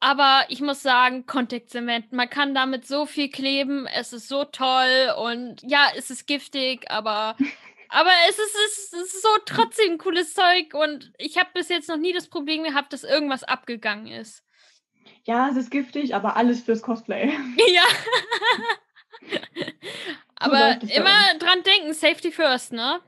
Aber 0.00 0.44
ich 0.48 0.60
muss 0.60 0.82
sagen, 0.82 1.24
Kontaktzement, 1.24 2.12
man 2.12 2.28
kann 2.28 2.54
damit 2.54 2.86
so 2.86 3.06
viel 3.06 3.30
kleben, 3.30 3.86
es 3.86 4.12
ist 4.12 4.28
so 4.28 4.44
toll 4.44 5.14
und 5.18 5.62
ja, 5.62 5.86
es 5.96 6.10
ist 6.10 6.26
giftig, 6.26 6.90
aber, 6.90 7.36
aber 7.88 8.10
es, 8.28 8.38
ist, 8.38 8.54
es 8.92 8.92
ist 8.92 9.22
so 9.22 9.28
trotzdem 9.44 9.92
ein 9.92 9.98
cooles 9.98 10.34
Zeug 10.34 10.74
und 10.74 11.12
ich 11.18 11.38
habe 11.38 11.50
bis 11.54 11.68
jetzt 11.68 11.88
noch 11.88 11.96
nie 11.96 12.12
das 12.12 12.28
Problem 12.28 12.64
gehabt, 12.64 12.92
dass 12.92 13.04
irgendwas 13.04 13.44
abgegangen 13.44 14.08
ist. 14.08 14.44
Ja, 15.24 15.48
es 15.48 15.56
ist 15.56 15.70
giftig, 15.70 16.14
aber 16.14 16.36
alles 16.36 16.62
fürs 16.62 16.82
Cosplay. 16.82 17.32
Ja. 17.74 17.82
aber 20.36 20.80
immer 20.82 21.38
dran 21.38 21.62
denken, 21.64 21.94
Safety 21.94 22.30
first, 22.30 22.72
ne? 22.72 23.00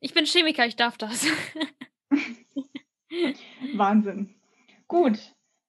Ich 0.00 0.12
bin 0.14 0.26
Chemiker, 0.26 0.66
ich 0.66 0.76
darf 0.76 0.98
das. 0.98 1.26
Wahnsinn. 3.74 4.34
Gut, 4.86 5.18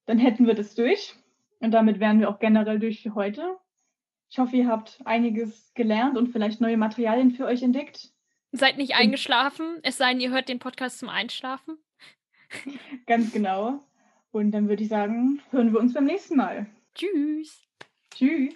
dann 0.05 0.19
hätten 0.19 0.45
wir 0.45 0.53
das 0.53 0.75
durch. 0.75 1.15
Und 1.59 1.71
damit 1.71 1.99
wären 1.99 2.19
wir 2.19 2.29
auch 2.29 2.39
generell 2.39 2.79
durch 2.79 3.01
für 3.01 3.15
heute. 3.15 3.57
Ich 4.29 4.37
hoffe, 4.37 4.57
ihr 4.57 4.67
habt 4.67 4.99
einiges 5.05 5.73
gelernt 5.73 6.17
und 6.17 6.27
vielleicht 6.27 6.59
neue 6.61 6.77
Materialien 6.77 7.31
für 7.31 7.45
euch 7.45 7.63
entdeckt. 7.63 8.11
Seid 8.57 8.77
nicht 8.77 8.95
eingeschlafen, 8.95 9.79
es 9.83 9.97
sei 9.97 10.11
denn, 10.11 10.21
ihr 10.21 10.31
hört 10.31 10.47
den 10.49 10.59
Podcast 10.59 10.99
zum 10.99 11.09
Einschlafen. 11.09 11.77
Ganz 13.05 13.31
genau. 13.31 13.79
Und 14.31 14.51
dann 14.51 14.69
würde 14.69 14.83
ich 14.83 14.89
sagen, 14.89 15.41
hören 15.51 15.73
wir 15.73 15.79
uns 15.79 15.93
beim 15.93 16.05
nächsten 16.05 16.37
Mal. 16.37 16.67
Tschüss. 16.93 17.61
Tschüss. 18.13 18.53